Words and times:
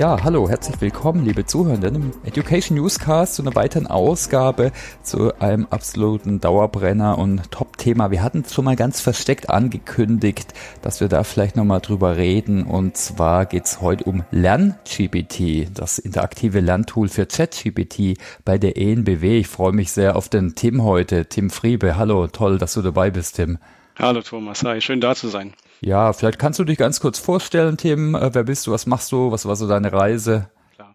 Ja, 0.00 0.16
hallo, 0.24 0.48
herzlich 0.48 0.80
willkommen, 0.80 1.26
liebe 1.26 1.44
Zuhörenden, 1.44 1.94
im 1.94 2.12
Education 2.24 2.78
Newscast 2.78 3.34
zu 3.34 3.42
einer 3.42 3.54
weiteren 3.54 3.86
Ausgabe 3.86 4.72
zu 5.02 5.38
einem 5.40 5.66
absoluten 5.68 6.40
Dauerbrenner 6.40 7.18
und 7.18 7.50
Top-Thema. 7.50 8.10
Wir 8.10 8.22
hatten 8.22 8.46
schon 8.46 8.64
mal 8.64 8.76
ganz 8.76 9.02
versteckt 9.02 9.50
angekündigt, 9.50 10.54
dass 10.80 11.02
wir 11.02 11.08
da 11.08 11.22
vielleicht 11.22 11.54
nochmal 11.54 11.82
drüber 11.82 12.16
reden. 12.16 12.62
Und 12.62 12.96
zwar 12.96 13.44
geht's 13.44 13.82
heute 13.82 14.04
um 14.04 14.24
LernGPT, 14.30 15.68
das 15.74 15.98
interaktive 15.98 16.60
Lerntool 16.60 17.10
für 17.10 17.26
ChatGPT 17.26 18.16
bei 18.46 18.56
der 18.56 18.78
ENBW. 18.78 19.40
Ich 19.40 19.48
freue 19.48 19.72
mich 19.72 19.92
sehr 19.92 20.16
auf 20.16 20.30
den 20.30 20.54
Tim 20.54 20.82
heute, 20.82 21.26
Tim 21.26 21.50
Friebe. 21.50 21.98
Hallo, 21.98 22.26
toll, 22.26 22.56
dass 22.56 22.72
du 22.72 22.80
dabei 22.80 23.10
bist, 23.10 23.36
Tim. 23.36 23.58
Hallo 23.98 24.22
Thomas, 24.22 24.64
hi, 24.64 24.80
schön 24.80 25.02
da 25.02 25.14
zu 25.14 25.28
sein. 25.28 25.52
Ja, 25.82 26.12
vielleicht 26.12 26.38
kannst 26.38 26.58
du 26.58 26.64
dich 26.64 26.78
ganz 26.78 27.00
kurz 27.00 27.18
vorstellen, 27.18 27.76
Tim. 27.76 28.14
Äh, 28.14 28.34
wer 28.34 28.44
bist 28.44 28.66
du? 28.66 28.72
Was 28.72 28.86
machst 28.86 29.12
du? 29.12 29.32
Was 29.32 29.46
war 29.46 29.56
so 29.56 29.66
deine 29.66 29.92
Reise? 29.92 30.50
Klar. 30.74 30.94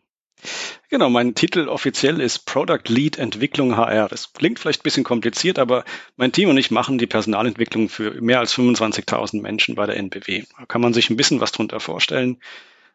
Genau, 0.90 1.10
mein 1.10 1.34
Titel 1.34 1.68
offiziell 1.68 2.22
ist 2.22 2.46
Product 2.46 2.88
Lead 2.88 3.18
Entwicklung 3.18 3.76
HR. 3.76 4.08
Das 4.08 4.34
klingt 4.34 4.60
vielleicht 4.60 4.82
ein 4.82 4.84
bisschen 4.84 5.04
kompliziert, 5.04 5.58
aber 5.58 5.84
mein 6.18 6.32
Team 6.32 6.50
und 6.50 6.58
ich 6.58 6.70
machen 6.70 7.00
die 7.00 7.08
Personalentwicklung 7.08 7.90
für 7.90 8.22
mehr 8.22 8.40
als 8.40 8.54
25.000 8.54 9.42
Menschen 9.42 9.74
bei 9.74 9.88
der 9.88 9.98
NBW. 9.98 10.44
Da 10.58 10.66
kann 10.68 10.82
man 10.82 10.94
sich 10.94 11.10
ein 11.10 11.18
bisschen 11.18 11.42
was 11.42 11.52
drunter 11.52 11.80
vorstellen. 11.80 12.38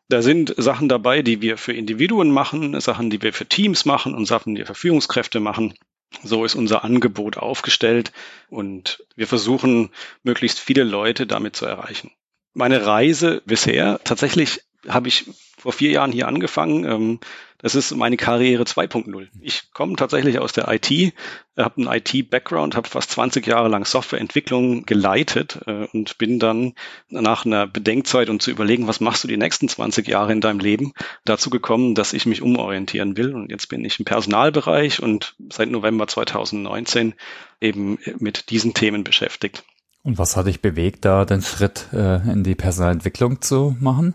Da 0.08 0.22
sind 0.22 0.54
Sachen 0.56 0.88
dabei, 0.88 1.22
die 1.22 1.40
wir 1.40 1.56
für 1.56 1.72
Individuen 1.72 2.30
machen, 2.30 2.80
Sachen, 2.80 3.10
die 3.10 3.22
wir 3.22 3.32
für 3.32 3.46
Teams 3.46 3.84
machen 3.84 4.14
und 4.14 4.26
Sachen, 4.26 4.54
die 4.54 4.60
wir 4.60 4.66
für 4.66 4.74
Führungskräfte 4.74 5.38
machen. 5.38 5.74
So 6.22 6.44
ist 6.44 6.54
unser 6.54 6.84
Angebot 6.84 7.36
aufgestellt 7.36 8.12
und 8.48 9.04
wir 9.16 9.26
versuchen, 9.26 9.90
möglichst 10.22 10.58
viele 10.58 10.84
Leute 10.84 11.26
damit 11.26 11.56
zu 11.56 11.66
erreichen. 11.66 12.10
Meine 12.52 12.84
Reise 12.84 13.42
bisher, 13.46 14.00
tatsächlich 14.02 14.62
habe 14.88 15.08
ich 15.08 15.26
vor 15.56 15.72
vier 15.72 15.90
Jahren 15.90 16.12
hier 16.12 16.26
angefangen. 16.26 16.84
Ähm, 16.84 17.20
das 17.62 17.74
ist 17.74 17.94
meine 17.94 18.16
Karriere 18.16 18.64
2.0. 18.64 19.28
Ich 19.40 19.72
komme 19.72 19.96
tatsächlich 19.96 20.38
aus 20.38 20.52
der 20.52 20.68
IT, 20.68 21.12
habe 21.56 21.76
einen 21.76 21.92
IT-Background, 21.92 22.76
habe 22.76 22.88
fast 22.88 23.10
20 23.10 23.46
Jahre 23.46 23.68
lang 23.68 23.84
Softwareentwicklung 23.84 24.86
geleitet 24.86 25.60
äh, 25.66 25.86
und 25.92 26.18
bin 26.18 26.38
dann 26.38 26.74
nach 27.08 27.44
einer 27.44 27.66
Bedenkzeit 27.66 28.30
und 28.30 28.42
zu 28.42 28.50
überlegen, 28.50 28.86
was 28.86 29.00
machst 29.00 29.24
du 29.24 29.28
die 29.28 29.36
nächsten 29.36 29.68
20 29.68 30.08
Jahre 30.08 30.32
in 30.32 30.40
deinem 30.40 30.60
Leben, 30.60 30.92
dazu 31.24 31.50
gekommen, 31.50 31.94
dass 31.94 32.12
ich 32.12 32.26
mich 32.26 32.42
umorientieren 32.42 33.16
will. 33.16 33.34
Und 33.34 33.50
jetzt 33.50 33.68
bin 33.68 33.84
ich 33.84 33.98
im 33.98 34.04
Personalbereich 34.04 35.02
und 35.02 35.34
seit 35.50 35.70
November 35.70 36.06
2019 36.06 37.14
eben 37.60 37.98
mit 38.18 38.50
diesen 38.50 38.74
Themen 38.74 39.04
beschäftigt. 39.04 39.64
Und 40.02 40.18
was 40.18 40.36
hat 40.36 40.46
dich 40.46 40.62
bewegt, 40.62 41.04
da 41.04 41.24
den 41.24 41.42
Schritt 41.42 41.88
äh, 41.92 42.16
in 42.30 42.42
die 42.42 42.54
Personalentwicklung 42.54 43.42
zu 43.42 43.76
machen? 43.80 44.14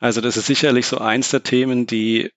Also 0.00 0.20
das 0.20 0.36
ist 0.36 0.46
sicherlich 0.46 0.86
so 0.86 0.98
eins 0.98 1.30
der 1.30 1.42
Themen, 1.42 1.86
die 1.86 2.30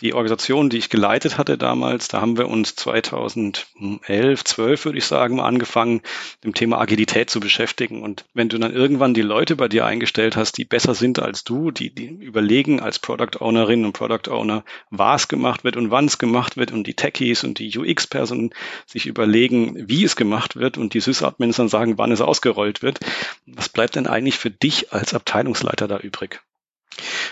die 0.00 0.14
Organisation, 0.14 0.70
die 0.70 0.78
ich 0.78 0.88
geleitet 0.88 1.36
hatte 1.36 1.58
damals, 1.58 2.08
da 2.08 2.20
haben 2.20 2.38
wir 2.38 2.48
uns 2.48 2.74
2011, 2.74 4.44
12 4.44 4.84
würde 4.84 4.98
ich 4.98 5.04
sagen, 5.04 5.36
mal 5.36 5.44
angefangen, 5.44 6.00
dem 6.42 6.54
Thema 6.54 6.80
Agilität 6.80 7.28
zu 7.28 7.40
beschäftigen. 7.40 8.02
Und 8.02 8.24
wenn 8.32 8.48
du 8.48 8.58
dann 8.58 8.72
irgendwann 8.72 9.14
die 9.14 9.22
Leute 9.22 9.56
bei 9.56 9.68
dir 9.68 9.84
eingestellt 9.84 10.36
hast, 10.36 10.56
die 10.56 10.64
besser 10.64 10.94
sind 10.94 11.18
als 11.18 11.44
du, 11.44 11.70
die, 11.70 11.94
die 11.94 12.06
überlegen 12.06 12.80
als 12.80 12.98
Product 12.98 13.40
Ownerin 13.40 13.84
und 13.84 13.92
Product 13.92 14.30
Owner, 14.30 14.64
was 14.90 15.28
gemacht 15.28 15.64
wird 15.64 15.76
und 15.76 15.90
wann 15.90 16.06
es 16.06 16.18
gemacht 16.18 16.56
wird 16.56 16.72
und 16.72 16.86
die 16.86 16.94
Techies 16.94 17.44
und 17.44 17.58
die 17.58 17.76
UX-Personen 17.76 18.50
sich 18.86 19.06
überlegen, 19.06 19.88
wie 19.88 20.04
es 20.04 20.16
gemacht 20.16 20.56
wird 20.56 20.78
und 20.78 20.94
die 20.94 21.00
Sys-Admins 21.00 21.56
dann 21.56 21.68
sagen, 21.68 21.98
wann 21.98 22.12
es 22.12 22.20
ausgerollt 22.20 22.82
wird, 22.82 23.00
was 23.46 23.68
bleibt 23.68 23.96
denn 23.96 24.06
eigentlich 24.06 24.38
für 24.38 24.50
dich 24.50 24.92
als 24.92 25.12
Abteilungsleiter 25.12 25.88
da 25.88 25.98
übrig? 25.98 26.40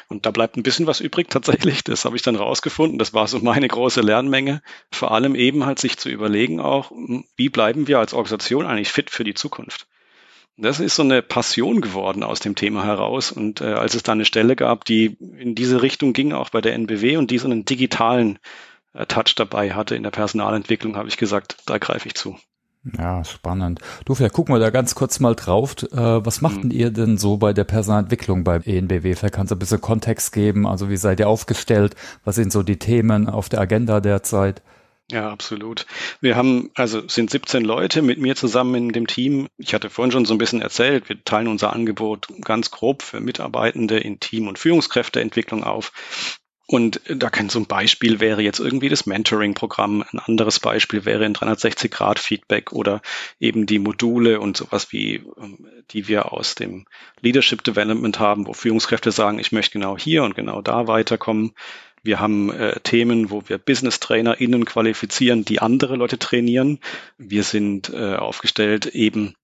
Und 0.08 0.24
da 0.24 0.30
bleibt 0.30 0.56
ein 0.56 0.62
bisschen 0.62 0.86
was 0.86 1.00
übrig 1.00 1.28
tatsächlich. 1.30 1.84
Das 1.84 2.04
habe 2.04 2.16
ich 2.16 2.22
dann 2.22 2.36
rausgefunden. 2.36 2.98
Das 2.98 3.14
war 3.14 3.28
so 3.28 3.38
meine 3.40 3.68
große 3.68 4.00
Lernmenge. 4.00 4.62
Vor 4.90 5.12
allem 5.12 5.34
eben 5.34 5.66
halt 5.66 5.78
sich 5.78 5.98
zu 5.98 6.08
überlegen 6.08 6.60
auch, 6.60 6.92
wie 7.36 7.48
bleiben 7.48 7.88
wir 7.88 7.98
als 7.98 8.14
Organisation 8.14 8.66
eigentlich 8.66 8.90
fit 8.90 9.10
für 9.10 9.24
die 9.24 9.34
Zukunft? 9.34 9.86
Das 10.56 10.80
ist 10.80 10.96
so 10.96 11.02
eine 11.02 11.22
Passion 11.22 11.80
geworden 11.80 12.24
aus 12.24 12.40
dem 12.40 12.56
Thema 12.56 12.84
heraus. 12.84 13.30
Und 13.30 13.60
äh, 13.60 13.66
als 13.66 13.94
es 13.94 14.02
da 14.02 14.12
eine 14.12 14.24
Stelle 14.24 14.56
gab, 14.56 14.84
die 14.84 15.16
in 15.38 15.54
diese 15.54 15.82
Richtung 15.82 16.12
ging, 16.12 16.32
auch 16.32 16.50
bei 16.50 16.60
der 16.60 16.74
NBW 16.74 17.16
und 17.16 17.30
die 17.30 17.38
so 17.38 17.46
einen 17.46 17.64
digitalen 17.64 18.40
äh, 18.92 19.06
Touch 19.06 19.36
dabei 19.36 19.74
hatte 19.74 19.94
in 19.94 20.02
der 20.02 20.10
Personalentwicklung, 20.10 20.96
habe 20.96 21.08
ich 21.08 21.16
gesagt, 21.16 21.58
da 21.66 21.78
greife 21.78 22.08
ich 22.08 22.14
zu. 22.14 22.36
Ja, 22.96 23.24
spannend. 23.24 23.80
Du, 24.04 24.14
vielleicht 24.14 24.34
gucken 24.34 24.54
wir 24.54 24.60
da 24.60 24.70
ganz 24.70 24.94
kurz 24.94 25.20
mal 25.20 25.34
drauf. 25.34 25.76
Äh, 25.82 25.96
was 25.96 26.40
machten 26.40 26.68
mhm. 26.68 26.72
ihr 26.72 26.90
denn 26.90 27.18
so 27.18 27.36
bei 27.36 27.52
der 27.52 27.64
Personalentwicklung 27.64 28.44
beim 28.44 28.62
ENBW? 28.62 29.14
Vielleicht 29.14 29.34
kannst 29.34 29.50
du 29.50 29.56
ein 29.56 29.58
bisschen 29.58 29.80
Kontext 29.80 30.32
geben. 30.32 30.66
Also 30.66 30.88
wie 30.88 30.96
seid 30.96 31.20
ihr 31.20 31.28
aufgestellt? 31.28 31.96
Was 32.24 32.36
sind 32.36 32.52
so 32.52 32.62
die 32.62 32.78
Themen 32.78 33.28
auf 33.28 33.48
der 33.48 33.60
Agenda 33.60 34.00
derzeit? 34.00 34.62
Ja, 35.10 35.30
absolut. 35.30 35.86
Wir 36.20 36.36
haben, 36.36 36.70
also 36.74 37.08
sind 37.08 37.30
17 37.30 37.64
Leute 37.64 38.02
mit 38.02 38.18
mir 38.18 38.36
zusammen 38.36 38.74
in 38.74 38.88
dem 38.90 39.06
Team. 39.06 39.48
Ich 39.56 39.72
hatte 39.72 39.88
vorhin 39.88 40.12
schon 40.12 40.26
so 40.26 40.34
ein 40.34 40.38
bisschen 40.38 40.60
erzählt, 40.60 41.08
wir 41.08 41.24
teilen 41.24 41.48
unser 41.48 41.72
Angebot 41.72 42.28
ganz 42.42 42.70
grob 42.70 43.02
für 43.02 43.20
Mitarbeitende 43.20 43.98
in 43.98 44.20
Team- 44.20 44.48
und 44.48 44.58
Führungskräfteentwicklung 44.58 45.64
auf. 45.64 46.37
Und 46.70 47.00
da 47.08 47.30
kann 47.30 47.48
so 47.48 47.58
ein 47.58 47.64
Beispiel 47.64 48.20
wäre 48.20 48.42
jetzt 48.42 48.60
irgendwie 48.60 48.90
das 48.90 49.06
Mentoring-Programm. 49.06 50.04
Ein 50.12 50.18
anderes 50.18 50.60
Beispiel 50.60 51.06
wäre 51.06 51.24
ein 51.24 51.34
360-Grad-Feedback 51.34 52.72
oder 52.72 53.00
eben 53.40 53.64
die 53.64 53.78
Module 53.78 54.38
und 54.38 54.58
sowas 54.58 54.92
wie, 54.92 55.22
ähm, 55.40 55.66
die 55.92 56.08
wir 56.08 56.30
aus 56.30 56.56
dem 56.56 56.84
Leadership 57.22 57.64
Development 57.64 58.20
haben, 58.20 58.46
wo 58.46 58.52
Führungskräfte 58.52 59.12
sagen, 59.12 59.38
ich 59.38 59.50
möchte 59.50 59.72
genau 59.78 59.96
hier 59.96 60.24
und 60.24 60.34
genau 60.34 60.60
da 60.60 60.86
weiterkommen. 60.86 61.54
Wir 62.02 62.20
haben 62.20 62.52
äh, 62.52 62.78
Themen, 62.80 63.30
wo 63.30 63.42
wir 63.46 63.56
Business-TrainerInnen 63.56 64.66
qualifizieren, 64.66 65.46
die 65.46 65.60
andere 65.60 65.96
Leute 65.96 66.18
trainieren. 66.18 66.80
Wir 67.16 67.44
sind 67.44 67.88
äh, 67.94 68.16
aufgestellt 68.16 68.84
eben 68.84 69.34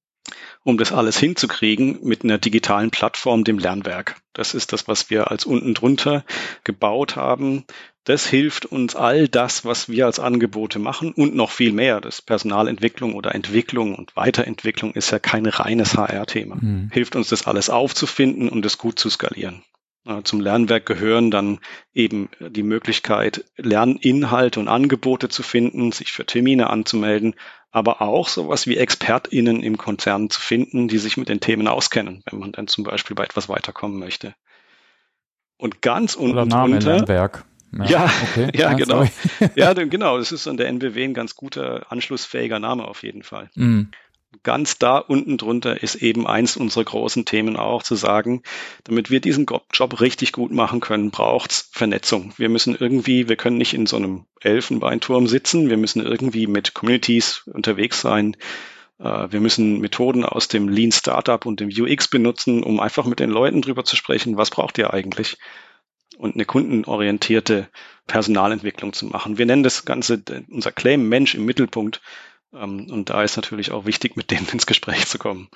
um 0.63 0.79
das 0.79 0.93
alles 0.93 1.19
hinzukriegen 1.19 1.99
mit 2.03 2.25
einer 2.25 2.39
digitalen 2.39 2.91
Plattform, 2.91 3.45
dem 3.45 3.59
Lernwerk. 3.59 4.17
Das 4.33 4.55
ist 4.55 4.73
das, 4.73 4.89
was 4.89 5.11
wir 5.11 5.31
als 5.31 5.45
unten 5.45 5.75
drunter 5.75 6.25
gebaut 6.65 7.17
haben. 7.17 7.65
Das 8.05 8.27
hilft 8.27 8.67
uns 8.67 8.95
all 8.97 9.29
das, 9.29 9.65
was 9.65 9.89
wir 9.89 10.07
als 10.07 10.19
Angebote 10.19 10.79
machen 10.79 11.13
und 11.13 11.35
noch 11.35 11.51
viel 11.51 11.73
mehr. 11.73 12.01
Das 12.01 12.21
Personalentwicklung 12.21 13.15
oder 13.15 13.35
Entwicklung 13.35 13.95
und 13.95 14.15
Weiterentwicklung 14.17 14.93
ist 14.93 15.11
ja 15.11 15.19
kein 15.19 15.47
reines 15.47 15.97
HR-Thema. 15.97 16.57
Mhm. 16.57 16.91
Hilft 16.93 17.17
uns 17.17 17.29
das 17.29 17.47
alles 17.47 17.71
aufzufinden 17.71 18.49
und 18.49 18.67
es 18.67 18.77
gut 18.77 18.99
zu 18.99 19.09
skalieren. 19.09 19.63
Zum 20.25 20.41
Lernwerk 20.41 20.85
gehören 20.85 21.31
dann 21.31 21.61
eben 21.95 22.29
die 22.39 22.63
Möglichkeit, 22.63 23.45
Lerninhalte 23.57 24.61
und 24.61 24.69
Angebote 24.69 25.31
zu 25.31 25.43
finden, 25.43 25.93
sich 25.93 26.13
für 26.13 26.27
Termine 26.27 26.69
anzumelden, 26.69 27.35
aber 27.71 28.03
auch 28.03 28.29
sowas 28.29 28.67
wie 28.67 28.77
ExpertInnen 28.77 29.63
im 29.63 29.79
Konzern 29.79 30.29
zu 30.29 30.43
finden, 30.43 30.89
die 30.89 30.99
sich 30.99 31.17
mit 31.17 31.31
den 31.31 31.41
Themen 31.41 31.69
auskennen, 31.69 32.23
wenn 32.31 32.39
man 32.39 32.53
dann 32.53 32.67
zum 32.67 32.85
Beispiel 32.85 33.17
bei 33.17 33.25
etwas 33.25 33.49
weiterkommen 33.49 33.99
möchte. 33.99 34.35
Und 35.57 35.81
ganz 35.81 36.17
unten 36.17 36.33
Oder 36.33 36.47
Name 36.47 36.79
drunter. 36.79 36.97
Lernwerk. 36.97 37.45
Ja, 37.73 37.85
ja, 37.85 38.11
okay. 38.31 38.51
ja, 38.55 38.71
ja 38.71 38.73
genau. 38.75 39.07
ja, 39.57 39.73
genau. 39.85 40.19
Das 40.19 40.33
ist 40.33 40.47
an 40.47 40.59
der 40.59 40.69
NBW 40.69 41.03
ein 41.03 41.15
ganz 41.15 41.35
guter, 41.35 41.91
anschlussfähiger 41.91 42.61
Name 42.61 42.87
auf 42.87 43.03
jeden 43.03 43.23
Fall. 43.23 43.49
Mm 43.55 43.85
ganz 44.43 44.79
da 44.79 44.99
unten 44.99 45.39
drunter 45.39 45.83
ist 45.83 45.97
eben 45.97 46.27
eins 46.27 46.57
unserer 46.57 46.85
großen 46.85 47.25
Themen 47.25 47.57
auch 47.57 47.83
zu 47.83 47.95
sagen, 47.95 48.43
damit 48.85 49.11
wir 49.11 49.21
diesen 49.21 49.47
Job 49.73 50.01
richtig 50.01 50.33
gut 50.33 50.53
machen 50.53 50.81
können, 50.81 51.11
braucht's 51.11 51.71
Vernetzung. 51.73 52.33
Wir 52.37 52.49
müssen 52.49 52.77
irgendwie, 52.79 53.29
wir 53.29 53.37
können 53.37 53.59
nicht 53.59 53.75
in 53.75 53.87
so 53.87 53.97
einem 53.97 54.27
Elfenbeinturm 54.41 55.27
sitzen, 55.27 55.71
wir 55.71 55.77
müssen 55.77 56.05
irgendwie 56.05 56.47
mit 56.47 56.75
Communities 56.75 57.43
unterwegs 57.47 58.01
sein. 58.01 58.37
Äh, 58.99 59.29
wir 59.31 59.41
müssen 59.41 59.81
Methoden 59.81 60.25
aus 60.25 60.49
dem 60.49 60.69
Lean 60.69 60.93
Startup 60.93 61.45
und 61.47 61.61
dem 61.61 61.69
UX 61.69 62.09
benutzen, 62.09 62.63
um 62.63 62.81
einfach 62.81 63.07
mit 63.07 63.21
den 63.21 63.31
Leuten 63.31 63.63
drüber 63.63 63.85
zu 63.85 63.97
sprechen, 63.97 64.37
was 64.37 64.51
braucht 64.51 64.79
ihr 64.79 64.93
eigentlich? 64.93 65.39
Und 66.17 66.35
eine 66.35 66.45
kundenorientierte 66.45 67.69
Personalentwicklung 68.07 68.93
zu 68.93 69.07
machen. 69.07 69.39
Wir 69.39 69.47
nennen 69.47 69.63
das 69.63 69.85
Ganze 69.85 70.23
unser 70.49 70.71
Claim 70.71 71.09
Mensch 71.09 71.35
im 71.35 71.45
Mittelpunkt. 71.45 72.01
Ähm, 72.55 72.91
und 72.91 73.11
da 73.11 73.23
ist 73.23 73.37
natürlich 73.37 73.71
auch 73.71 73.87
wichtig, 73.87 74.17
mit 74.17 74.31
denen 74.31 74.49
ins 74.49 74.67
Gespräch 74.67 75.07
zu 75.07 75.19
kommen. 75.19 75.49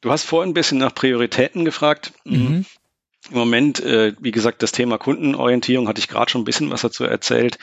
Du 0.00 0.10
hast 0.10 0.24
vorhin 0.24 0.50
ein 0.50 0.54
bisschen 0.54 0.78
nach 0.78 0.94
Prioritäten 0.94 1.64
gefragt. 1.64 2.12
Mhm. 2.24 2.64
Im 3.30 3.36
Moment, 3.36 3.80
äh, 3.80 4.14
wie 4.20 4.30
gesagt, 4.30 4.62
das 4.62 4.72
Thema 4.72 4.96
Kundenorientierung 4.96 5.88
hatte 5.88 6.00
ich 6.00 6.08
gerade 6.08 6.30
schon 6.30 6.42
ein 6.42 6.44
bisschen 6.44 6.70
was 6.70 6.82
dazu 6.82 7.04
erzählt, 7.04 7.58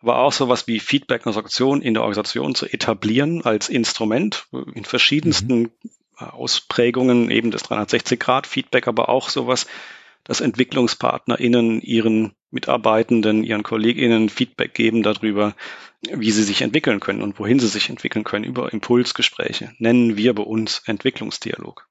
aber 0.00 0.20
auch 0.20 0.32
sowas 0.32 0.66
wie 0.66 0.80
Feedback 0.80 1.26
und 1.26 1.30
Organisation 1.30 1.82
in 1.82 1.94
der 1.94 2.04
Organisation 2.04 2.54
zu 2.54 2.66
etablieren 2.66 3.44
als 3.44 3.68
Instrument 3.68 4.46
in 4.74 4.84
verschiedensten 4.84 5.58
mhm. 5.58 5.70
Ausprägungen, 6.16 7.30
eben 7.30 7.50
das 7.50 7.64
360-Grad-Feedback, 7.64 8.86
aber 8.86 9.08
auch 9.08 9.30
sowas, 9.30 9.66
dass 10.24 10.40
EntwicklungspartnerInnen 10.40 11.80
ihren 11.80 12.34
Mitarbeitenden, 12.50 13.44
ihren 13.44 13.62
KollegInnen 13.62 14.28
Feedback 14.28 14.74
geben 14.74 15.02
darüber, 15.02 15.54
wie 16.12 16.30
sie 16.30 16.42
sich 16.42 16.62
entwickeln 16.62 17.00
können 17.00 17.22
und 17.22 17.38
wohin 17.38 17.60
sie 17.60 17.68
sich 17.68 17.90
entwickeln 17.90 18.24
können 18.24 18.44
über 18.44 18.72
Impulsgespräche. 18.72 19.72
Nennen 19.78 20.16
wir 20.16 20.34
bei 20.34 20.42
uns 20.42 20.82
Entwicklungsdialog. 20.86 21.86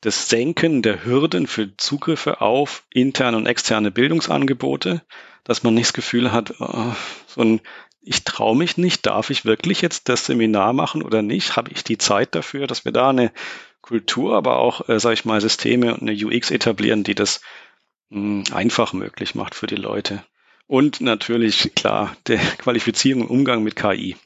das 0.00 0.28
Senken 0.28 0.82
der 0.82 1.04
Hürden 1.04 1.46
für 1.46 1.76
Zugriffe 1.76 2.40
auf 2.40 2.84
interne 2.90 3.36
und 3.36 3.46
externe 3.46 3.92
Bildungsangebote, 3.92 5.02
dass 5.44 5.62
man 5.62 5.74
nicht 5.74 5.88
das 5.88 5.92
Gefühl 5.92 6.32
hat, 6.32 6.54
oh, 6.60 6.94
so 7.26 7.40
ein 7.40 7.60
ich 8.02 8.24
traue 8.24 8.56
mich 8.56 8.76
nicht, 8.76 9.06
darf 9.06 9.30
ich 9.30 9.44
wirklich 9.44 9.80
jetzt 9.80 10.08
das 10.08 10.26
Seminar 10.26 10.72
machen 10.72 11.02
oder 11.02 11.22
nicht? 11.22 11.56
Habe 11.56 11.70
ich 11.70 11.84
die 11.84 11.98
Zeit 11.98 12.34
dafür, 12.34 12.66
dass 12.66 12.84
wir 12.84 12.92
da 12.92 13.10
eine 13.10 13.32
Kultur, 13.80 14.36
aber 14.36 14.58
auch, 14.58 14.88
äh, 14.88 14.98
sage 14.98 15.14
ich 15.14 15.24
mal, 15.24 15.40
Systeme 15.40 15.94
und 15.94 16.02
eine 16.02 16.12
UX 16.12 16.50
etablieren, 16.50 17.04
die 17.04 17.14
das 17.14 17.40
einfach 18.52 18.92
möglich 18.92 19.34
macht 19.34 19.54
für 19.54 19.66
die 19.66 19.76
Leute. 19.76 20.22
Und 20.66 21.00
natürlich, 21.00 21.74
klar, 21.74 22.16
der 22.26 22.38
Qualifizierung 22.58 23.22
und 23.22 23.30
Umgang 23.30 23.62
mit 23.62 23.76
KI. 23.76 24.16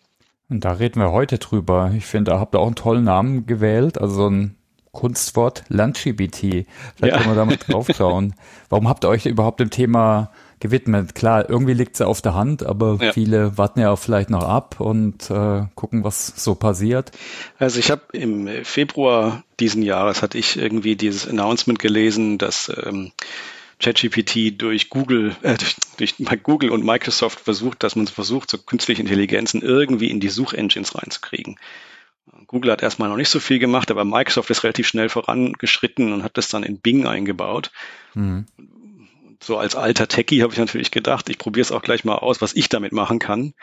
Und 0.49 0.65
da 0.65 0.73
reden 0.73 1.01
wir 1.01 1.11
heute 1.11 1.39
drüber. 1.39 1.93
Ich 1.97 2.07
finde, 2.07 2.31
da 2.33 2.41
habt 2.41 2.55
ihr 2.55 2.61
auch 2.61 2.67
einen 2.67 2.77
tollen 2.77 3.05
Namen 3.05 3.47
gewählt, 3.47 3.99
also 3.99 4.29
ein 4.29 4.57
Kunstwort 4.93 5.65
LandGBT. 5.69 6.67
Vielleicht 6.95 7.01
ja. 7.01 7.19
können 7.19 7.31
wir 7.31 7.35
da 7.35 7.45
mal 7.45 7.57
drauf 7.57 7.89
schauen. 7.95 8.35
Warum 8.71 8.89
habt 8.89 9.05
ihr 9.05 9.09
euch 9.09 9.27
überhaupt 9.27 9.61
dem 9.61 9.71
Thema 9.71 10.31
gewidmet? 10.59 11.15
Klar, 11.15 11.51
irgendwie 11.51 11.75
liegt 11.75 11.95
es 11.95 11.99
ja 11.99 12.07
auf 12.07 12.23
der 12.23 12.35
Hand, 12.35 12.65
aber 12.65 12.99
ja. 13.01 13.13
viele 13.13 13.59
warten 13.59 13.81
ja 13.81 13.91
auch 13.91 13.99
vielleicht 13.99 14.31
noch 14.31 14.45
ab 14.45 14.81
und 14.81 15.31
äh, 15.31 15.65
gucken, 15.75 16.03
was 16.03 16.29
so 16.29 16.55
passiert. 16.55 17.11
Also 17.59 17.79
ich 17.79 17.91
habe 17.91 18.03
im 18.13 18.49
Februar 18.65 19.43
diesen 19.61 19.83
Jahres 19.83 20.23
hatte 20.23 20.39
ich 20.39 20.57
irgendwie 20.57 20.97
dieses 20.97 21.29
Announcement 21.29 21.79
gelesen, 21.79 22.39
dass 22.39 22.73
ähm, 22.83 23.13
ChatGPT 23.79 24.61
durch 24.61 24.89
Google, 24.89 25.37
äh, 25.43 25.57
durch, 25.57 25.77
durch 26.17 26.43
Google 26.43 26.71
und 26.71 26.85
Microsoft 26.85 27.41
versucht, 27.41 27.83
dass 27.83 27.97
man 27.97 28.07
versucht, 28.07 28.51
so 28.51 28.59
künstliche 28.59 29.03
Intelligenzen 29.03 29.63
irgendwie 29.63 30.11
in 30.11 30.21
die 30.21 30.29
Suchengines 30.29 30.95
reinzukriegen. 30.95 31.57
Google 32.47 32.73
hat 32.73 32.83
erstmal 32.83 33.09
noch 33.09 33.17
nicht 33.17 33.29
so 33.29 33.41
viel 33.41 33.59
gemacht, 33.59 33.91
aber 33.91 34.05
Microsoft 34.05 34.51
ist 34.51 34.65
relativ 34.65 34.87
schnell 34.87 35.09
vorangeschritten 35.09 36.13
und 36.13 36.23
hat 36.23 36.37
das 36.37 36.49
dann 36.49 36.63
in 36.63 36.79
Bing 36.79 37.07
eingebaut. 37.07 37.71
Mhm. 38.15 38.47
So 39.43 39.59
als 39.59 39.77
alter 39.77 40.09
Techie 40.09 40.43
habe 40.43 40.53
ich 40.53 40.59
natürlich 40.59 40.91
gedacht, 40.91 41.29
ich 41.29 41.39
probiere 41.39 41.63
es 41.63 41.73
auch 41.73 41.83
gleich 41.83 42.05
mal 42.05 42.17
aus, 42.17 42.41
was 42.41 42.55
ich 42.55 42.69
damit 42.69 42.93
machen 42.93 43.19
kann. 43.19 43.55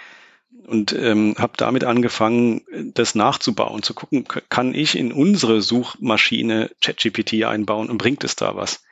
Und 0.67 0.93
ähm, 0.93 1.35
habe 1.39 1.53
damit 1.57 1.83
angefangen, 1.83 2.61
das 2.93 3.15
nachzubauen, 3.15 3.81
zu 3.81 3.93
gucken, 3.93 4.25
kann 4.49 4.75
ich 4.75 4.95
in 4.95 5.11
unsere 5.11 5.61
Suchmaschine 5.61 6.69
ChatGPT 6.79 7.43
einbauen 7.43 7.89
und 7.89 7.97
bringt 7.97 8.23
es 8.23 8.35
da 8.35 8.55
was? 8.55 8.83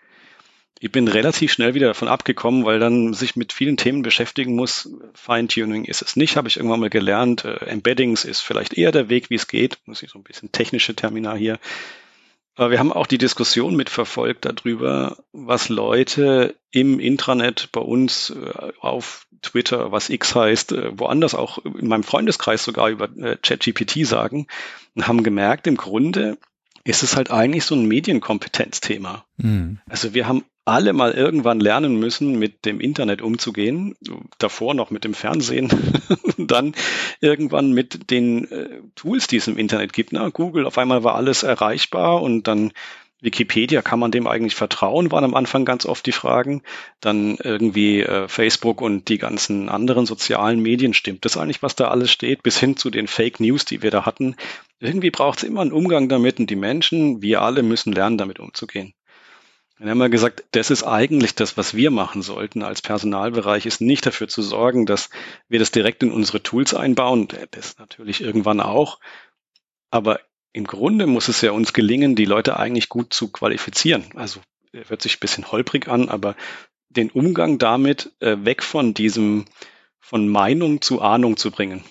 Ich 0.84 0.92
bin 0.92 1.08
relativ 1.08 1.54
schnell 1.54 1.76
wieder 1.76 1.90
davon 1.90 2.08
abgekommen, 2.08 2.66
weil 2.66 2.80
dann 2.80 3.14
sich 3.14 3.36
mit 3.36 3.54
vielen 3.54 3.78
Themen 3.78 4.02
beschäftigen 4.02 4.56
muss. 4.56 4.90
Feintuning 5.14 5.86
ist 5.86 6.02
es 6.02 6.16
nicht, 6.16 6.38
habe 6.38 6.48
ich 6.48 6.58
irgendwann 6.58 6.80
mal 6.80 6.90
gelernt. 6.90 7.46
Äh, 7.46 7.66
Embeddings 7.66 8.26
ist 8.26 8.40
vielleicht 8.40 8.74
eher 8.74 8.92
der 8.92 9.08
Weg, 9.08 9.30
wie 9.30 9.36
es 9.36 9.48
geht. 9.48 9.78
Muss 9.86 10.02
ich 10.02 10.10
so 10.10 10.18
ein 10.18 10.24
bisschen 10.24 10.52
technische 10.52 10.96
Terminar 10.96 11.38
hier. 11.38 11.60
Aber 12.56 12.72
wir 12.72 12.80
haben 12.80 12.92
auch 12.92 13.06
die 13.06 13.20
Diskussion 13.20 13.76
mitverfolgt 13.76 14.44
darüber, 14.44 15.18
was 15.32 15.70
Leute 15.70 16.56
im 16.72 17.00
Intranet 17.00 17.70
bei 17.72 17.82
uns 17.82 18.32
äh, 18.32 18.72
auf 18.80 19.28
Twitter, 19.44 19.92
was 19.92 20.10
X 20.10 20.34
heißt, 20.34 20.72
äh, 20.72 21.00
woanders 21.00 21.36
auch 21.36 21.60
in 21.64 21.88
meinem 21.90 22.04
Freundeskreis 22.04 22.64
sogar 22.64 22.90
über 22.90 23.08
ChatGPT 23.08 24.08
sagen 24.08 24.48
und 24.96 25.08
haben 25.08 25.22
gemerkt, 25.22 25.68
im 25.68 25.78
Grunde 25.78 26.40
ist 26.84 27.04
es 27.04 27.16
halt 27.16 27.30
eigentlich 27.30 27.66
so 27.66 27.76
ein 27.76 27.88
Medienkompetenzthema. 27.88 29.26
Mhm. 29.38 29.80
Also 29.88 30.16
wir 30.16 30.28
haben 30.28 30.44
alle 30.66 30.94
mal 30.94 31.12
irgendwann 31.12 31.60
lernen 31.60 32.00
müssen, 32.00 32.38
mit 32.38 32.66
dem 32.66 32.80
Internet 32.80 33.22
umzugehen, 33.22 33.96
davor 34.38 34.74
noch 34.74 34.92
mit 34.92 35.04
dem 35.04 35.14
Fernsehen, 35.14 35.70
dann 36.38 36.76
irgendwann 37.20 37.72
mit 37.72 38.12
den 38.12 38.50
äh, 38.52 38.82
Tools, 38.96 39.28
die 39.28 39.38
es 39.38 39.48
im 39.48 39.58
Internet 39.58 39.94
gibt. 39.94 40.14
Na, 40.14 40.30
Google, 40.30 40.66
auf 40.66 40.78
einmal 40.78 41.04
war 41.04 41.16
alles 41.16 41.44
erreichbar 41.44 42.22
und 42.22 42.48
dann 42.48 42.72
Wikipedia, 43.22 43.84
kann 43.84 44.00
man 44.00 44.12
dem 44.12 44.26
eigentlich 44.26 44.56
vertrauen, 44.56 45.12
waren 45.12 45.24
am 45.24 45.36
Anfang 45.36 45.64
ganz 45.64 45.86
oft 45.86 46.06
die 46.08 46.12
Fragen. 46.12 46.64
Dann 47.00 47.38
irgendwie 47.44 48.02
äh, 48.02 48.28
Facebook 48.28 48.82
und 48.82 49.10
die 49.10 49.20
ganzen 49.20 49.70
anderen 49.70 50.08
sozialen 50.08 50.60
Medien, 50.60 50.96
stimmt 50.96 51.24
das 51.24 51.38
eigentlich, 51.38 51.62
was 51.62 51.76
da 51.76 51.90
alles 51.90 52.12
steht, 52.12 52.42
bis 52.42 52.60
hin 52.60 52.78
zu 52.78 52.90
den 52.90 53.08
Fake 53.08 53.40
News, 53.40 53.66
die 53.66 53.84
wir 53.84 53.92
da 53.92 54.06
hatten. 54.06 54.36
Irgendwie 54.80 55.12
braucht 55.12 55.40
es 55.40 55.44
immer 55.44 55.62
einen 55.62 55.72
Umgang 55.72 56.10
damit 56.10 56.40
und 56.40 56.50
die 56.50 56.56
Menschen, 56.56 57.22
wir 57.22 57.44
alle 57.44 57.62
müssen 57.62 57.94
lernen, 57.94 58.18
damit 58.18 58.40
umzugehen. 58.40 58.94
Dann 59.82 59.90
haben 59.90 59.98
wir 59.98 60.10
gesagt, 60.10 60.44
das 60.52 60.70
ist 60.70 60.84
eigentlich 60.84 61.34
das, 61.34 61.58
was 61.58 61.74
wir 61.74 61.90
machen 61.90 62.22
sollten 62.22 62.62
als 62.62 62.84
Personalbereich, 62.84 63.66
ist 63.66 63.82
nicht 63.82 64.06
dafür 64.06 64.28
zu 64.28 64.44
sorgen, 64.44 64.86
dass 64.86 65.10
wir 65.50 65.58
das 65.58 65.72
direkt 65.72 66.04
in 66.04 66.12
unsere 66.12 66.44
Tools 66.44 66.76
einbauen. 66.76 67.28
Das 67.50 67.80
natürlich 67.80 68.22
irgendwann 68.22 68.60
auch. 68.60 69.00
Aber 69.90 70.20
im 70.54 70.66
Grunde 70.66 71.08
muss 71.08 71.30
es 71.30 71.42
ja 71.42 71.52
uns 71.52 71.74
gelingen, 71.74 72.16
die 72.16 72.26
Leute 72.26 72.58
eigentlich 72.58 72.90
gut 72.90 73.12
zu 73.12 73.32
qualifizieren. 73.32 74.04
Also 74.14 74.40
hört 74.72 75.02
sich 75.02 75.16
ein 75.16 75.20
bisschen 75.20 75.52
holprig 75.52 75.88
an, 75.88 76.10
aber 76.10 76.36
den 76.90 77.10
Umgang 77.10 77.58
damit 77.58 78.14
äh, 78.20 78.38
weg 78.46 78.62
von 78.62 78.94
diesem, 78.94 79.46
von 79.98 80.28
Meinung 80.28 80.82
zu 80.82 81.02
Ahnung 81.02 81.38
zu 81.38 81.50
bringen. 81.50 81.84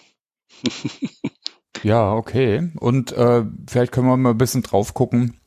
ja, 1.82 2.12
okay. 2.12 2.70
Und 2.78 3.10
äh, 3.10 3.42
vielleicht 3.68 3.90
können 3.90 4.06
wir 4.06 4.16
mal 4.16 4.30
ein 4.30 4.38
bisschen 4.38 4.62
drauf 4.62 4.94
gucken, 4.94 5.39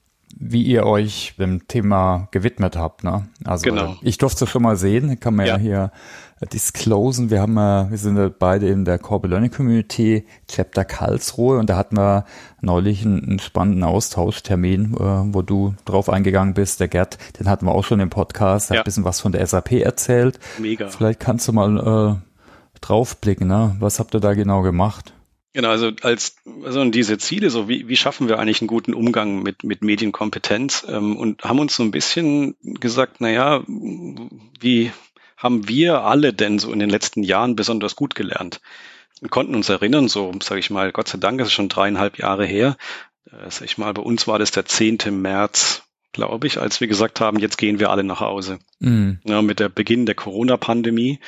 wie 0.52 0.64
ihr 0.64 0.86
euch 0.86 1.36
dem 1.38 1.68
Thema 1.68 2.28
gewidmet 2.32 2.76
habt. 2.76 3.04
Ne? 3.04 3.28
Also 3.46 3.64
genau. 3.64 3.96
ich 4.02 4.18
durfte 4.18 4.46
es 4.46 4.50
schon 4.50 4.64
mal 4.64 4.76
sehen, 4.76 5.20
kann 5.20 5.36
man 5.36 5.46
ja, 5.46 5.58
ja 5.58 5.60
hier 5.60 5.92
disclosen. 6.52 7.30
Wir 7.30 7.42
haben 7.42 7.56
wir 7.56 7.98
sind 7.98 8.40
beide 8.40 8.68
in 8.68 8.86
der 8.86 9.00
Core 9.00 9.28
Learning 9.28 9.52
Community 9.52 10.26
Chapter 10.48 10.84
Karlsruhe 10.84 11.58
und 11.58 11.70
da 11.70 11.78
hatten 11.78 11.98
wir 11.98 12.26
neulich 12.62 13.06
einen, 13.06 13.24
einen 13.24 13.40
spannenden 13.40 13.84
Austauschtermin, 13.84 14.94
äh, 14.96 15.34
wo 15.34 15.42
du 15.42 15.76
drauf 15.86 16.10
eingegangen 16.10 16.54
bist. 16.54 16.80
Der 16.80 16.88
Gerd, 16.88 17.18
den 17.40 17.50
hatten 17.50 17.66
wir 17.66 17.74
auch 17.74 17.84
schon 17.84 18.00
im 18.00 18.10
Podcast, 18.10 18.70
hat 18.70 18.76
ja. 18.76 18.82
ein 18.82 18.86
bisschen 18.86 19.06
was 19.06 19.22
von 19.22 19.32
der 19.32 19.46
SAP 19.46 19.74
erzählt. 19.74 20.40
Mega. 20.58 20.90
Vielleicht 20.90 21.20
kannst 21.20 21.48
du 21.48 21.54
mal 21.54 22.18
äh, 22.18 22.80
draufblicken, 22.82 23.48
ne? 23.48 23.76
Was 23.80 24.00
habt 24.00 24.14
ihr 24.14 24.20
da 24.20 24.34
genau 24.34 24.62
gemacht? 24.62 25.14
Genau, 25.54 25.70
also 25.70 25.92
als 26.02 26.36
also 26.64 26.84
diese 26.86 27.20
Ziele, 27.20 27.52
so 27.52 27.70
wie, 27.70 27.88
wie 27.88 27.96
schaffen 27.96 28.28
wir 28.28 28.40
eigentlich 28.40 28.62
einen 28.62 28.68
guten 28.68 28.96
Umgang 28.96 29.44
mit, 29.44 29.64
mit 29.64 29.84
Medienkompetenz 29.84 30.86
ähm, 30.90 31.16
und 31.16 31.44
haben 31.44 31.60
uns 31.60 31.76
so 31.76 31.84
ein 31.84 31.92
bisschen 31.92 32.56
gesagt, 32.64 33.18
na 33.20 33.30
ja, 33.30 33.64
wie 33.68 34.92
haben 35.38 35.68
wir 35.68 36.02
alle 36.02 36.34
denn 36.34 36.58
so 36.58 36.72
in 36.72 36.80
den 36.80 36.90
letzten 36.90 37.22
Jahren 37.22 37.56
besonders 37.56 37.96
gut 37.96 38.16
gelernt? 38.16 38.62
Wir 39.22 39.30
konnten 39.30 39.54
uns 39.54 39.70
erinnern, 39.70 40.08
so 40.08 40.34
sage 40.42 40.60
ich 40.60 40.72
mal, 40.72 40.92
Gott 40.92 41.08
sei 41.08 41.20
Dank 41.20 41.40
ist 41.40 41.48
es 41.48 41.54
schon 41.54 41.70
dreieinhalb 41.70 42.18
Jahre 42.18 42.46
her. 42.46 42.76
Äh, 43.28 43.50
sag 43.50 43.66
ich 43.66 43.78
mal, 43.78 43.94
bei 43.94 44.02
uns 44.02 44.28
war 44.28 44.40
das 44.40 44.52
der 44.52 44.66
10. 44.66 45.22
März, 45.22 45.84
glaube 46.14 46.48
ich, 46.48 46.60
als 46.60 46.82
wir 46.82 46.88
gesagt 46.88 47.22
haben, 47.22 47.38
jetzt 47.38 47.60
gehen 47.60 47.80
wir 47.80 47.92
alle 47.92 48.04
nach 48.04 48.22
Hause. 48.22 48.58
Mhm. 48.80 49.20
Ja, 49.24 49.44
mit 49.44 49.60
der 49.60 49.70
Beginn 49.70 50.08
der 50.08 50.16
Corona-Pandemie. 50.16 51.20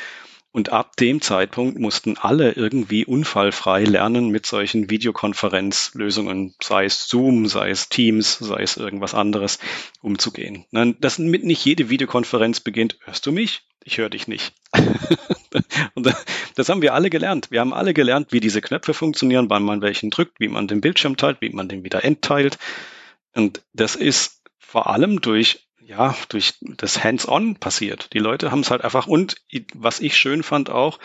Und 0.56 0.72
ab 0.72 0.96
dem 0.96 1.20
Zeitpunkt 1.20 1.80
mussten 1.80 2.18
alle 2.18 2.54
irgendwie 2.54 3.04
unfallfrei 3.04 3.84
lernen, 3.84 4.30
mit 4.30 4.46
solchen 4.46 4.90
Videokonferenzlösungen, 4.90 6.56
sei 6.64 6.86
es 6.86 7.10
Zoom, 7.10 7.48
sei 7.48 7.72
es 7.72 7.90
Teams, 7.90 8.38
sei 8.40 8.64
es 8.64 8.78
irgendwas 8.78 9.14
anderes, 9.14 9.60
umzugehen. 10.00 10.64
Das 11.02 11.20
mit 11.20 11.44
nicht 11.44 11.66
jede 11.66 11.90
Videokonferenz 11.90 12.62
beginnt, 12.62 12.98
hörst 13.04 13.26
du 13.26 13.34
mich? 13.34 13.64
Ich 13.84 13.98
höre 13.98 14.10
dich 14.10 14.30
nicht. 14.30 14.54
und 15.94 16.16
das 16.56 16.70
haben 16.70 16.82
wir 16.82 16.94
alle 16.94 17.10
gelernt. 17.10 17.52
Wir 17.52 17.60
haben 17.60 17.74
alle 17.74 17.94
gelernt, 17.94 18.32
wie 18.32 18.40
diese 18.40 18.62
Knöpfe 18.62 18.94
funktionieren, 18.94 19.50
wann 19.50 19.64
man 19.64 19.82
welchen 19.82 20.10
drückt, 20.10 20.40
wie 20.40 20.48
man 20.48 20.70
den 20.70 20.80
Bildschirm 20.80 21.18
teilt, 21.18 21.42
wie 21.42 21.50
man 21.50 21.68
den 21.68 21.84
wieder 21.84 22.06
entteilt. 22.06 22.60
Und 23.34 23.62
das 23.74 23.98
ist 23.98 24.42
vor 24.58 24.88
allem 24.88 25.20
durch 25.20 25.65
ja, 25.86 26.16
durch 26.30 26.56
das 26.62 27.04
Hands-on 27.04 27.56
passiert. 27.56 28.14
Die 28.14 28.20
Leute 28.20 28.52
haben 28.52 28.62
es 28.62 28.72
halt 28.72 28.84
einfach 28.84 29.08
und 29.08 29.36
was 29.74 30.00
ich 30.00 30.18
schön 30.18 30.44
fand 30.44 30.70
auch, 30.70 31.00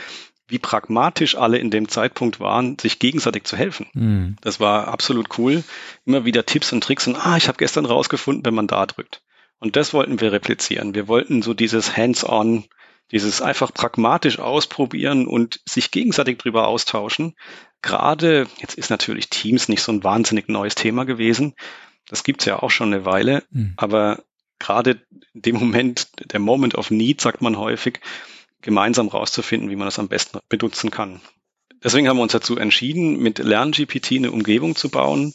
wie 0.49 0.59
pragmatisch 0.59 1.37
alle 1.37 1.59
in 1.59 1.71
dem 1.71 1.89
Zeitpunkt 1.89 2.41
waren, 2.41 2.79
sich 2.79 2.99
gegenseitig 2.99 3.45
zu 3.45 3.57
helfen. 3.57 3.87
Mhm. 3.93 4.37
Das 4.41 4.59
war 4.59 4.89
absolut 4.89 5.39
cool. 5.39 5.63
Immer 6.05 6.25
wieder 6.25 6.45
Tipps 6.45 6.73
und 6.73 6.83
Tricks 6.83 7.07
und 7.07 7.15
ah, 7.15 7.37
ich 7.37 7.47
habe 7.47 7.59
gestern 7.59 7.85
rausgefunden, 7.85 8.45
wenn 8.45 8.55
man 8.55 8.67
da 8.67 8.87
drückt. 8.87 9.23
Und 9.61 9.77
das 9.77 9.93
wollten 9.93 10.21
wir 10.21 10.33
replizieren. 10.33 10.95
Wir 10.95 11.07
wollten 11.07 11.43
so 11.43 11.55
dieses 11.55 11.97
Hands-on, 11.97 12.65
dieses 13.13 13.43
einfach 13.43 13.73
pragmatisch 13.73 14.39
ausprobieren 14.39 15.27
und 15.27 15.61
sich 15.69 15.91
gegenseitig 15.91 16.39
drüber 16.39 16.67
austauschen. 16.67 17.37
Gerade, 17.83 18.47
jetzt 18.59 18.75
ist 18.75 18.91
natürlich 18.91 19.29
Teams 19.29 19.69
nicht 19.69 19.83
so 19.83 19.93
ein 19.93 20.03
wahnsinnig 20.03 20.49
neues 20.49 20.75
Thema 20.75 21.05
gewesen. 21.05 21.55
Das 22.09 22.25
gibt's 22.25 22.47
ja 22.47 22.61
auch 22.61 22.71
schon 22.71 22.93
eine 22.93 23.05
Weile. 23.05 23.45
Mhm. 23.51 23.75
Aber 23.77 24.23
gerade 24.61 25.00
in 25.35 25.43
dem 25.43 25.57
Moment, 25.57 26.09
der 26.33 26.38
Moment 26.38 26.76
of 26.76 26.93
Need, 26.93 27.21
sagt 27.21 27.43
man 27.43 27.59
häufig, 27.59 27.99
gemeinsam 28.62 29.09
rauszufinden, 29.09 29.71
wie 29.71 29.76
man 29.76 29.87
das 29.87 29.99
am 29.99 30.09
besten 30.09 30.38
benutzen 30.49 30.90
kann. 30.90 31.21
Deswegen 31.83 32.09
haben 32.09 32.19
wir 32.19 32.23
uns 32.23 32.33
dazu 32.33 32.57
entschieden, 32.57 33.19
mit 33.19 33.38
LernGPT 33.38 34.12
eine 34.12 34.31
Umgebung 34.31 34.76
zu 34.76 34.90
bauen, 34.90 35.35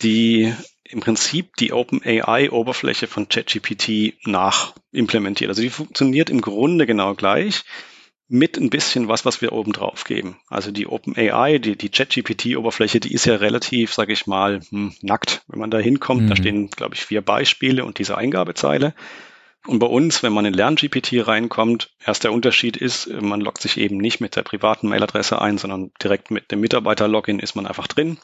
die 0.00 0.52
im 0.84 1.00
Prinzip 1.00 1.56
die 1.56 1.72
OpenAI-Oberfläche 1.72 3.06
von 3.06 3.28
ChatGPT 3.28 4.14
nachimplementiert. 4.26 5.50
Also 5.50 5.62
die 5.62 5.70
funktioniert 5.70 6.30
im 6.30 6.40
Grunde 6.40 6.86
genau 6.86 7.14
gleich, 7.14 7.64
mit 8.32 8.56
ein 8.56 8.70
bisschen 8.70 9.08
was, 9.08 9.26
was 9.26 9.42
wir 9.42 9.52
oben 9.52 9.72
drauf 9.72 10.04
geben. 10.04 10.38
Also 10.48 10.70
die 10.70 10.86
OpenAI, 10.86 11.58
die, 11.58 11.76
die 11.76 11.90
ChatGPT-Oberfläche, 11.90 12.98
die 12.98 13.12
ist 13.12 13.26
ja 13.26 13.36
relativ, 13.36 13.92
sage 13.92 14.14
ich 14.14 14.26
mal, 14.26 14.60
hm, 14.70 14.94
nackt. 15.02 15.42
Wenn 15.48 15.60
man 15.60 15.70
da 15.70 15.78
hinkommt, 15.78 16.22
mhm. 16.22 16.28
da 16.28 16.36
stehen, 16.36 16.70
glaube 16.70 16.94
ich, 16.94 17.04
vier 17.04 17.20
Beispiele 17.20 17.84
und 17.84 17.98
diese 17.98 18.16
Eingabezeile. 18.16 18.94
Und 19.66 19.78
bei 19.80 19.86
uns, 19.86 20.22
wenn 20.22 20.32
man 20.32 20.46
in 20.46 20.54
LernGPT 20.54 21.26
reinkommt, 21.26 21.90
erst 22.04 22.24
der 22.24 22.32
Unterschied 22.32 22.78
ist, 22.78 23.08
man 23.20 23.42
loggt 23.42 23.60
sich 23.60 23.76
eben 23.76 23.98
nicht 23.98 24.20
mit 24.20 24.34
der 24.34 24.42
privaten 24.42 24.88
Mailadresse 24.88 25.40
ein, 25.40 25.58
sondern 25.58 25.92
direkt 26.02 26.30
mit 26.30 26.50
dem 26.50 26.60
Mitarbeiter-Login 26.60 27.38
ist 27.38 27.54
man 27.54 27.66
einfach 27.66 27.86
drin. 27.86 28.18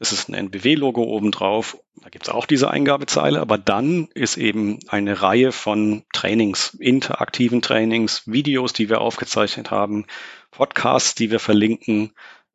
Das 0.00 0.12
ist 0.12 0.30
ein 0.30 0.34
NBW-Logo 0.34 1.02
obendrauf. 1.02 1.76
Da 2.02 2.08
gibt 2.08 2.24
es 2.24 2.30
auch 2.30 2.46
diese 2.46 2.70
Eingabezeile, 2.70 3.38
aber 3.38 3.58
dann 3.58 4.08
ist 4.14 4.38
eben 4.38 4.78
eine 4.88 5.20
Reihe 5.20 5.52
von 5.52 6.04
Trainings, 6.14 6.74
interaktiven 6.80 7.60
Trainings, 7.60 8.22
Videos, 8.24 8.72
die 8.72 8.88
wir 8.88 9.02
aufgezeichnet 9.02 9.70
haben, 9.70 10.06
Podcasts, 10.52 11.14
die 11.14 11.30
wir 11.30 11.38
verlinken, 11.38 12.12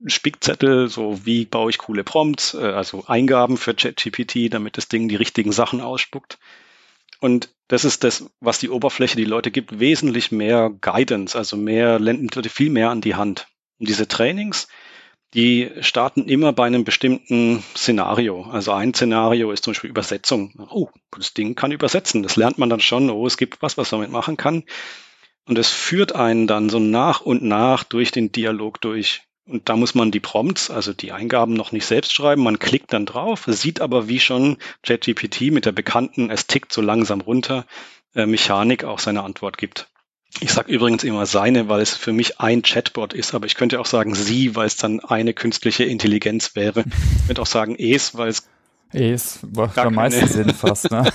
Spickzettel, 0.07 0.89
so 0.89 1.23
wie 1.23 1.45
baue 1.45 1.69
ich 1.69 1.77
coole 1.77 2.03
Prompts, 2.03 2.55
äh, 2.55 2.57
also 2.57 3.05
Eingaben 3.05 3.57
für 3.57 3.75
ChatGPT, 3.75 4.51
damit 4.51 4.77
das 4.77 4.87
Ding 4.87 5.07
die 5.07 5.15
richtigen 5.15 5.51
Sachen 5.51 5.81
ausspuckt. 5.81 6.39
Und 7.19 7.49
das 7.67 7.85
ist 7.85 8.03
das, 8.03 8.27
was 8.39 8.57
die 8.57 8.69
Oberfläche 8.69 9.17
die 9.17 9.23
Leute 9.23 9.51
gibt, 9.51 9.79
wesentlich 9.79 10.31
mehr 10.31 10.71
Guidance, 10.81 11.37
also 11.37 11.57
mehr, 11.57 11.99
viel 12.49 12.71
mehr 12.71 12.89
an 12.89 13.01
die 13.01 13.15
Hand. 13.15 13.47
Und 13.79 13.87
diese 13.87 14.07
Trainings, 14.07 14.67
die 15.35 15.69
starten 15.81 16.29
immer 16.29 16.53
bei 16.53 16.65
einem 16.65 16.85
bestimmten 16.85 17.61
Szenario. 17.75 18.43
Also 18.43 18.71
ein 18.71 18.93
Szenario 18.93 19.51
ist 19.51 19.65
zum 19.65 19.73
Beispiel 19.73 19.89
Übersetzung. 19.89 20.53
Oh, 20.69 20.87
das 21.11 21.33
Ding 21.33 21.55
kann 21.55 21.73
übersetzen. 21.73 22.23
Das 22.23 22.37
lernt 22.37 22.57
man 22.57 22.69
dann 22.69 22.79
schon. 22.79 23.09
Oh, 23.09 23.27
es 23.27 23.35
gibt 23.35 23.61
was, 23.61 23.77
was 23.77 23.91
man 23.91 24.01
damit 24.01 24.13
machen 24.13 24.37
kann. 24.37 24.63
Und 25.45 25.57
es 25.57 25.69
führt 25.69 26.15
einen 26.15 26.47
dann 26.47 26.69
so 26.69 26.79
nach 26.79 27.19
und 27.19 27.43
nach 27.43 27.83
durch 27.83 28.11
den 28.11 28.31
Dialog 28.31 28.79
durch. 28.79 29.23
Und 29.45 29.67
da 29.67 29.75
muss 29.75 29.93
man 29.93 30.09
die 30.09 30.21
Prompts, 30.21 30.71
also 30.71 30.93
die 30.93 31.11
Eingaben 31.11 31.53
noch 31.53 31.73
nicht 31.73 31.85
selbst 31.85 32.13
schreiben. 32.13 32.41
Man 32.41 32.57
klickt 32.57 32.93
dann 32.93 33.05
drauf, 33.05 33.43
sieht 33.45 33.81
aber, 33.81 34.07
wie 34.07 34.21
schon 34.21 34.57
ChatGPT 34.83 35.51
mit 35.51 35.65
der 35.65 35.73
bekannten, 35.73 36.31
es 36.31 36.47
tickt 36.47 36.71
so 36.71 36.81
langsam 36.81 37.21
runter, 37.21 37.65
äh, 38.15 38.25
Mechanik 38.25 38.85
auch 38.85 38.99
seine 38.99 39.21
Antwort 39.21 39.57
gibt. 39.57 39.87
Ich 40.41 40.51
sage 40.51 40.71
übrigens 40.71 41.03
immer 41.03 41.25
seine, 41.25 41.69
weil 41.69 41.81
es 41.81 41.95
für 41.95 42.11
mich 42.11 42.39
ein 42.39 42.61
Chatbot 42.61 43.13
ist, 43.13 43.33
aber 43.33 43.45
ich 43.45 43.55
könnte 43.55 43.79
auch 43.79 43.85
sagen 43.85 44.15
sie, 44.15 44.55
weil 44.55 44.67
es 44.67 44.75
dann 44.75 44.99
eine 44.99 45.33
künstliche 45.33 45.85
Intelligenz 45.85 46.55
wäre. 46.55 46.83
Ich 47.19 47.27
könnte 47.27 47.41
auch 47.41 47.47
sagen 47.47 47.75
es, 47.77 48.17
weil 48.17 48.29
es 48.29 48.43
Es 48.91 49.39
macht 49.55 49.77
am 49.77 49.95
meisten 49.95 50.27
Sinn 50.27 50.49
fast, 50.49 50.91
ne? 50.91 51.09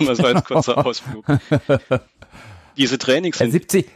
das 0.00 0.18
war 0.22 0.30
ein 0.30 0.44
kurzer 0.44 0.84
Ausflug. 0.84 1.24
Diese 2.76 2.98
Trainings 2.98 3.38
sind, 3.38 3.50
70, 3.50 3.86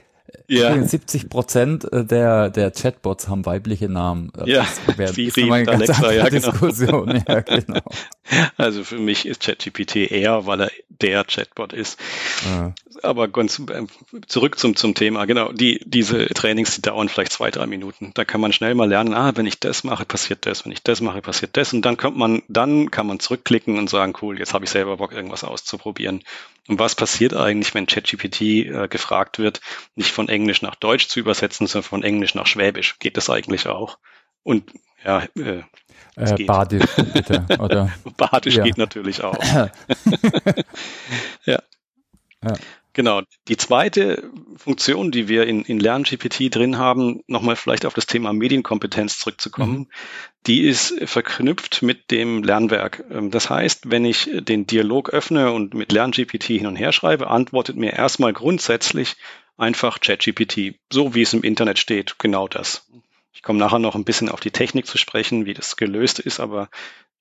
ja. 0.48 0.82
70 0.82 1.28
Prozent 1.28 1.86
der, 1.92 2.50
der 2.50 2.70
Chatbots 2.70 3.28
haben 3.28 3.46
weibliche 3.46 3.88
Namen. 3.88 4.32
Ja, 4.44 4.66
das 4.96 5.14
Siri 5.14 5.50
und 5.50 5.68
Alexa, 5.68 6.12
ja, 6.12 6.28
genau. 6.28 6.50
Diskussion. 6.50 7.22
ja, 7.26 7.40
genau. 7.40 7.80
Also 8.56 8.84
für 8.84 8.98
mich 8.98 9.26
ist 9.26 9.42
ChatGPT 9.42 9.96
eher, 9.96 10.46
weil 10.46 10.62
er 10.62 10.70
der 11.02 11.24
Chatbot 11.24 11.72
ist. 11.72 11.98
Ja. 12.44 12.72
Aber 13.02 13.28
ganz 13.28 13.58
äh, 13.58 13.86
zurück 14.26 14.58
zum, 14.58 14.76
zum 14.76 14.94
Thema. 14.94 15.24
Genau, 15.24 15.52
die, 15.52 15.80
diese 15.84 16.26
Trainings, 16.28 16.76
die 16.76 16.82
dauern 16.82 17.08
vielleicht 17.08 17.32
zwei, 17.32 17.50
drei 17.50 17.66
Minuten. 17.66 18.12
Da 18.14 18.24
kann 18.24 18.40
man 18.40 18.52
schnell 18.52 18.74
mal 18.74 18.88
lernen, 18.88 19.14
ah, 19.14 19.32
wenn 19.34 19.46
ich 19.46 19.60
das 19.60 19.84
mache, 19.84 20.04
passiert 20.04 20.46
das, 20.46 20.64
wenn 20.64 20.72
ich 20.72 20.82
das 20.82 21.00
mache, 21.00 21.20
passiert 21.20 21.56
das. 21.56 21.72
Und 21.72 21.82
dann 21.82 21.96
kommt 21.96 22.16
man, 22.16 22.42
dann 22.48 22.90
kann 22.90 23.06
man 23.06 23.20
zurückklicken 23.20 23.78
und 23.78 23.90
sagen, 23.90 24.14
cool, 24.22 24.38
jetzt 24.38 24.54
habe 24.54 24.64
ich 24.64 24.70
selber 24.70 24.96
Bock, 24.96 25.12
irgendwas 25.12 25.44
auszuprobieren. 25.44 26.22
Und 26.68 26.78
was 26.78 26.94
passiert 26.94 27.34
eigentlich, 27.34 27.74
wenn 27.74 27.86
ChatGPT 27.86 28.40
äh, 28.40 28.88
gefragt 28.88 29.38
wird, 29.38 29.60
nicht 29.96 30.12
von 30.12 30.28
Englisch 30.28 30.62
nach 30.62 30.76
Deutsch 30.76 31.08
zu 31.08 31.18
übersetzen, 31.18 31.66
sondern 31.66 31.88
von 31.88 32.02
Englisch 32.04 32.34
nach 32.34 32.46
Schwäbisch? 32.46 32.98
Geht 33.00 33.16
das 33.16 33.30
eigentlich 33.30 33.66
auch? 33.66 33.98
Und 34.44 34.70
ja, 35.04 35.24
äh, 35.36 35.62
äh, 36.16 36.44
Badisch, 36.44 36.84
bitte, 37.12 37.44
oder? 37.58 37.90
Badisch 38.16 38.56
ja. 38.56 38.64
geht 38.64 38.78
natürlich 38.78 39.22
auch. 39.22 39.38
ja. 41.44 41.58
ja. 42.44 42.54
Genau. 42.94 43.22
Die 43.48 43.56
zweite 43.56 44.30
Funktion, 44.56 45.10
die 45.10 45.26
wir 45.26 45.46
in, 45.46 45.62
in 45.62 45.80
LernGPT 45.80 46.54
drin 46.54 46.76
haben, 46.76 47.22
nochmal 47.26 47.56
vielleicht 47.56 47.86
auf 47.86 47.94
das 47.94 48.04
Thema 48.04 48.34
Medienkompetenz 48.34 49.18
zurückzukommen, 49.18 49.78
mhm. 49.78 49.88
die 50.46 50.60
ist 50.60 50.94
verknüpft 51.08 51.80
mit 51.80 52.10
dem 52.10 52.42
Lernwerk. 52.42 53.04
Ähm, 53.10 53.30
das 53.30 53.48
heißt, 53.48 53.90
wenn 53.90 54.04
ich 54.04 54.28
den 54.32 54.66
Dialog 54.66 55.10
öffne 55.10 55.52
und 55.52 55.72
mit 55.72 55.92
LernGPT 55.92 56.44
hin 56.44 56.66
und 56.66 56.76
her 56.76 56.92
schreibe, 56.92 57.28
antwortet 57.28 57.76
mir 57.76 57.94
erstmal 57.94 58.34
grundsätzlich 58.34 59.16
einfach 59.56 60.00
ChatGPT, 60.00 60.74
so 60.92 61.14
wie 61.14 61.22
es 61.22 61.32
im 61.32 61.42
Internet 61.42 61.78
steht, 61.78 62.18
genau 62.18 62.48
das. 62.48 62.86
Ich 63.32 63.42
komme 63.42 63.58
nachher 63.58 63.78
noch 63.78 63.94
ein 63.94 64.04
bisschen 64.04 64.28
auf 64.28 64.40
die 64.40 64.50
Technik 64.50 64.86
zu 64.86 64.98
sprechen, 64.98 65.46
wie 65.46 65.54
das 65.54 65.76
gelöst 65.76 66.18
ist, 66.18 66.40
aber 66.40 66.68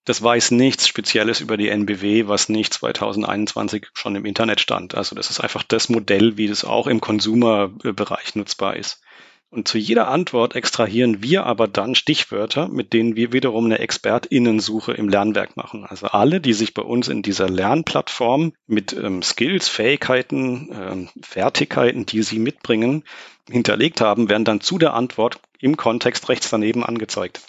das 0.03 0.22
weiß 0.22 0.51
nichts 0.51 0.88
Spezielles 0.88 1.41
über 1.41 1.58
die 1.58 1.70
NBW, 1.70 2.27
was 2.27 2.50
nicht 2.50 2.74
2021 2.74 3.88
schon 3.94 4.15
im 4.15 4.25
Internet 4.25 4.60
stand. 4.60 4.96
Also 4.96 5.15
das 5.15 5.30
ist 5.30 5.39
einfach 5.39 5.63
das 5.63 5.89
Modell, 5.89 6.38
wie 6.38 6.48
das 6.48 6.65
auch 6.65 6.88
im 6.88 7.01
Consumer-Bereich 7.01 8.36
nutzbar 8.36 8.75
ist. 8.75 9.01
Und 9.53 9.67
zu 9.67 9.77
jeder 9.77 10.08
Antwort 10.08 10.55
extrahieren 10.55 11.22
wir 11.22 11.46
aber 11.46 11.67
dann 11.67 11.93
Stichwörter, 11.93 12.70
mit 12.70 12.93
denen 12.93 13.17
wir 13.17 13.34
wiederum 13.34 13.65
eine 13.65 13.79
Expertinnensuche 13.79 14.93
im 14.93 15.10
Lernwerk 15.10 15.58
machen. 15.58 15.86
Also 15.86 16.08
alle, 16.08 16.39
die 16.39 16.53
sich 16.53 16.74
bei 16.74 16.81
uns 16.81 17.10
in 17.10 17.22
dieser 17.22 17.50
Lernplattform 17.50 18.53
mit 18.65 18.93
ähm, 18.93 19.22
Skills, 19.22 19.67
Fähigkeiten, 19.67 20.70
ähm, 20.72 21.10
Fertigkeiten, 21.22 22.05
die 22.05 22.24
sie 22.24 22.39
mitbringen, 22.39 23.03
hinterlegt 23.50 24.00
haben, 24.00 24.29
werden 24.29 24.46
dann 24.46 24.62
zu 24.62 24.77
der 24.77 24.93
Antwort 24.93 25.41
im 25.60 25.75
Kontext 25.75 26.29
rechts 26.29 26.50
daneben 26.50 26.86
angezeigt. 26.86 27.41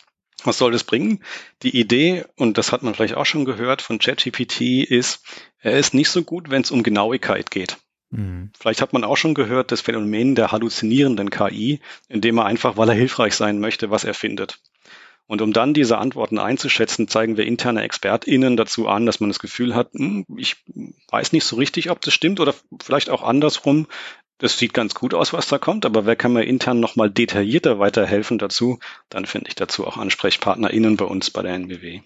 Was 0.42 0.58
soll 0.58 0.72
das 0.72 0.82
bringen? 0.82 1.22
Die 1.62 1.78
Idee, 1.78 2.24
und 2.36 2.58
das 2.58 2.72
hat 2.72 2.82
man 2.82 2.94
vielleicht 2.96 3.14
auch 3.14 3.26
schon 3.26 3.44
gehört 3.44 3.80
von 3.80 4.00
ChatGPT, 4.00 4.82
ist, 4.82 5.22
er 5.60 5.78
ist 5.78 5.94
nicht 5.94 6.10
so 6.10 6.24
gut, 6.24 6.50
wenn 6.50 6.62
es 6.62 6.72
um 6.72 6.82
Genauigkeit 6.82 7.52
geht. 7.52 7.76
Mhm. 8.12 8.50
Vielleicht 8.58 8.80
hat 8.80 8.92
man 8.92 9.02
auch 9.02 9.16
schon 9.16 9.34
gehört, 9.34 9.72
das 9.72 9.80
Phänomen 9.80 10.34
der 10.34 10.52
halluzinierenden 10.52 11.30
KI, 11.30 11.80
indem 12.08 12.38
er 12.38 12.44
einfach, 12.44 12.76
weil 12.76 12.88
er 12.88 12.94
hilfreich 12.94 13.34
sein 13.34 13.58
möchte, 13.58 13.90
was 13.90 14.04
er 14.04 14.14
findet. 14.14 14.60
Und 15.26 15.40
um 15.40 15.52
dann 15.52 15.72
diese 15.72 15.98
Antworten 15.98 16.38
einzuschätzen, 16.38 17.08
zeigen 17.08 17.36
wir 17.36 17.46
interne 17.46 17.82
ExpertInnen 17.82 18.56
dazu 18.56 18.88
an, 18.88 19.06
dass 19.06 19.20
man 19.20 19.30
das 19.30 19.38
Gefühl 19.38 19.74
hat, 19.74 19.92
hm, 19.94 20.26
ich 20.36 20.56
weiß 21.10 21.32
nicht 21.32 21.44
so 21.44 21.56
richtig, 21.56 21.90
ob 21.90 22.00
das 22.02 22.12
stimmt 22.12 22.38
oder 22.38 22.54
vielleicht 22.80 23.08
auch 23.10 23.22
andersrum 23.22 23.86
das 24.42 24.58
sieht 24.58 24.74
ganz 24.74 24.94
gut 24.94 25.14
aus, 25.14 25.32
was 25.32 25.46
da 25.46 25.58
kommt, 25.58 25.86
aber 25.86 26.04
wer 26.04 26.16
kann 26.16 26.32
mir 26.32 26.42
intern 26.42 26.80
nochmal 26.80 27.08
detaillierter 27.08 27.78
weiterhelfen 27.78 28.38
dazu, 28.38 28.80
dann 29.08 29.24
finde 29.24 29.48
ich 29.48 29.54
dazu 29.54 29.86
auch 29.86 29.96
AnsprechpartnerInnen 29.96 30.96
bei 30.96 31.04
uns 31.04 31.30
bei 31.30 31.42
der 31.42 31.54
NBW. 31.54 32.00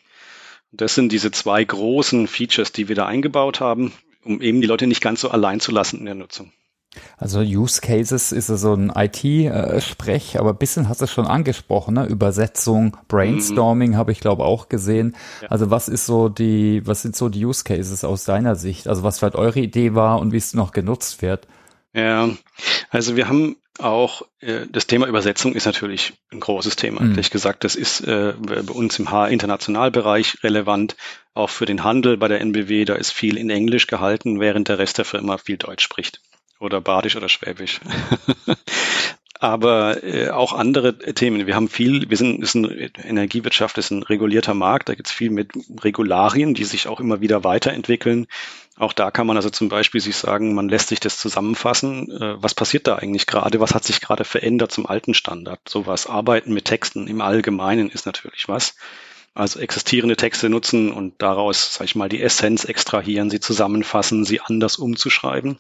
das 0.71 0.95
sind 0.95 1.13
diese 1.13 1.31
zwei 1.31 1.65
großen 1.65 2.29
Features, 2.29 2.73
die 2.73 2.89
wir 2.89 2.95
da 2.95 3.07
eingebaut 3.07 3.61
haben, 3.61 3.95
um 4.27 4.41
eben 4.41 4.61
die 4.61 4.67
Leute 4.67 4.87
nicht 4.87 5.01
ganz 5.01 5.21
so 5.21 5.31
allein 5.31 5.61
zu 5.61 5.73
lassen 5.73 6.01
in 6.01 6.07
der 6.07 6.15
Nutzung. 6.15 6.53
Also 7.19 7.41
Use 7.41 7.81
Cases 7.81 8.33
ist 8.33 8.47
so 8.47 8.75
ein 8.75 8.91
IT-Sprech, 8.95 10.39
aber 10.39 10.51
ein 10.51 10.57
bisschen 10.57 10.89
hast 10.89 11.01
du 11.01 11.05
es 11.05 11.11
schon 11.11 11.27
angesprochen, 11.27 11.95
ne? 11.95 12.07
Übersetzung, 12.07 12.97
Brainstorming 13.09 13.93
mhm. 13.93 13.97
habe 13.97 14.13
ich 14.13 14.21
glaube 14.21 14.45
auch 14.45 14.69
gesehen. 14.69 15.15
Ja. 15.43 15.49
Also 15.49 15.71
was 15.71 15.89
ist 15.89 16.07
so 16.07 16.29
die, 16.29 16.87
was 16.87 17.03
sind 17.03 17.17
so 17.17 17.29
die 17.29 17.45
Use 17.45 17.65
Cases 17.65 18.05
aus 18.05 18.25
deiner 18.25 18.57
Sicht? 18.57 18.89
Also 18.89 19.03
was 19.03 19.19
vielleicht 19.19 19.37
eure 19.37 19.61
Idee 19.61 19.95
war 19.95 20.21
und 20.21 20.33
wie 20.33 20.39
es 20.39 20.55
noch 20.55 20.73
genutzt 20.73 21.23
wird? 21.23 21.47
Ja, 21.97 22.29
also 22.91 23.17
wir 23.17 23.27
haben 23.27 23.57
auch, 23.79 24.21
äh, 24.41 24.67
das 24.71 24.87
Thema 24.87 25.07
Übersetzung 25.07 25.55
ist 25.55 25.65
natürlich 25.65 26.13
ein 26.31 26.41
großes 26.41 26.77
Thema. 26.77 27.01
Mhm. 27.01 27.13
Ehrlich 27.13 27.31
gesagt, 27.31 27.65
das 27.65 27.75
ist 27.75 28.03
äh, 28.03 28.35
bei 28.39 28.61
uns 28.61 28.99
im 28.99 29.11
H-Internationalbereich 29.11 30.45
relevant, 30.45 30.95
auch 31.33 31.49
für 31.49 31.65
den 31.65 31.85
Handel 31.85 32.19
bei 32.19 32.29
der 32.29 32.43
NBW, 32.43 32.85
da 32.85 32.95
ist 32.97 33.13
viel 33.13 33.39
in 33.39 33.49
Englisch 33.49 33.87
gehalten, 33.87 34.41
während 34.41 34.69
der 34.69 34.79
Rest 34.79 34.99
der 34.99 35.07
Firma 35.07 35.39
viel 35.39 35.57
Deutsch 35.57 35.85
spricht. 35.85 36.21
Oder 36.61 36.83
Badisch 36.83 37.17
oder 37.17 37.31
Schwäbisch. 37.31 37.81
aber 39.47 40.03
äh, 40.05 40.31
auch 40.31 40.53
andere 40.53 40.99
Themen. 40.99 41.47
Wir 41.47 41.55
haben 41.55 41.69
viel, 41.69 42.09
wir 42.11 42.17
sind, 42.17 42.43
ist 42.43 42.55
ein 42.55 42.91
Energiewirtschaft, 43.03 43.79
ist 43.79 43.91
ein 43.91 44.03
regulierter 44.03 44.55
Markt, 44.55 44.89
da 44.89 44.95
gibt 44.95 45.09
es 45.09 45.15
viel 45.15 45.31
mit 45.31 45.53
Regularien, 45.83 46.55
die 46.55 46.65
sich 46.65 46.89
auch 46.89 47.01
immer 47.01 47.21
wieder 47.21 47.45
weiterentwickeln. 47.45 48.27
Auch 48.79 48.93
da 48.93 49.11
kann 49.11 49.27
man 49.27 49.37
also 49.37 49.49
zum 49.49 49.69
Beispiel 49.69 50.01
sich 50.01 50.17
sagen, 50.17 50.55
man 50.55 50.69
lässt 50.69 50.89
sich 50.89 51.01
das 51.01 51.19
zusammenfassen. 51.19 52.11
Äh, 52.11 52.43
was 52.43 52.55
passiert 52.55 52.87
da 52.87 52.97
eigentlich 52.97 53.27
gerade? 53.27 53.61
Was 53.61 53.75
hat 53.75 53.85
sich 53.85 54.01
gerade 54.01 54.25
verändert 54.25 54.73
zum 54.73 54.87
alten 54.87 55.15
Standard? 55.15 55.61
Sowas. 55.69 56.07
Arbeiten 56.07 56.53
mit 56.53 56.67
Texten 56.67 57.07
im 57.07 57.21
Allgemeinen 57.21 57.89
ist 57.89 58.05
natürlich 58.05 58.49
was. 58.49 58.77
Also 59.35 59.61
existierende 59.61 60.17
Texte 60.17 60.49
nutzen 60.49 60.91
und 60.91 61.21
daraus, 61.23 61.75
sag 61.75 61.85
ich 61.85 61.95
mal, 61.95 62.09
die 62.09 62.23
Essenz 62.23 62.65
extrahieren, 62.65 63.31
sie 63.31 63.41
zusammenfassen, 63.41 64.25
sie 64.25 64.41
anders 64.41 64.77
umzuschreiben. 64.77 65.59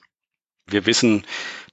Wir 0.69 0.87
wissen, 0.87 1.25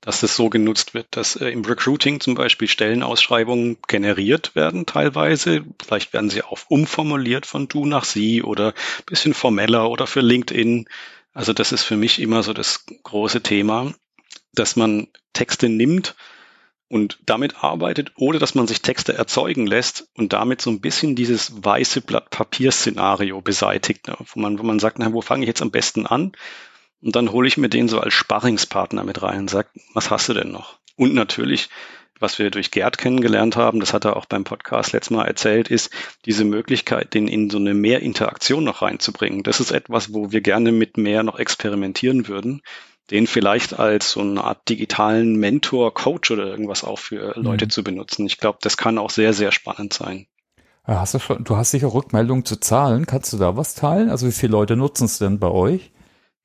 dass 0.01 0.21
es 0.21 0.35
so 0.35 0.49
genutzt 0.49 0.93
wird, 0.93 1.07
dass 1.11 1.35
äh, 1.35 1.49
im 1.49 1.63
Recruiting 1.65 2.19
zum 2.19 2.35
Beispiel 2.35 2.67
Stellenausschreibungen 2.67 3.77
generiert 3.87 4.53
werden 4.53 4.85
teilweise. 4.85 5.63
Vielleicht 5.83 6.13
werden 6.13 6.29
sie 6.29 6.43
auch 6.43 6.59
umformuliert 6.67 7.45
von 7.45 7.67
du 7.67 7.85
nach 7.85 8.03
sie 8.03 8.43
oder 8.43 8.73
bisschen 9.05 9.33
formeller 9.33 9.89
oder 9.89 10.05
für 10.05 10.21
LinkedIn. 10.21 10.87
Also 11.33 11.53
das 11.53 11.71
ist 11.71 11.83
für 11.83 11.97
mich 11.97 12.21
immer 12.21 12.43
so 12.43 12.53
das 12.53 12.85
große 13.03 13.41
Thema, 13.41 13.93
dass 14.53 14.75
man 14.75 15.07
Texte 15.33 15.69
nimmt 15.69 16.15
und 16.89 17.17
damit 17.25 17.63
arbeitet, 17.63 18.11
ohne 18.17 18.37
dass 18.37 18.53
man 18.53 18.67
sich 18.67 18.83
Texte 18.83 19.13
erzeugen 19.13 19.65
lässt 19.65 20.07
und 20.15 20.33
damit 20.33 20.61
so 20.61 20.69
ein 20.69 20.81
bisschen 20.81 21.15
dieses 21.15 21.63
weiße 21.63 22.01
Blatt 22.01 22.29
Papier-Szenario 22.29 23.41
beseitigt, 23.41 24.07
ne? 24.07 24.15
wo, 24.19 24.39
man, 24.39 24.59
wo 24.59 24.63
man 24.63 24.77
sagt, 24.77 24.99
na, 24.99 25.11
wo 25.13 25.21
fange 25.21 25.43
ich 25.43 25.47
jetzt 25.47 25.63
am 25.63 25.71
besten 25.71 26.05
an? 26.05 26.33
Und 27.03 27.15
dann 27.15 27.31
hole 27.31 27.47
ich 27.47 27.57
mir 27.57 27.69
den 27.69 27.89
so 27.89 27.99
als 27.99 28.13
Sparringspartner 28.13 29.03
mit 29.03 29.21
rein 29.21 29.41
und 29.41 29.49
sage, 29.49 29.67
was 29.93 30.09
hast 30.09 30.29
du 30.29 30.33
denn 30.33 30.51
noch? 30.51 30.79
Und 30.95 31.13
natürlich, 31.13 31.69
was 32.19 32.39
wir 32.39 32.49
durch 32.49 32.71
Gerd 32.71 32.97
kennengelernt 32.97 33.57
haben, 33.57 33.79
das 33.79 33.93
hat 33.93 34.05
er 34.05 34.15
auch 34.15 34.25
beim 34.25 34.45
Podcast 34.45 34.93
letztes 34.93 35.11
Mal 35.11 35.25
erzählt, 35.25 35.67
ist 35.67 35.91
diese 36.25 36.45
Möglichkeit, 36.45 37.13
den 37.13 37.27
in 37.27 37.49
so 37.49 37.57
eine 37.57 37.73
mehr 37.73 38.01
Interaktion 38.01 38.63
noch 38.63 38.81
reinzubringen. 38.81 39.43
Das 39.43 39.59
ist 39.59 39.71
etwas, 39.71 40.13
wo 40.13 40.31
wir 40.31 40.41
gerne 40.41 40.71
mit 40.71 40.97
mehr 40.97 41.23
noch 41.23 41.39
experimentieren 41.39 42.27
würden 42.27 42.61
den 43.11 43.27
vielleicht 43.27 43.77
als 43.77 44.11
so 44.11 44.21
eine 44.21 44.43
Art 44.43 44.67
digitalen 44.69 45.35
Mentor, 45.35 45.93
Coach 45.93 46.31
oder 46.31 46.45
irgendwas 46.45 46.83
auch 46.83 46.99
für 46.99 47.33
Leute 47.35 47.65
mhm. 47.65 47.69
zu 47.69 47.83
benutzen. 47.83 48.25
Ich 48.25 48.37
glaube, 48.37 48.59
das 48.61 48.77
kann 48.77 48.97
auch 48.97 49.09
sehr, 49.09 49.33
sehr 49.33 49.51
spannend 49.51 49.93
sein. 49.93 50.25
Hast 50.85 51.13
du, 51.13 51.19
schon, 51.19 51.43
du 51.43 51.55
hast 51.55 51.71
sicher 51.71 51.93
Rückmeldungen 51.93 52.43
zu 52.43 52.59
Zahlen. 52.59 53.05
Kannst 53.05 53.31
du 53.31 53.37
da 53.37 53.55
was 53.55 53.75
teilen? 53.75 54.09
Also 54.09 54.27
wie 54.27 54.31
viele 54.31 54.51
Leute 54.51 54.75
nutzen 54.75 55.05
es 55.05 55.17
denn 55.17 55.39
bei 55.39 55.47
euch? 55.49 55.91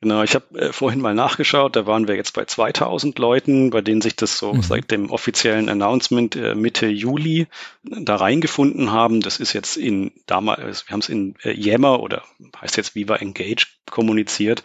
Genau, 0.00 0.22
ich 0.22 0.36
habe 0.36 0.60
äh, 0.60 0.72
vorhin 0.72 1.00
mal 1.00 1.14
nachgeschaut, 1.14 1.74
da 1.74 1.86
waren 1.86 2.06
wir 2.06 2.14
jetzt 2.14 2.32
bei 2.32 2.44
2000 2.44 3.18
Leuten, 3.18 3.70
bei 3.70 3.80
denen 3.80 4.00
sich 4.00 4.14
das 4.14 4.38
so 4.38 4.54
mhm. 4.54 4.62
seit 4.62 4.90
dem 4.92 5.10
offiziellen 5.10 5.68
Announcement 5.68 6.36
äh, 6.36 6.54
Mitte 6.54 6.86
Juli 6.86 7.48
da 7.82 8.14
reingefunden 8.14 8.92
haben. 8.92 9.20
Das 9.20 9.40
ist 9.40 9.54
jetzt 9.54 9.76
in 9.76 10.12
damals, 10.26 10.60
also 10.60 10.84
wir 10.86 10.92
haben 10.92 11.00
es 11.00 11.08
in 11.08 11.34
äh, 11.42 11.52
Yammer 11.52 12.00
oder 12.00 12.22
heißt 12.60 12.76
jetzt 12.76 12.94
Viva 12.94 13.16
Engage 13.16 13.66
kommuniziert. 13.90 14.62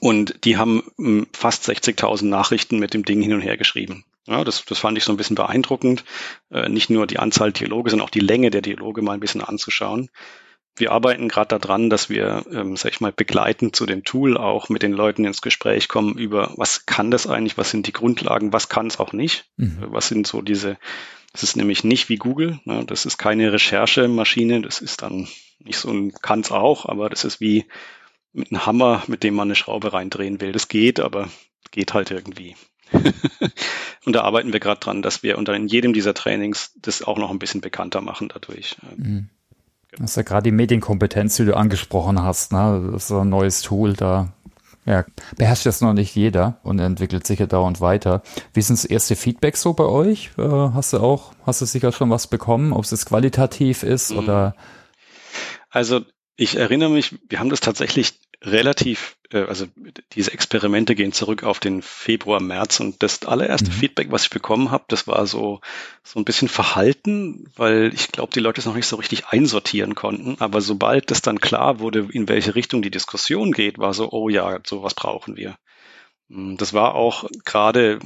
Und 0.00 0.44
die 0.44 0.56
haben 0.56 0.84
hm, 0.96 1.26
fast 1.32 1.68
60.000 1.68 2.26
Nachrichten 2.26 2.78
mit 2.78 2.94
dem 2.94 3.04
Ding 3.04 3.22
hin 3.22 3.34
und 3.34 3.40
her 3.40 3.56
geschrieben. 3.56 4.04
Ja, 4.26 4.44
das, 4.44 4.64
das 4.64 4.78
fand 4.78 4.98
ich 4.98 5.04
so 5.04 5.12
ein 5.12 5.16
bisschen 5.16 5.36
beeindruckend. 5.36 6.04
Äh, 6.50 6.68
nicht 6.68 6.88
nur 6.88 7.08
die 7.08 7.18
Anzahl 7.18 7.52
Dialoge, 7.52 7.90
sondern 7.90 8.06
auch 8.06 8.10
die 8.10 8.20
Länge 8.20 8.50
der 8.50 8.62
Dialoge 8.62 9.02
mal 9.02 9.14
ein 9.14 9.20
bisschen 9.20 9.40
anzuschauen. 9.40 10.08
Wir 10.76 10.92
arbeiten 10.92 11.28
gerade 11.28 11.58
daran, 11.58 11.90
dass 11.90 12.10
wir, 12.10 12.44
ähm, 12.52 12.76
sag 12.76 12.92
ich 12.92 13.00
mal, 13.00 13.12
begleitend 13.12 13.74
zu 13.74 13.86
dem 13.86 14.04
Tool 14.04 14.36
auch 14.36 14.68
mit 14.68 14.82
den 14.82 14.92
Leuten 14.92 15.24
ins 15.24 15.40
Gespräch 15.40 15.88
kommen 15.88 16.18
über, 16.18 16.52
was 16.56 16.86
kann 16.86 17.10
das 17.10 17.26
eigentlich, 17.26 17.56
was 17.56 17.70
sind 17.70 17.86
die 17.86 17.92
Grundlagen, 17.92 18.52
was 18.52 18.68
kann 18.68 18.86
es 18.86 18.98
auch 18.98 19.12
nicht, 19.12 19.46
mhm. 19.56 19.82
Äh, 19.82 19.92
was 19.92 20.08
sind 20.08 20.26
so 20.26 20.42
diese, 20.42 20.76
das 21.32 21.42
ist 21.42 21.56
nämlich 21.56 21.82
nicht 21.82 22.08
wie 22.08 22.16
Google, 22.16 22.60
ne? 22.64 22.84
das 22.86 23.06
ist 23.06 23.16
keine 23.16 23.52
Recherchemaschine, 23.52 24.60
das 24.60 24.80
ist 24.80 25.02
dann 25.02 25.28
nicht 25.58 25.78
so 25.78 25.90
ein, 25.90 26.12
kann 26.12 26.40
es 26.40 26.52
auch, 26.52 26.86
aber 26.86 27.08
das 27.08 27.24
ist 27.24 27.40
wie 27.40 27.64
mit 28.36 28.52
einem 28.52 28.66
Hammer, 28.66 29.02
mit 29.06 29.22
dem 29.22 29.34
man 29.34 29.48
eine 29.48 29.54
Schraube 29.54 29.92
reindrehen 29.92 30.40
will. 30.40 30.52
Das 30.52 30.68
geht, 30.68 31.00
aber 31.00 31.28
geht 31.70 31.94
halt 31.94 32.10
irgendwie. 32.10 32.54
und 34.04 34.12
da 34.12 34.22
arbeiten 34.22 34.52
wir 34.52 34.60
gerade 34.60 34.78
dran, 34.78 35.02
dass 35.02 35.22
wir 35.22 35.38
unter 35.38 35.54
in 35.54 35.66
jedem 35.66 35.92
dieser 35.92 36.14
Trainings 36.14 36.72
das 36.76 37.02
auch 37.02 37.18
noch 37.18 37.30
ein 37.30 37.38
bisschen 37.38 37.62
bekannter 37.62 38.00
machen 38.00 38.28
dadurch. 38.28 38.76
Mhm. 38.96 39.30
Das 39.98 40.10
ist 40.10 40.16
ja 40.16 40.22
gerade 40.22 40.44
die 40.44 40.56
Medienkompetenz, 40.56 41.36
die 41.36 41.44
du 41.44 41.56
angesprochen 41.56 42.22
hast. 42.22 42.52
Ne? 42.52 42.90
Das 42.92 43.04
ist 43.04 43.12
ein 43.12 43.28
neues 43.28 43.62
Tool, 43.62 43.94
da 43.94 44.32
ja, 44.84 45.04
beherrscht 45.36 45.66
das 45.66 45.80
noch 45.80 45.94
nicht 45.94 46.14
jeder 46.14 46.60
und 46.62 46.78
entwickelt 46.78 47.26
sich 47.26 47.40
ja 47.40 47.46
dauernd 47.46 47.80
weiter. 47.80 48.22
Wie 48.54 48.62
sind 48.62 48.78
das 48.78 48.84
erste 48.84 49.16
Feedback 49.16 49.56
so 49.56 49.72
bei 49.72 49.84
euch? 49.84 50.30
Äh, 50.38 50.42
hast 50.42 50.92
du 50.92 51.00
auch, 51.00 51.32
hast 51.44 51.60
du 51.60 51.66
sicher 51.66 51.90
schon 51.90 52.08
was 52.10 52.28
bekommen, 52.28 52.72
ob 52.72 52.84
es 52.84 52.92
jetzt 52.92 53.06
qualitativ 53.06 53.82
ist 53.82 54.12
mhm. 54.12 54.18
oder? 54.18 54.54
Also 55.70 56.02
ich 56.36 56.56
erinnere 56.56 56.90
mich, 56.90 57.18
wir 57.28 57.40
haben 57.40 57.50
das 57.50 57.60
tatsächlich 57.60 58.20
relativ, 58.46 59.16
äh, 59.32 59.40
also 59.40 59.66
diese 60.12 60.32
Experimente 60.32 60.94
gehen 60.94 61.12
zurück 61.12 61.42
auf 61.42 61.60
den 61.60 61.82
Februar, 61.82 62.40
März 62.40 62.80
und 62.80 63.02
das 63.02 63.24
allererste 63.24 63.70
mhm. 63.70 63.74
Feedback, 63.74 64.10
was 64.10 64.24
ich 64.24 64.30
bekommen 64.30 64.70
habe, 64.70 64.84
das 64.88 65.06
war 65.06 65.26
so 65.26 65.60
so 66.02 66.20
ein 66.20 66.24
bisschen 66.24 66.48
verhalten, 66.48 67.50
weil 67.56 67.92
ich 67.92 68.12
glaube, 68.12 68.32
die 68.32 68.40
Leute 68.40 68.60
es 68.60 68.66
noch 68.66 68.76
nicht 68.76 68.86
so 68.86 68.96
richtig 68.96 69.26
einsortieren 69.26 69.94
konnten. 69.94 70.36
Aber 70.38 70.60
sobald 70.60 71.10
das 71.10 71.20
dann 71.20 71.40
klar 71.40 71.80
wurde, 71.80 72.08
in 72.12 72.28
welche 72.28 72.54
Richtung 72.54 72.82
die 72.82 72.90
Diskussion 72.90 73.52
geht, 73.52 73.78
war 73.78 73.92
so, 73.92 74.10
oh 74.12 74.28
ja, 74.28 74.60
sowas 74.64 74.94
brauchen 74.94 75.36
wir. 75.36 75.58
Hm, 76.30 76.56
das 76.56 76.72
war 76.72 76.94
auch 76.94 77.28
gerade 77.44 77.98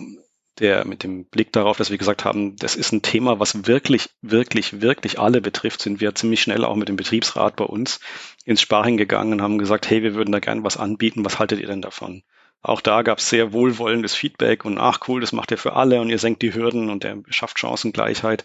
der 0.59 0.87
mit 0.87 1.03
dem 1.03 1.25
Blick 1.25 1.53
darauf, 1.53 1.79
dass 1.79 1.91
wir 1.91 1.99
gesagt 1.99 2.25
haben, 2.25 2.57
das 2.57 2.77
ist 2.77 2.93
ein 2.93 3.03
Thema, 3.03 3.41
was 3.41 3.67
wirklich, 3.67 4.11
wirklich, 4.21 4.81
wirklich 4.81 5.19
alle 5.19 5.41
betrifft, 5.41 5.81
sind 5.81 6.01
wir 6.01 6.15
ziemlich 6.15 6.43
schnell 6.43 6.65
auch 6.65 6.77
mit 6.77 6.89
dem 6.89 6.97
Betriebsrat 6.97 7.57
bei 7.57 7.65
uns 7.65 8.01
ins 8.45 8.61
Sparring 8.61 8.97
gegangen 8.97 9.35
und 9.35 9.43
haben 9.43 9.59
gesagt, 9.59 9.89
hey, 9.89 10.03
wir 10.03 10.15
würden 10.15 10.33
da 10.33 10.41
gerne 10.41 10.65
was 10.65 10.77
anbieten, 10.77 11.25
was 11.25 11.39
haltet 11.39 11.61
ihr 11.61 11.67
denn 11.67 11.83
davon? 11.83 12.23
Auch 12.63 12.83
da 12.83 13.01
gab 13.03 13.19
es 13.19 13.31
sehr 13.31 13.55
wohlwollendes 13.55 14.15
Feedback 14.15 14.67
und 14.67 14.77
ach 14.77 15.01
cool, 15.09 15.23
das 15.23 15.33
macht 15.33 15.51
ihr 15.51 15.57
für 15.57 15.75
alle 15.75 16.01
und 16.01 16.11
ihr 16.11 16.19
senkt 16.19 16.43
die 16.43 16.53
Hürden 16.53 16.91
und 16.91 17.05
der 17.05 17.23
schafft 17.31 17.59
Chancengleichheit. 17.59 18.45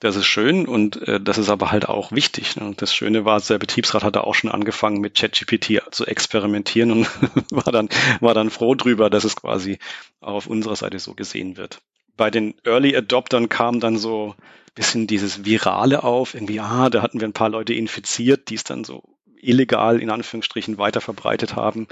Das 0.00 0.16
ist 0.16 0.26
schön 0.26 0.66
und 0.66 1.00
äh, 1.08 1.20
das 1.20 1.38
ist 1.38 1.48
aber 1.48 1.70
halt 1.70 1.88
auch 1.88 2.12
wichtig. 2.12 2.56
Ne? 2.56 2.74
Das 2.76 2.94
Schöne 2.94 3.24
war, 3.24 3.40
der 3.40 3.58
Betriebsrat 3.58 4.04
hatte 4.04 4.24
auch 4.24 4.34
schon 4.34 4.50
angefangen 4.50 5.00
mit 5.00 5.14
ChatGPT 5.14 5.82
zu 5.90 6.06
experimentieren 6.06 6.90
und 6.90 7.08
war 7.50 7.72
dann 7.72 7.88
war 8.20 8.34
dann 8.34 8.50
froh 8.50 8.74
drüber, 8.74 9.08
dass 9.08 9.24
es 9.24 9.36
quasi 9.36 9.78
auch 10.20 10.34
auf 10.34 10.46
unserer 10.46 10.76
Seite 10.76 10.98
so 10.98 11.14
gesehen 11.14 11.56
wird. 11.56 11.80
Bei 12.16 12.30
den 12.30 12.54
Early 12.64 12.96
Adoptern 12.96 13.48
kam 13.48 13.80
dann 13.80 13.96
so 13.96 14.34
bisschen 14.74 15.06
dieses 15.06 15.44
Virale 15.44 16.02
auf, 16.02 16.34
irgendwie, 16.34 16.60
ah, 16.60 16.90
da 16.90 17.02
hatten 17.02 17.20
wir 17.20 17.28
ein 17.28 17.32
paar 17.32 17.48
Leute 17.48 17.74
infiziert, 17.74 18.50
die 18.50 18.56
es 18.56 18.64
dann 18.64 18.84
so 18.84 19.02
illegal 19.40 20.00
in 20.00 20.10
Anführungsstrichen 20.10 20.78
weiter 20.78 21.00
verbreitet 21.00 21.54
haben. 21.54 21.86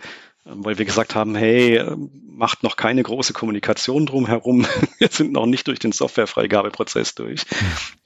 Ähm, 0.46 0.64
weil 0.64 0.78
wir 0.78 0.84
gesagt 0.84 1.14
haben, 1.14 1.34
hey, 1.34 1.76
ähm, 1.76 2.10
macht 2.26 2.62
noch 2.62 2.76
keine 2.76 3.02
große 3.02 3.32
Kommunikation 3.32 4.06
drumherum. 4.06 4.66
Wir 4.98 5.08
sind 5.08 5.32
noch 5.32 5.46
nicht 5.46 5.68
durch 5.68 5.78
den 5.78 5.92
Softwarefreigabeprozess 5.92 7.14
durch. 7.14 7.44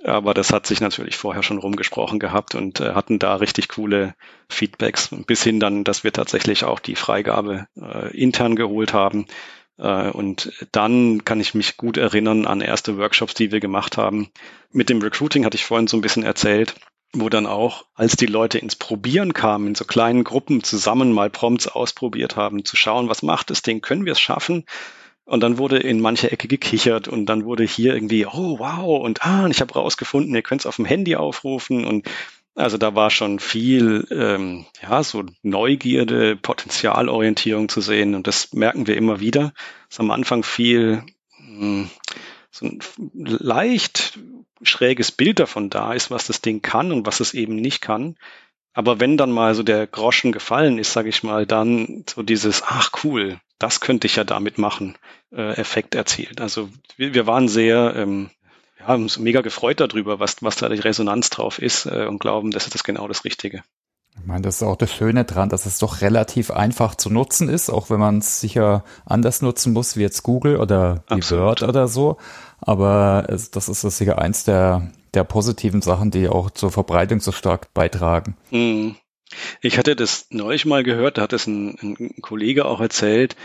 Aber 0.04 0.34
das 0.34 0.52
hat 0.52 0.66
sich 0.66 0.80
natürlich 0.80 1.16
vorher 1.16 1.42
schon 1.42 1.58
rumgesprochen 1.58 2.18
gehabt 2.18 2.54
und 2.54 2.80
äh, 2.80 2.92
hatten 2.92 3.18
da 3.18 3.36
richtig 3.36 3.68
coole 3.68 4.14
Feedbacks, 4.48 5.10
bis 5.26 5.42
hin 5.42 5.60
dann, 5.60 5.84
dass 5.84 6.04
wir 6.04 6.12
tatsächlich 6.12 6.64
auch 6.64 6.80
die 6.80 6.96
Freigabe 6.96 7.66
äh, 7.80 8.14
intern 8.16 8.56
geholt 8.56 8.92
haben. 8.92 9.26
Äh, 9.78 10.10
und 10.10 10.52
dann 10.72 11.24
kann 11.24 11.40
ich 11.40 11.54
mich 11.54 11.76
gut 11.76 11.96
erinnern 11.96 12.46
an 12.46 12.60
erste 12.60 12.98
Workshops, 12.98 13.34
die 13.34 13.52
wir 13.52 13.60
gemacht 13.60 13.96
haben. 13.96 14.28
Mit 14.70 14.90
dem 14.90 15.00
Recruiting 15.00 15.44
hatte 15.44 15.56
ich 15.56 15.64
vorhin 15.64 15.86
so 15.86 15.96
ein 15.96 16.02
bisschen 16.02 16.24
erzählt 16.24 16.74
wo 17.20 17.28
dann 17.28 17.46
auch, 17.46 17.84
als 17.94 18.16
die 18.16 18.26
Leute 18.26 18.58
ins 18.58 18.76
Probieren 18.76 19.32
kamen, 19.32 19.68
in 19.68 19.74
so 19.74 19.84
kleinen 19.84 20.24
Gruppen 20.24 20.62
zusammen 20.62 21.12
mal 21.12 21.30
Prompts 21.30 21.68
ausprobiert 21.68 22.36
haben, 22.36 22.64
zu 22.64 22.76
schauen, 22.76 23.08
was 23.08 23.22
macht 23.22 23.50
das 23.50 23.62
Ding, 23.62 23.80
können 23.80 24.04
wir 24.04 24.12
es 24.12 24.20
schaffen? 24.20 24.64
Und 25.24 25.42
dann 25.42 25.58
wurde 25.58 25.78
in 25.78 26.00
manche 26.00 26.30
Ecke 26.30 26.46
gekichert 26.46 27.08
und 27.08 27.26
dann 27.26 27.44
wurde 27.44 27.64
hier 27.64 27.94
irgendwie, 27.94 28.26
oh 28.26 28.60
wow, 28.60 29.04
und 29.04 29.22
ah, 29.22 29.44
und 29.44 29.50
ich 29.50 29.60
habe 29.60 29.74
rausgefunden, 29.74 30.34
ihr 30.34 30.42
könnt 30.42 30.62
es 30.62 30.66
auf 30.66 30.76
dem 30.76 30.84
Handy 30.84 31.16
aufrufen 31.16 31.84
und 31.84 32.08
also 32.54 32.78
da 32.78 32.94
war 32.94 33.10
schon 33.10 33.38
viel, 33.38 34.06
ähm, 34.10 34.64
ja, 34.82 35.02
so 35.02 35.24
Neugierde, 35.42 36.36
Potenzialorientierung 36.36 37.68
zu 37.68 37.80
sehen 37.80 38.14
und 38.14 38.26
das 38.26 38.54
merken 38.54 38.86
wir 38.86 38.96
immer 38.96 39.20
wieder. 39.20 39.52
Ist 39.90 40.00
am 40.00 40.10
Anfang 40.10 40.42
viel 40.42 41.02
mh, 41.38 41.60
hm, 41.60 41.90
so 42.58 42.66
ein 42.66 42.80
leicht 43.14 44.18
schräges 44.62 45.12
Bild 45.12 45.38
davon 45.38 45.70
da 45.70 45.92
ist, 45.92 46.10
was 46.10 46.26
das 46.26 46.40
Ding 46.40 46.62
kann 46.62 46.92
und 46.92 47.06
was 47.06 47.20
es 47.20 47.34
eben 47.34 47.56
nicht 47.56 47.80
kann. 47.80 48.16
Aber 48.72 49.00
wenn 49.00 49.16
dann 49.16 49.30
mal 49.30 49.54
so 49.54 49.62
der 49.62 49.86
Groschen 49.86 50.32
gefallen 50.32 50.78
ist, 50.78 50.92
sage 50.92 51.08
ich 51.08 51.22
mal, 51.22 51.46
dann 51.46 52.04
so 52.08 52.22
dieses, 52.22 52.62
ach 52.62 52.90
cool, 53.04 53.40
das 53.58 53.80
könnte 53.80 54.06
ich 54.06 54.16
ja 54.16 54.24
damit 54.24 54.58
machen, 54.58 54.96
äh, 55.32 55.54
Effekt 55.56 55.94
erzielt. 55.94 56.40
Also 56.40 56.68
wir, 56.96 57.14
wir 57.14 57.26
waren 57.26 57.48
sehr, 57.48 57.94
ähm, 57.96 58.30
ja, 58.78 58.94
uns 58.94 59.18
mega 59.18 59.40
gefreut 59.40 59.80
darüber, 59.80 60.20
was, 60.20 60.42
was 60.42 60.56
da 60.56 60.68
die 60.68 60.78
Resonanz 60.78 61.30
drauf 61.30 61.58
ist 61.58 61.86
äh, 61.86 62.06
und 62.06 62.18
glauben, 62.18 62.50
das 62.50 62.66
ist 62.66 62.74
das 62.74 62.84
genau 62.84 63.08
das 63.08 63.24
Richtige. 63.24 63.62
Ich 64.18 64.26
meine, 64.26 64.42
das 64.42 64.56
ist 64.56 64.62
auch 64.62 64.76
das 64.76 64.92
Schöne 64.92 65.24
dran, 65.24 65.48
dass 65.48 65.66
es 65.66 65.78
doch 65.78 66.00
relativ 66.00 66.50
einfach 66.50 66.94
zu 66.94 67.10
nutzen 67.10 67.48
ist, 67.48 67.70
auch 67.70 67.90
wenn 67.90 68.00
man 68.00 68.18
es 68.18 68.40
sicher 68.40 68.84
anders 69.04 69.42
nutzen 69.42 69.72
muss, 69.72 69.96
wie 69.96 70.02
jetzt 70.02 70.22
Google 70.22 70.56
oder 70.56 71.04
wie 71.08 71.22
Word 71.30 71.62
oder 71.62 71.86
so. 71.86 72.16
Aber 72.58 73.26
es, 73.28 73.50
das 73.50 73.68
ist 73.68 73.82
sicher 73.82 74.18
eins 74.18 74.44
der, 74.44 74.90
der 75.14 75.24
positiven 75.24 75.82
Sachen, 75.82 76.10
die 76.10 76.28
auch 76.28 76.50
zur 76.50 76.70
Verbreitung 76.70 77.20
so 77.20 77.32
stark 77.32 77.72
beitragen. 77.74 78.36
Hm. 78.50 78.96
Ich 79.60 79.78
hatte 79.78 79.96
das 79.96 80.26
neulich 80.30 80.66
mal 80.66 80.84
gehört, 80.84 81.18
da 81.18 81.22
hat 81.22 81.32
es 81.32 81.46
ein, 81.46 81.76
ein 81.82 82.22
Kollege 82.22 82.64
auch 82.64 82.80
erzählt, 82.80 83.36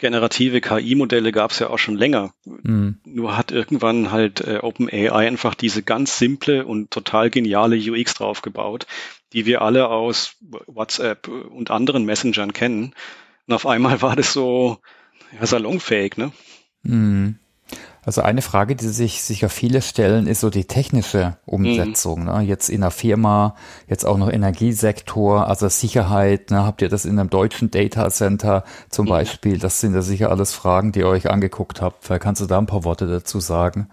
generative 0.00 0.60
KI-Modelle 0.60 1.30
gab 1.30 1.52
es 1.52 1.60
ja 1.60 1.68
auch 1.68 1.78
schon 1.78 1.96
länger. 1.96 2.32
Mhm. 2.44 2.98
Nur 3.04 3.36
hat 3.36 3.52
irgendwann 3.52 4.10
halt 4.10 4.40
äh, 4.40 4.58
OpenAI 4.60 5.28
einfach 5.28 5.54
diese 5.54 5.82
ganz 5.82 6.18
simple 6.18 6.66
und 6.66 6.90
total 6.90 7.30
geniale 7.30 7.76
UX 7.76 8.14
draufgebaut, 8.14 8.86
die 9.32 9.46
wir 9.46 9.62
alle 9.62 9.88
aus 9.88 10.36
WhatsApp 10.40 11.28
und 11.28 11.70
anderen 11.70 12.04
Messengern 12.04 12.52
kennen. 12.52 12.94
Und 13.46 13.54
auf 13.54 13.66
einmal 13.66 14.02
war 14.02 14.16
das 14.16 14.32
so 14.32 14.78
ja, 15.38 15.46
salonfähig, 15.46 16.16
ne? 16.16 16.32
Mhm. 16.82 17.38
Also 18.02 18.22
eine 18.22 18.40
Frage, 18.40 18.76
die 18.76 18.88
sich 18.88 19.22
sicher 19.22 19.50
viele 19.50 19.82
stellen, 19.82 20.26
ist 20.26 20.40
so 20.40 20.48
die 20.48 20.64
technische 20.64 21.36
Umsetzung. 21.44 22.20
Mhm. 22.20 22.26
Ne? 22.26 22.40
Jetzt 22.42 22.70
in 22.70 22.80
der 22.80 22.90
Firma, 22.90 23.54
jetzt 23.88 24.06
auch 24.06 24.16
noch 24.16 24.30
Energiesektor, 24.30 25.46
also 25.46 25.68
Sicherheit. 25.68 26.50
Ne? 26.50 26.64
Habt 26.64 26.80
ihr 26.80 26.88
das 26.88 27.04
in 27.04 27.18
einem 27.18 27.28
deutschen 27.28 27.70
Data 27.70 28.08
Center 28.10 28.64
zum 28.88 29.04
mhm. 29.04 29.10
Beispiel? 29.10 29.58
Das 29.58 29.80
sind 29.80 29.94
ja 29.94 30.02
sicher 30.02 30.30
alles 30.30 30.54
Fragen, 30.54 30.92
die 30.92 31.00
ihr 31.00 31.08
euch 31.08 31.30
angeguckt 31.30 31.82
habt. 31.82 32.04
Vielleicht 32.04 32.22
kannst 32.22 32.40
du 32.40 32.46
da 32.46 32.58
ein 32.58 32.66
paar 32.66 32.84
Worte 32.84 33.06
dazu 33.06 33.38
sagen? 33.38 33.88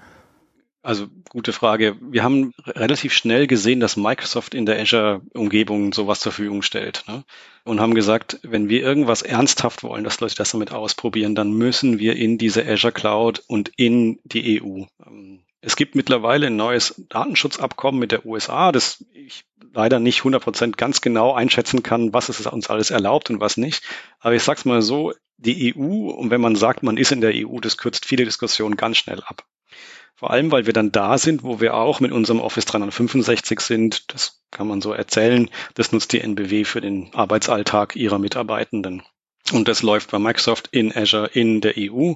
Also 0.84 1.08
gute 1.30 1.54
Frage. 1.54 1.98
Wir 2.00 2.24
haben 2.24 2.54
relativ 2.66 3.14
schnell 3.14 3.48
gesehen, 3.48 3.80
dass 3.80 3.98
Microsoft 3.98 4.54
in 4.54 4.66
der 4.66 4.80
Azure-Umgebung 4.80 5.92
sowas 5.92 6.20
zur 6.20 6.32
Verfügung 6.32 6.62
stellt. 6.62 7.04
Ne? 7.08 7.24
Und 7.66 7.82
haben 7.82 7.94
gesagt, 7.94 8.40
wenn 8.44 8.70
wir 8.70 8.82
irgendwas 8.82 9.22
ernsthaft 9.22 9.84
wollen, 9.84 10.04
dass 10.04 10.20
Leute 10.20 10.36
das 10.36 10.52
damit 10.52 10.72
ausprobieren, 10.72 11.36
dann 11.36 11.52
müssen 11.52 12.00
wir 12.00 12.16
in 12.16 12.38
diese 12.38 12.66
Azure 12.66 12.94
Cloud 12.94 13.44
und 13.48 13.70
in 13.76 14.20
die 14.24 14.62
EU. 14.62 14.84
Ähm, 15.06 15.44
es 15.60 15.76
gibt 15.76 15.96
mittlerweile 15.96 16.48
ein 16.48 16.56
neues 16.56 16.96
Datenschutzabkommen 17.10 18.00
mit 18.00 18.12
der 18.12 18.26
USA, 18.26 18.72
das 18.72 19.04
ich 19.12 19.44
leider 19.74 20.00
nicht 20.00 20.20
100 20.20 20.42
Prozent 20.42 20.78
ganz 20.78 21.02
genau 21.02 21.34
einschätzen 21.34 21.84
kann, 21.84 22.14
was 22.14 22.30
es 22.30 22.46
uns 22.46 22.70
alles 22.70 22.92
erlaubt 22.92 23.30
und 23.30 23.42
was 23.42 23.58
nicht. 23.58 23.84
Aber 24.20 24.36
ich 24.36 24.44
sag's 24.44 24.66
mal 24.66 24.82
so, 24.82 25.14
die 25.38 25.76
EU, 25.76 26.10
und 26.12 26.30
wenn 26.32 26.42
man 26.42 26.56
sagt, 26.56 26.84
man 26.84 26.98
ist 26.98 27.12
in 27.12 27.22
der 27.22 27.34
EU, 27.36 27.60
das 27.60 27.78
kürzt 27.78 28.06
viele 28.06 28.26
Diskussionen 28.26 28.78
ganz 28.78 28.98
schnell 28.98 29.22
ab. 29.24 29.46
Vor 30.18 30.32
allem, 30.32 30.52
weil 30.52 30.66
wir 30.66 30.74
dann 30.74 30.92
da 30.92 31.20
sind, 31.20 31.44
wo 31.44 31.62
wir 31.62 31.76
auch 31.76 32.00
mit 32.00 32.12
unserem 32.12 32.40
Office 32.40 32.66
365 32.66 33.60
sind. 33.60 34.12
Das 34.12 34.42
kann 34.50 34.68
man 34.68 34.82
so 34.82 34.92
erzählen. 34.92 35.48
Das 35.76 35.92
nutzt 35.92 36.12
die 36.12 36.22
NBW 36.22 36.64
für 36.64 36.82
den 36.82 37.14
Arbeitsalltag 37.14 37.96
ihrer 37.96 38.18
Mitarbeitenden. 38.18 39.04
Und 39.52 39.68
das 39.68 39.84
läuft 39.84 40.10
bei 40.10 40.18
Microsoft 40.18 40.70
in 40.72 40.92
Azure 40.96 41.28
in 41.28 41.62
der 41.62 41.76
EU. 41.78 42.14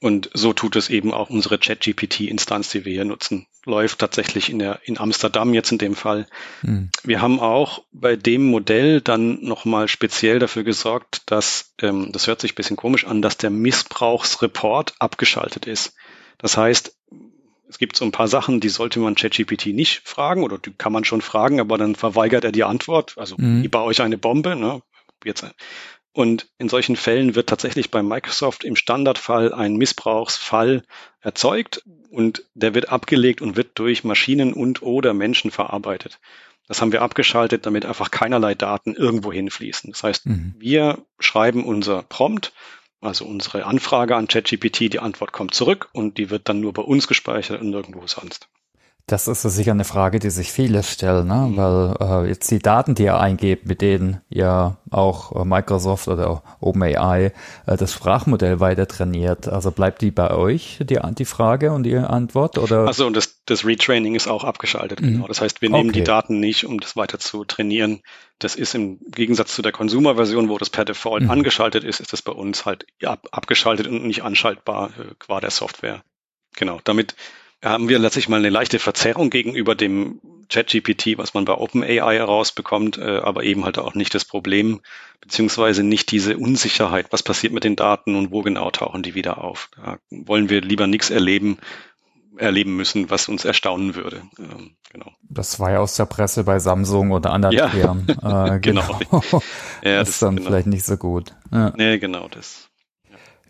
Und 0.00 0.30
so 0.32 0.52
tut 0.52 0.76
es 0.76 0.90
eben 0.90 1.12
auch 1.12 1.28
unsere 1.28 1.58
ChatGPT-Instanz, 1.58 2.68
die 2.68 2.84
wir 2.84 2.92
hier 2.92 3.04
nutzen. 3.04 3.46
Läuft 3.64 3.98
tatsächlich 3.98 4.48
in, 4.48 4.60
der, 4.60 4.78
in 4.84 4.98
Amsterdam 4.98 5.54
jetzt 5.54 5.72
in 5.72 5.78
dem 5.78 5.96
Fall. 5.96 6.28
Mhm. 6.62 6.90
Wir 7.02 7.20
haben 7.20 7.40
auch 7.40 7.82
bei 7.90 8.14
dem 8.14 8.44
Modell 8.44 9.00
dann 9.00 9.42
nochmal 9.42 9.88
speziell 9.88 10.38
dafür 10.38 10.62
gesorgt, 10.62 11.22
dass, 11.26 11.74
ähm, 11.80 12.12
das 12.12 12.28
hört 12.28 12.40
sich 12.40 12.52
ein 12.52 12.56
bisschen 12.56 12.76
komisch 12.76 13.06
an, 13.06 13.22
dass 13.22 13.38
der 13.38 13.50
Missbrauchsreport 13.50 14.94
abgeschaltet 15.00 15.66
ist. 15.66 15.94
Das 16.38 16.56
heißt, 16.56 16.94
es 17.68 17.78
gibt 17.78 17.96
so 17.96 18.04
ein 18.04 18.12
paar 18.12 18.28
Sachen, 18.28 18.60
die 18.60 18.68
sollte 18.68 19.00
man 19.00 19.14
ChatGPT 19.14 19.66
nicht 19.66 20.06
fragen 20.06 20.42
oder 20.42 20.58
die 20.58 20.72
kann 20.72 20.92
man 20.92 21.04
schon 21.04 21.22
fragen, 21.22 21.60
aber 21.60 21.78
dann 21.78 21.94
verweigert 21.94 22.44
er 22.44 22.52
die 22.52 22.64
Antwort. 22.64 23.14
Also 23.16 23.36
mhm. 23.38 23.62
wie 23.62 23.68
bei 23.68 23.80
euch 23.80 24.02
eine 24.02 24.18
Bombe. 24.18 24.56
Ne? 24.56 24.82
Jetzt. 25.24 25.46
Und 26.12 26.48
in 26.58 26.68
solchen 26.68 26.94
Fällen 26.94 27.34
wird 27.34 27.48
tatsächlich 27.48 27.90
bei 27.90 28.02
Microsoft 28.02 28.62
im 28.62 28.76
Standardfall 28.76 29.52
ein 29.52 29.76
Missbrauchsfall 29.76 30.84
erzeugt 31.20 31.82
und 32.10 32.44
der 32.54 32.74
wird 32.74 32.88
abgelegt 32.88 33.42
und 33.42 33.56
wird 33.56 33.78
durch 33.78 34.04
Maschinen 34.04 34.52
und 34.52 34.82
oder 34.82 35.12
Menschen 35.12 35.50
verarbeitet. 35.50 36.20
Das 36.68 36.80
haben 36.80 36.92
wir 36.92 37.02
abgeschaltet, 37.02 37.66
damit 37.66 37.84
einfach 37.84 38.10
keinerlei 38.10 38.54
Daten 38.54 38.94
irgendwo 38.94 39.32
hinfließen. 39.32 39.90
Das 39.90 40.02
heißt, 40.02 40.26
mhm. 40.26 40.54
wir 40.58 41.04
schreiben 41.18 41.64
unser 41.64 42.02
Prompt 42.04 42.52
also 43.04 43.24
unsere 43.24 43.66
Anfrage 43.66 44.16
an 44.16 44.28
ChatGPT, 44.28 44.92
die 44.92 45.00
Antwort 45.00 45.32
kommt 45.32 45.54
zurück 45.54 45.88
und 45.92 46.18
die 46.18 46.30
wird 46.30 46.48
dann 46.48 46.60
nur 46.60 46.72
bei 46.72 46.82
uns 46.82 47.06
gespeichert 47.06 47.60
und 47.60 47.70
nirgendwo 47.70 48.06
sonst. 48.06 48.48
Das 49.06 49.28
ist 49.28 49.42
sicher 49.42 49.72
eine 49.72 49.84
Frage, 49.84 50.18
die 50.18 50.30
sich 50.30 50.50
viele 50.50 50.82
stellen, 50.82 51.26
ne? 51.26 51.34
Mhm. 51.34 51.56
weil 51.58 52.24
äh, 52.24 52.28
jetzt 52.28 52.50
die 52.50 52.58
Daten, 52.58 52.94
die 52.94 53.02
ihr 53.02 53.20
eingebt, 53.20 53.66
mit 53.66 53.82
denen 53.82 54.22
ja 54.30 54.78
auch 54.90 55.36
äh, 55.36 55.44
Microsoft 55.44 56.08
oder 56.08 56.42
OpenAI 56.60 57.32
äh, 57.66 57.76
das 57.76 57.92
Sprachmodell 57.92 58.60
weiter 58.60 58.88
trainiert, 58.88 59.46
also 59.46 59.70
bleibt 59.72 60.00
die 60.00 60.10
bei 60.10 60.30
euch, 60.30 60.78
die, 60.80 60.98
die 61.18 61.24
Frage 61.26 61.72
und 61.72 61.82
die 61.82 61.96
Antwort? 61.96 62.56
Oder? 62.56 62.86
Also 62.86 63.06
und 63.06 63.14
das, 63.14 63.44
das 63.44 63.66
Retraining 63.66 64.14
ist 64.14 64.26
auch 64.26 64.42
abgeschaltet, 64.42 65.02
mhm. 65.02 65.12
genau. 65.12 65.28
Das 65.28 65.42
heißt, 65.42 65.60
wir 65.60 65.68
nehmen 65.68 65.90
okay. 65.90 65.98
die 65.98 66.04
Daten 66.04 66.40
nicht, 66.40 66.64
um 66.64 66.80
das 66.80 66.96
weiter 66.96 67.18
zu 67.18 67.44
trainieren. 67.44 68.00
Das 68.38 68.54
ist 68.54 68.74
im 68.74 69.00
Gegensatz 69.10 69.54
zu 69.54 69.60
der 69.60 69.72
Consumer-Version, 69.72 70.48
wo 70.48 70.56
das 70.56 70.70
per 70.70 70.86
Default 70.86 71.24
mhm. 71.24 71.30
angeschaltet 71.30 71.84
ist, 71.84 72.00
ist 72.00 72.14
das 72.14 72.22
bei 72.22 72.32
uns 72.32 72.64
halt 72.64 72.86
ab, 73.04 73.28
abgeschaltet 73.32 73.86
und 73.86 74.06
nicht 74.06 74.22
anschaltbar 74.22 74.92
äh, 74.98 75.14
qua 75.18 75.42
der 75.42 75.50
Software. 75.50 76.02
Genau, 76.56 76.80
damit 76.84 77.16
haben 77.64 77.88
wir 77.88 77.98
letztlich 77.98 78.28
mal 78.28 78.36
eine 78.36 78.50
leichte 78.50 78.78
Verzerrung 78.78 79.30
gegenüber 79.30 79.74
dem 79.74 80.20
ChatGPT, 80.48 81.18
was 81.18 81.34
man 81.34 81.44
bei 81.44 81.54
OpenAI 81.54 82.16
herausbekommt, 82.16 82.98
äh, 82.98 83.18
aber 83.18 83.44
eben 83.44 83.64
halt 83.64 83.78
auch 83.78 83.94
nicht 83.94 84.14
das 84.14 84.24
Problem, 84.24 84.80
beziehungsweise 85.20 85.82
nicht 85.82 86.10
diese 86.10 86.36
Unsicherheit, 86.36 87.06
was 87.10 87.22
passiert 87.22 87.52
mit 87.52 87.64
den 87.64 87.76
Daten 87.76 88.14
und 88.14 88.30
wo 88.30 88.42
genau 88.42 88.70
tauchen 88.70 89.02
die 89.02 89.14
wieder 89.14 89.42
auf. 89.42 89.70
Da 89.76 89.98
wollen 90.10 90.50
wir 90.50 90.60
lieber 90.60 90.86
nichts 90.86 91.10
erleben, 91.10 91.58
erleben 92.36 92.76
müssen, 92.76 93.10
was 93.10 93.28
uns 93.28 93.44
erstaunen 93.44 93.94
würde. 93.94 94.22
Ähm, 94.38 94.76
genau. 94.92 95.12
Das 95.22 95.60
war 95.60 95.72
ja 95.72 95.78
aus 95.78 95.96
der 95.96 96.06
Presse 96.06 96.44
bei 96.44 96.58
Samsung 96.58 97.12
oder 97.12 97.32
anderen 97.32 97.56
ja. 97.56 97.68
Firmen. 97.68 98.08
Äh, 98.08 98.58
genau. 98.60 98.98
genau. 98.98 99.22
ja, 99.82 99.98
das, 100.00 100.10
ist 100.10 100.22
dann 100.22 100.36
genau. 100.36 100.48
vielleicht 100.48 100.66
nicht 100.66 100.84
so 100.84 100.96
gut. 100.96 101.34
Ja. 101.52 101.72
Nee, 101.76 101.98
genau, 101.98 102.28
das 102.28 102.68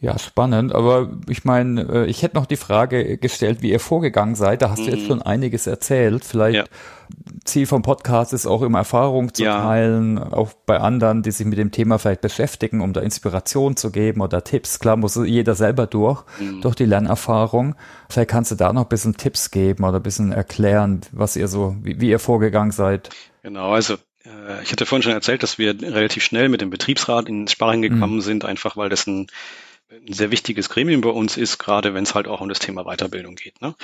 ja, 0.04 0.18
spannend. 0.18 0.74
Aber 0.74 1.08
ich 1.28 1.46
meine, 1.46 1.80
äh, 1.80 2.06
ich 2.06 2.22
hätte 2.22 2.36
noch 2.36 2.44
die 2.44 2.56
Frage 2.56 3.16
gestellt, 3.16 3.62
wie 3.62 3.70
ihr 3.70 3.80
vorgegangen 3.80 4.34
seid. 4.34 4.60
Da 4.60 4.68
hast 4.68 4.80
mhm. 4.80 4.84
du 4.84 4.90
jetzt 4.90 5.02
mhm. 5.04 5.06
schon 5.06 5.22
einiges 5.22 5.66
erzählt. 5.66 6.26
Vielleicht 6.26 6.56
ja. 6.56 6.64
Ziel 7.44 7.66
vom 7.66 7.80
Podcast 7.80 8.34
ist 8.34 8.44
auch 8.44 8.60
immer 8.60 8.78
Erfahrung 8.78 9.32
zu 9.32 9.44
ja. 9.44 9.62
teilen, 9.62 10.18
auch 10.18 10.52
bei 10.66 10.78
anderen, 10.78 11.22
die 11.22 11.30
sich 11.30 11.46
mit 11.46 11.56
dem 11.56 11.70
Thema 11.70 11.98
vielleicht 11.98 12.20
beschäftigen, 12.20 12.82
um 12.82 12.92
da 12.92 13.00
Inspiration 13.00 13.76
zu 13.76 13.90
geben 13.90 14.20
oder 14.20 14.44
Tipps. 14.44 14.78
Klar 14.78 14.98
muss 14.98 15.16
jeder 15.16 15.54
selber 15.54 15.86
durch, 15.86 16.22
mhm. 16.38 16.60
durch 16.60 16.74
die 16.74 16.84
Lernerfahrung. 16.84 17.74
Vielleicht 18.10 18.30
kannst 18.30 18.50
du 18.50 18.56
da 18.56 18.74
noch 18.74 18.82
ein 18.82 18.88
bisschen 18.88 19.16
Tipps 19.16 19.50
geben 19.50 19.84
oder 19.84 20.00
ein 20.00 20.02
bisschen 20.02 20.32
erklären, 20.32 21.00
was 21.12 21.34
ihr 21.34 21.48
so, 21.48 21.76
wie, 21.82 21.98
wie 21.98 22.10
ihr 22.10 22.18
vorgegangen 22.18 22.72
seid. 22.72 23.08
Genau, 23.42 23.72
also 23.72 23.94
äh, 24.26 24.62
ich 24.62 24.70
hatte 24.70 24.84
vorhin 24.84 25.02
schon 25.02 25.12
erzählt, 25.12 25.42
dass 25.42 25.56
wir 25.56 25.80
relativ 25.80 26.22
schnell 26.22 26.50
mit 26.50 26.60
dem 26.60 26.68
Betriebsrat 26.68 27.26
ins 27.30 27.52
Sparring 27.52 27.80
gekommen 27.80 28.16
mhm. 28.16 28.20
sind, 28.20 28.44
einfach 28.44 28.76
weil 28.76 28.90
das 28.90 29.06
ein 29.06 29.28
ein 29.90 30.12
sehr 30.12 30.30
wichtiges 30.30 30.70
Gremium 30.70 31.02
bei 31.02 31.10
uns 31.10 31.36
ist, 31.36 31.58
gerade 31.58 31.94
wenn 31.94 32.04
es 32.04 32.14
halt 32.14 32.26
auch 32.26 32.40
um 32.40 32.48
das 32.48 32.58
Thema 32.58 32.84
Weiterbildung 32.84 33.34
geht. 33.34 33.60
Ne? 33.60 33.74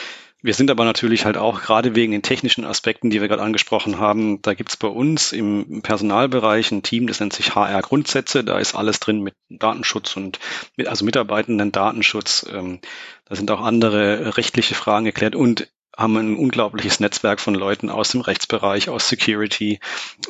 Wir 0.42 0.54
sind 0.54 0.70
aber 0.70 0.84
natürlich 0.84 1.24
halt 1.24 1.36
auch 1.36 1.60
gerade 1.60 1.94
wegen 1.94 2.12
den 2.12 2.22
technischen 2.22 2.64
Aspekten, 2.64 3.10
die 3.10 3.20
wir 3.20 3.28
gerade 3.28 3.42
angesprochen 3.42 3.98
haben, 3.98 4.40
da 4.42 4.54
gibt 4.54 4.70
es 4.70 4.76
bei 4.76 4.88
uns 4.88 5.32
im 5.32 5.82
Personalbereich 5.82 6.72
ein 6.72 6.82
Team, 6.82 7.06
das 7.06 7.20
nennt 7.20 7.34
sich 7.34 7.54
HR 7.54 7.82
Grundsätze. 7.82 8.42
Da 8.42 8.58
ist 8.58 8.74
alles 8.74 8.98
drin 9.00 9.20
mit 9.20 9.34
Datenschutz 9.50 10.16
und 10.16 10.38
mit, 10.76 10.88
also 10.88 11.04
Mitarbeitenden 11.04 11.72
Datenschutz. 11.72 12.46
Ähm, 12.50 12.80
da 13.26 13.36
sind 13.36 13.50
auch 13.50 13.60
andere 13.60 14.36
rechtliche 14.36 14.74
Fragen 14.74 15.04
geklärt 15.04 15.36
und 15.36 15.68
haben 15.96 16.16
ein 16.16 16.36
unglaubliches 16.36 17.00
Netzwerk 17.00 17.40
von 17.40 17.54
Leuten 17.54 17.90
aus 17.90 18.10
dem 18.10 18.20
Rechtsbereich, 18.20 18.88
aus 18.88 19.08
Security 19.08 19.80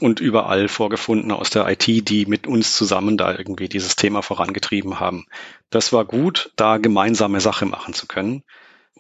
und 0.01 0.21
überall 0.21 0.69
vorgefunden 0.69 1.31
aus 1.33 1.51
der 1.51 1.69
IT, 1.69 1.87
die 1.87 2.27
mit 2.27 2.47
uns 2.47 2.77
zusammen 2.77 3.17
da 3.17 3.37
irgendwie 3.37 3.69
dieses 3.69 3.97
Thema 3.97 4.23
vorangetrieben 4.23 5.01
haben. 5.01 5.27
Das 5.71 5.93
war 5.93 6.05
gut, 6.05 6.51
da 6.57 6.79
gemeinsame 6.79 7.41
Sache 7.41 7.67
machen 7.67 7.95
zu 7.95 8.07
können. 8.07 8.43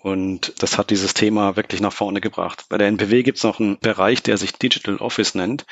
Und 0.03 0.62
das 0.62 0.79
hat 0.79 0.90
dieses 0.90 1.12
Thema 1.12 1.57
wirklich 1.57 1.81
nach 1.81 1.92
vorne 1.92 2.20
gebracht. 2.20 2.64
Bei 2.70 2.79
der 2.79 2.88
NPW 2.88 3.23
gibt 3.23 3.38
es 3.38 3.44
noch 3.44 3.61
einen 3.61 3.79
Bereich, 3.79 4.23
der 4.23 4.38
sich 4.38 4.53
Digital 4.53 4.96
Office 4.96 5.35
nennt. 5.35 5.66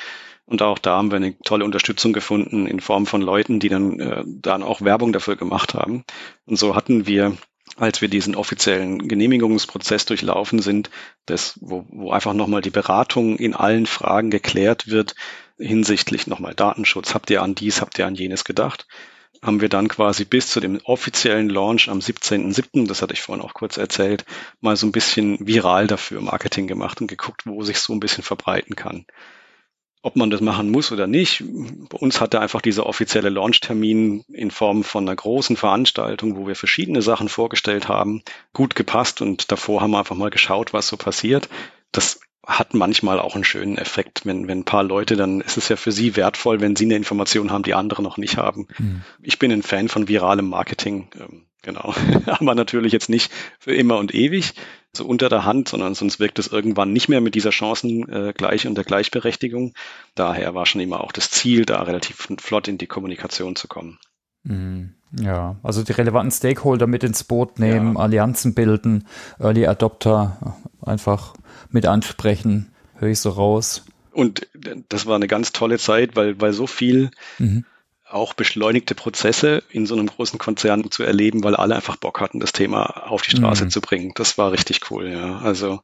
Und 0.45 0.63
auch 0.63 0.79
da 0.79 0.97
haben 0.97 1.11
wir 1.11 1.17
eine 1.17 1.39
tolle 1.39 1.65
Unterstützung 1.65 2.13
gefunden 2.13 2.67
in 2.67 2.81
Form 2.81 3.07
von 3.07 3.23
Leuten, 3.23 3.61
die 3.61 3.69
dann, 3.69 4.01
äh, 4.01 4.25
dann 4.27 4.63
auch 4.63 4.83
Werbung 4.83 5.13
dafür 5.13 5.37
gemacht 5.37 5.75
haben. 5.75 6.05
Und 6.47 6.57
so 6.59 6.75
hatten 6.75 7.07
wir 7.07 7.37
als 7.79 8.01
wir 8.01 8.09
diesen 8.09 8.35
offiziellen 8.35 9.09
Genehmigungsprozess 9.09 10.05
durchlaufen 10.07 10.61
sind, 10.61 10.91
das, 11.27 11.59
wo, 11.61 11.87
wo 11.89 12.11
einfach 12.11 12.35
nochmal 12.35 12.63
die 12.63 12.71
Beratung 12.71 13.37
in 13.37 13.55
allen 13.55 13.87
Fragen 13.87 14.31
geklärt 14.31 14.89
wird, 14.89 15.15
hinsichtlich 15.59 16.27
nochmal 16.27 16.55
Datenschutz, 16.55 17.15
habt 17.15 17.31
ihr 17.31 17.43
an 17.43 17.55
dies, 17.55 17.81
habt 17.81 17.99
ihr 17.99 18.07
an 18.07 18.15
jenes 18.15 18.45
gedacht, 18.45 18.87
haben 19.43 19.61
wir 19.61 19.69
dann 19.69 19.89
quasi 19.89 20.25
bis 20.25 20.49
zu 20.49 20.61
dem 20.61 20.81
offiziellen 20.85 21.49
Launch 21.49 21.89
am 21.89 22.01
17.07., 22.01 22.89
das 22.89 23.03
hatte 23.03 23.15
ich 23.15 23.23
vorhin 23.23 23.45
auch 23.45 23.55
kurz 23.55 23.77
erzählt, 23.77 24.25
mal 24.61 24.77
so 24.77 24.87
ein 24.87 24.93
bisschen 24.93 25.39
viral 25.47 25.87
dafür 25.87 26.21
Marketing 26.21 26.67
gemacht 26.67 27.01
und 27.01 27.07
geguckt, 27.07 27.43
wo 27.47 27.63
sich 27.63 27.79
so 27.79 27.93
ein 27.93 28.01
bisschen 28.01 28.25
verbreiten 28.25 28.75
kann 28.75 29.07
ob 30.03 30.17
man 30.17 30.31
das 30.31 30.41
machen 30.41 30.71
muss 30.71 30.93
oder 30.93 31.07
nicht. 31.07 31.43
Bei 31.89 31.99
uns 31.99 32.21
hatte 32.21 32.41
einfach 32.41 32.61
dieser 32.61 32.87
offizielle 32.87 33.31
Launchtermin 33.31 34.25
in 34.33 34.51
Form 34.51 34.85
von 34.85 35.07
einer 35.07 35.17
großen 35.17 35.57
Veranstaltung, 35.57 36.37
wo 36.37 36.47
wir 36.47 36.55
verschiedene 36.55 37.03
Sachen 37.03 37.29
vorgestellt 37.29 37.89
haben, 37.89 38.23
gut 38.53 38.75
gepasst 38.75 39.21
und 39.21 39.51
davor 39.51 39.81
haben 39.81 39.91
wir 39.91 39.99
einfach 39.99 40.17
mal 40.17 40.31
geschaut, 40.31 40.73
was 40.73 40.89
so 40.89 40.97
passiert. 40.97 41.49
Das 41.93 42.21
hat 42.47 42.73
manchmal 42.73 43.21
auch 43.21 43.35
einen 43.35 43.45
schönen 43.45 43.77
Effekt, 43.77 44.25
wenn, 44.25 44.49
wenn 44.49 44.61
ein 44.61 44.65
paar 44.65 44.83
Leute, 44.83 45.17
dann 45.17 45.43
ist 45.43 45.59
es 45.59 45.69
ja 45.69 45.77
für 45.77 45.93
sie 45.93 46.17
wertvoll, 46.17 46.61
wenn 46.61 46.77
sie 46.77 46.87
eine 46.87 46.97
Information 46.97 47.51
haben, 47.51 47.63
die 47.63 47.75
andere 47.75 48.03
noch 48.03 48.17
nicht 48.17 48.39
haben. 48.39 48.69
Mhm. 48.79 49.03
Ich 49.23 49.39
bin 49.39 49.53
ein 49.53 49.63
Fan 49.63 49.89
von 49.89 50.09
viralem 50.09 50.49
Marketing, 50.49 51.11
ähm, 51.21 51.48
genau. 51.63 51.95
Aber 52.27 52.55
natürlich 52.55 52.93
jetzt 52.93 53.09
nicht 53.09 53.33
für 53.59 53.75
immer 53.75 53.99
und 53.99 54.15
ewig, 54.15 54.55
so 54.93 55.07
unter 55.07 55.29
der 55.29 55.45
Hand, 55.45 55.69
sondern 55.69 55.95
sonst 55.95 56.19
wirkt 56.19 56.39
es 56.39 56.49
irgendwann 56.49 56.93
nicht 56.93 57.09
mehr 57.09 57.21
mit 57.21 57.35
dieser 57.35 57.53
Chancengleich 57.53 58.65
äh, 58.65 58.69
und 58.69 58.75
der 58.75 58.85
Gleichberechtigung. 58.85 59.75
Daher 60.15 60.55
war 60.55 60.67
schon 60.67 60.81
immer 60.81 61.03
auch 61.03 61.13
das 61.13 61.31
Ziel, 61.31 61.65
da 61.65 61.83
relativ 61.83 62.29
flott 62.39 62.69
in 62.69 62.79
die 62.79 62.87
Kommunikation 62.87 63.57
zu 63.57 63.69
kommen. 63.69 63.99
Mhm. 64.45 64.95
Ja, 65.19 65.57
also 65.63 65.83
die 65.83 65.93
relevanten 65.93 66.31
Stakeholder 66.31 66.87
mit 66.87 67.03
ins 67.03 67.25
Boot 67.25 67.59
nehmen, 67.59 67.95
ja. 67.95 68.01
Allianzen 68.01 68.55
bilden, 68.55 69.07
Early 69.39 69.67
Adopter 69.67 70.57
einfach 70.83 71.35
mit 71.71 71.87
ansprechen, 71.87 72.73
höre 72.97 73.09
ich 73.09 73.21
so 73.21 73.31
raus. 73.31 73.87
Und 74.13 74.47
das 74.89 75.07
war 75.07 75.17
eine 75.17 75.29
ganz 75.29 75.53
tolle 75.53 75.79
Zeit, 75.79 76.17
weil, 76.17 76.41
weil 76.41 76.53
so 76.53 76.67
viel 76.67 77.11
mhm. 77.39 77.65
Auch 78.11 78.35
beschleunigte 78.35 78.95
Prozesse 78.95 79.63
in 79.71 79.87
so 79.87 79.95
einem 79.95 80.07
großen 80.07 80.39
Konzern 80.39 80.91
zu 80.91 81.03
erleben, 81.03 81.45
weil 81.45 81.57
alle 81.57 81.77
einfach 81.77 81.97
Bock 81.97 82.21
hatten, 82.21 82.41
das 82.41 82.53
Thema 82.53 83.09
auf 83.09 83.23
die 83.23 83.37
Straße 83.37 83.65
mhm. 83.65 83.71
zu 83.71 83.81
bringen. 83.81 84.13
Das 84.15 84.39
war 84.39 84.53
richtig 84.53 84.91
cool, 84.91 85.11
ja. 85.11 85.39
Also 85.39 85.81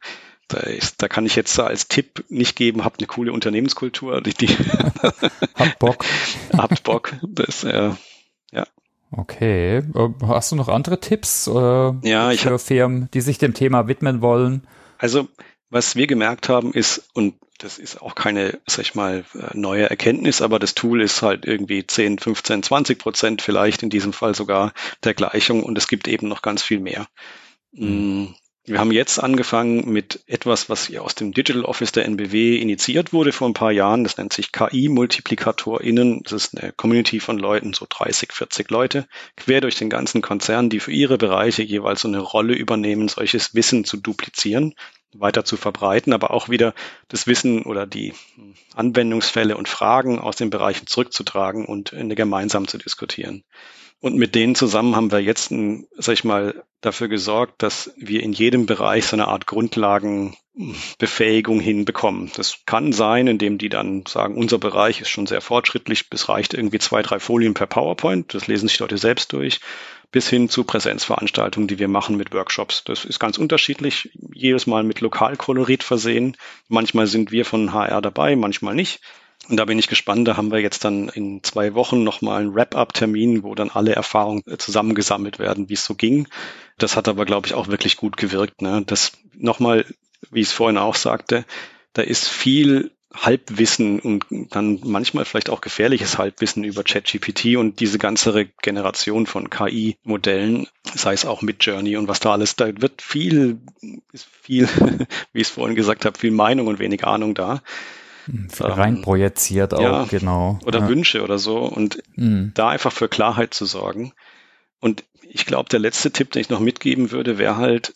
da, 0.48 0.58
ist, 0.58 1.02
da 1.02 1.08
kann 1.08 1.26
ich 1.26 1.37
jetzt 1.37 1.58
als 1.58 1.88
Tipp 1.88 2.24
nicht 2.28 2.56
geben, 2.56 2.84
habt 2.84 3.00
eine 3.00 3.06
coole 3.06 3.32
Unternehmenskultur. 3.32 4.20
Die, 4.20 4.34
die 4.34 4.48
habt 5.54 5.78
Bock. 5.78 6.04
habt 6.56 6.82
Bock. 6.82 7.14
Das, 7.22 7.64
äh, 7.64 7.90
ja. 8.52 8.66
Okay. 9.10 9.78
Äh, 9.78 10.08
hast 10.26 10.52
du 10.52 10.56
noch 10.56 10.68
andere 10.68 11.00
Tipps 11.00 11.46
äh, 11.46 11.52
ja, 11.52 12.30
für 12.30 12.50
hab, 12.50 12.60
Firmen, 12.60 13.08
die 13.14 13.20
sich 13.20 13.38
dem 13.38 13.54
Thema 13.54 13.88
widmen 13.88 14.20
wollen? 14.20 14.66
Also, 14.98 15.28
was 15.70 15.96
wir 15.96 16.06
gemerkt 16.06 16.48
haben, 16.48 16.72
ist, 16.72 17.08
und 17.14 17.34
das 17.58 17.78
ist 17.78 18.02
auch 18.02 18.14
keine, 18.14 18.60
sag 18.66 18.82
ich 18.82 18.94
mal, 18.94 19.24
äh, 19.34 19.56
neue 19.56 19.88
Erkenntnis, 19.88 20.42
aber 20.42 20.58
das 20.58 20.74
Tool 20.74 21.00
ist 21.02 21.22
halt 21.22 21.44
irgendwie 21.44 21.86
10, 21.86 22.18
15, 22.18 22.62
20 22.62 22.98
Prozent 22.98 23.42
vielleicht 23.42 23.82
in 23.82 23.90
diesem 23.90 24.12
Fall 24.12 24.34
sogar 24.34 24.72
der 25.04 25.14
Gleichung 25.14 25.62
und 25.62 25.78
es 25.78 25.88
gibt 25.88 26.08
eben 26.08 26.28
noch 26.28 26.42
ganz 26.42 26.62
viel 26.62 26.80
mehr. 26.80 27.06
Mhm. 27.72 28.34
Wir 28.66 28.78
haben 28.78 28.92
jetzt 28.92 29.18
angefangen 29.18 29.92
mit 29.92 30.24
etwas, 30.26 30.70
was 30.70 30.86
hier 30.86 31.02
aus 31.02 31.14
dem 31.14 31.32
Digital 31.32 31.66
Office 31.66 31.92
der 31.92 32.06
NBW 32.06 32.56
initiiert 32.56 33.12
wurde 33.12 33.30
vor 33.30 33.46
ein 33.46 33.52
paar 33.52 33.72
Jahren. 33.72 34.04
Das 34.04 34.16
nennt 34.16 34.32
sich 34.32 34.52
KI-MultiplikatorInnen. 34.52 36.22
Das 36.22 36.32
ist 36.32 36.56
eine 36.56 36.72
Community 36.72 37.20
von 37.20 37.38
Leuten, 37.38 37.74
so 37.74 37.86
30, 37.86 38.32
40 38.32 38.70
Leute, 38.70 39.06
quer 39.36 39.60
durch 39.60 39.76
den 39.76 39.90
ganzen 39.90 40.22
Konzern, 40.22 40.70
die 40.70 40.80
für 40.80 40.92
ihre 40.92 41.18
Bereiche 41.18 41.62
jeweils 41.62 42.00
so 42.00 42.08
eine 42.08 42.20
Rolle 42.20 42.54
übernehmen, 42.54 43.08
solches 43.08 43.54
Wissen 43.54 43.84
zu 43.84 43.98
duplizieren, 43.98 44.74
weiter 45.14 45.44
zu 45.44 45.57
verbreiten, 45.57 46.12
aber 46.12 46.33
auch 46.33 46.48
wieder 46.48 46.74
das 47.09 47.27
Wissen 47.27 47.62
oder 47.62 47.87
die 47.87 48.12
Anwendungsfälle 48.74 49.57
und 49.57 49.68
Fragen 49.68 50.18
aus 50.18 50.37
den 50.37 50.50
Bereichen 50.50 50.87
zurückzutragen 50.87 51.64
und 51.64 51.92
gemeinsam 51.92 52.68
zu 52.68 52.79
diskutieren. 52.79 53.44
Und 54.00 54.16
mit 54.16 54.35
denen 54.35 54.55
zusammen 54.55 54.96
haben 54.96 55.12
wir 55.12 55.20
jetzt, 55.20 55.50
sag 55.96 56.12
ich 56.12 56.24
mal, 56.24 56.62
dafür 56.83 57.09
gesorgt, 57.09 57.62
dass 57.62 57.94
wir 57.96 58.22
in 58.22 58.35
jedem 58.35 58.66
Bereich 58.66 59.07
so 59.07 59.16
eine 59.16 59.29
Art 59.29 59.46
Grundlagenbefähigung 59.46 61.59
hinbekommen. 61.59 62.31
Das 62.37 62.59
kann 62.66 62.92
sein, 62.92 63.27
indem 63.27 63.57
die 63.57 63.70
dann 63.70 64.05
sagen, 64.07 64.37
unser 64.37 64.59
Bereich 64.59 65.00
ist 65.00 65.09
schon 65.09 65.27
sehr 65.27 65.40
fortschrittlich, 65.40 66.05
es 66.11 66.29
reicht 66.29 66.53
irgendwie 66.53 66.81
zwei, 66.81 67.00
drei 67.00 67.18
Folien 67.18 67.55
per 67.55 67.66
PowerPoint, 67.66 68.35
das 68.35 68.46
lesen 68.46 68.68
sich 68.68 68.79
Leute 68.79 68.98
selbst 68.98 69.33
durch, 69.33 69.61
bis 70.14 70.29
hin 70.29 70.48
zu 70.48 70.62
Präsenzveranstaltungen, 70.62 71.66
die 71.66 71.81
wir 71.81 71.88
machen 71.88 72.16
mit 72.16 72.33
Workshops. 72.33 72.85
Das 72.85 73.05
ist 73.05 73.18
ganz 73.18 73.37
unterschiedlich, 73.37 74.11
jedes 74.33 74.68
Mal 74.68 74.85
mit 74.85 75.00
Lokalkolorit 75.00 75.83
versehen. 75.83 76.37
Manchmal 76.68 77.09
sind 77.09 77.33
wir 77.33 77.44
von 77.44 77.72
HR 77.72 78.00
dabei, 78.00 78.37
manchmal 78.37 78.77
nicht. 78.77 79.00
Und 79.48 79.57
da 79.57 79.64
bin 79.64 79.77
ich 79.77 79.88
gespannt. 79.88 80.29
Da 80.29 80.37
haben 80.37 80.53
wir 80.53 80.61
jetzt 80.61 80.85
dann 80.85 81.09
in 81.09 81.42
zwei 81.42 81.74
Wochen 81.74 82.05
nochmal 82.05 82.42
einen 82.42 82.55
Wrap-up-Termin, 82.55 83.42
wo 83.42 83.57
dann 83.57 83.70
alle 83.70 83.96
Erfahrungen 83.96 84.44
zusammengesammelt 84.57 85.40
werden, 85.40 85.68
wie 85.68 85.74
es 85.74 85.85
so 85.85 85.96
ging. 85.96 86.29
Das 86.79 86.96
hat 86.96 87.09
aber, 87.09 87.24
glaube 87.24 87.48
ich, 87.48 87.55
auch 87.55 87.66
wirklich 87.66 87.96
gut 87.96 88.16
gewirkt. 88.16 88.62
Ne? 88.62 88.85
Das 88.87 89.18
nochmal, 89.33 89.85
wie 90.31 90.42
ich 90.42 90.46
es 90.46 90.53
vorhin 90.53 90.79
auch 90.79 90.94
sagte, 90.94 91.44
da 91.92 92.03
ist 92.03 92.29
viel 92.29 92.92
Halbwissen 93.14 94.00
und 94.00 94.27
dann 94.50 94.81
manchmal 94.85 95.24
vielleicht 95.24 95.48
auch 95.48 95.61
gefährliches 95.61 96.18
Halbwissen 96.18 96.64
über 96.64 96.83
ChatGPT 96.83 97.57
und 97.57 97.81
diese 97.81 97.98
ganze 97.98 98.46
Generation 98.61 99.27
von 99.27 99.50
KI-Modellen, 99.50 100.66
sei 100.94 101.12
es 101.12 101.24
auch 101.24 101.40
mit 101.40 101.64
Journey 101.64 101.96
und 101.96 102.09
was 102.09 102.20
da 102.20 102.33
alles, 102.33 102.57
da 102.57 102.66
wird 102.81 103.03
viel, 103.03 103.59
ist 104.12 104.27
viel, 104.42 104.68
wie 105.33 105.40
ich 105.40 105.48
es 105.48 105.50
vorhin 105.50 105.77
gesagt 105.77 106.05
habe, 106.05 106.18
viel 106.18 106.33
Meinung 106.33 106.66
und 106.66 106.79
wenig 106.79 107.05
Ahnung 107.05 107.35
da. 107.35 107.62
Ähm, 108.29 108.48
reinprojiziert 108.59 109.74
auch, 109.74 109.81
ja, 109.81 110.05
genau. 110.05 110.59
Oder 110.64 110.81
ja. 110.81 110.88
Wünsche 110.88 111.22
oder 111.22 111.38
so. 111.38 111.59
Und 111.59 112.03
mhm. 112.16 112.53
da 112.55 112.68
einfach 112.70 112.92
für 112.92 113.09
Klarheit 113.09 113.55
zu 113.55 113.66
sorgen. 113.66 114.12
Und 114.81 115.05
ich 115.34 115.46
glaube, 115.46 115.68
der 115.68 115.80
letzte 115.80 116.12
Tipp, 116.12 116.30
den 116.30 116.42
ich 116.42 116.48
noch 116.48 116.60
mitgeben 116.60 117.10
würde, 117.10 117.38
wäre 117.38 117.56
halt, 117.56 117.92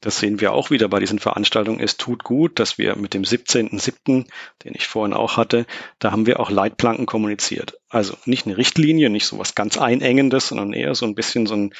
das 0.00 0.20
sehen 0.20 0.40
wir 0.40 0.52
auch 0.52 0.70
wieder 0.70 0.88
bei 0.88 1.00
diesen 1.00 1.18
Veranstaltungen, 1.18 1.80
es 1.80 1.96
tut 1.96 2.22
gut, 2.22 2.60
dass 2.60 2.78
wir 2.78 2.94
mit 2.94 3.12
dem 3.12 3.24
17.07., 3.24 4.26
den 4.64 4.72
ich 4.72 4.86
vorhin 4.86 5.12
auch 5.12 5.36
hatte, 5.36 5.66
da 5.98 6.12
haben 6.12 6.26
wir 6.26 6.38
auch 6.38 6.48
Leitplanken 6.48 7.04
kommuniziert. 7.04 7.76
Also 7.88 8.16
nicht 8.24 8.46
eine 8.46 8.56
Richtlinie, 8.56 9.10
nicht 9.10 9.26
so 9.26 9.36
was 9.36 9.56
ganz 9.56 9.76
Einengendes, 9.78 10.46
sondern 10.46 10.72
eher 10.72 10.94
so 10.94 11.06
ein 11.06 11.16
bisschen 11.16 11.46
so 11.46 11.56
ein 11.56 11.74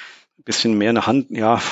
bisschen 0.44 0.76
mehr 0.76 0.90
eine 0.90 1.06
Hand, 1.06 1.28
ja, 1.30 1.62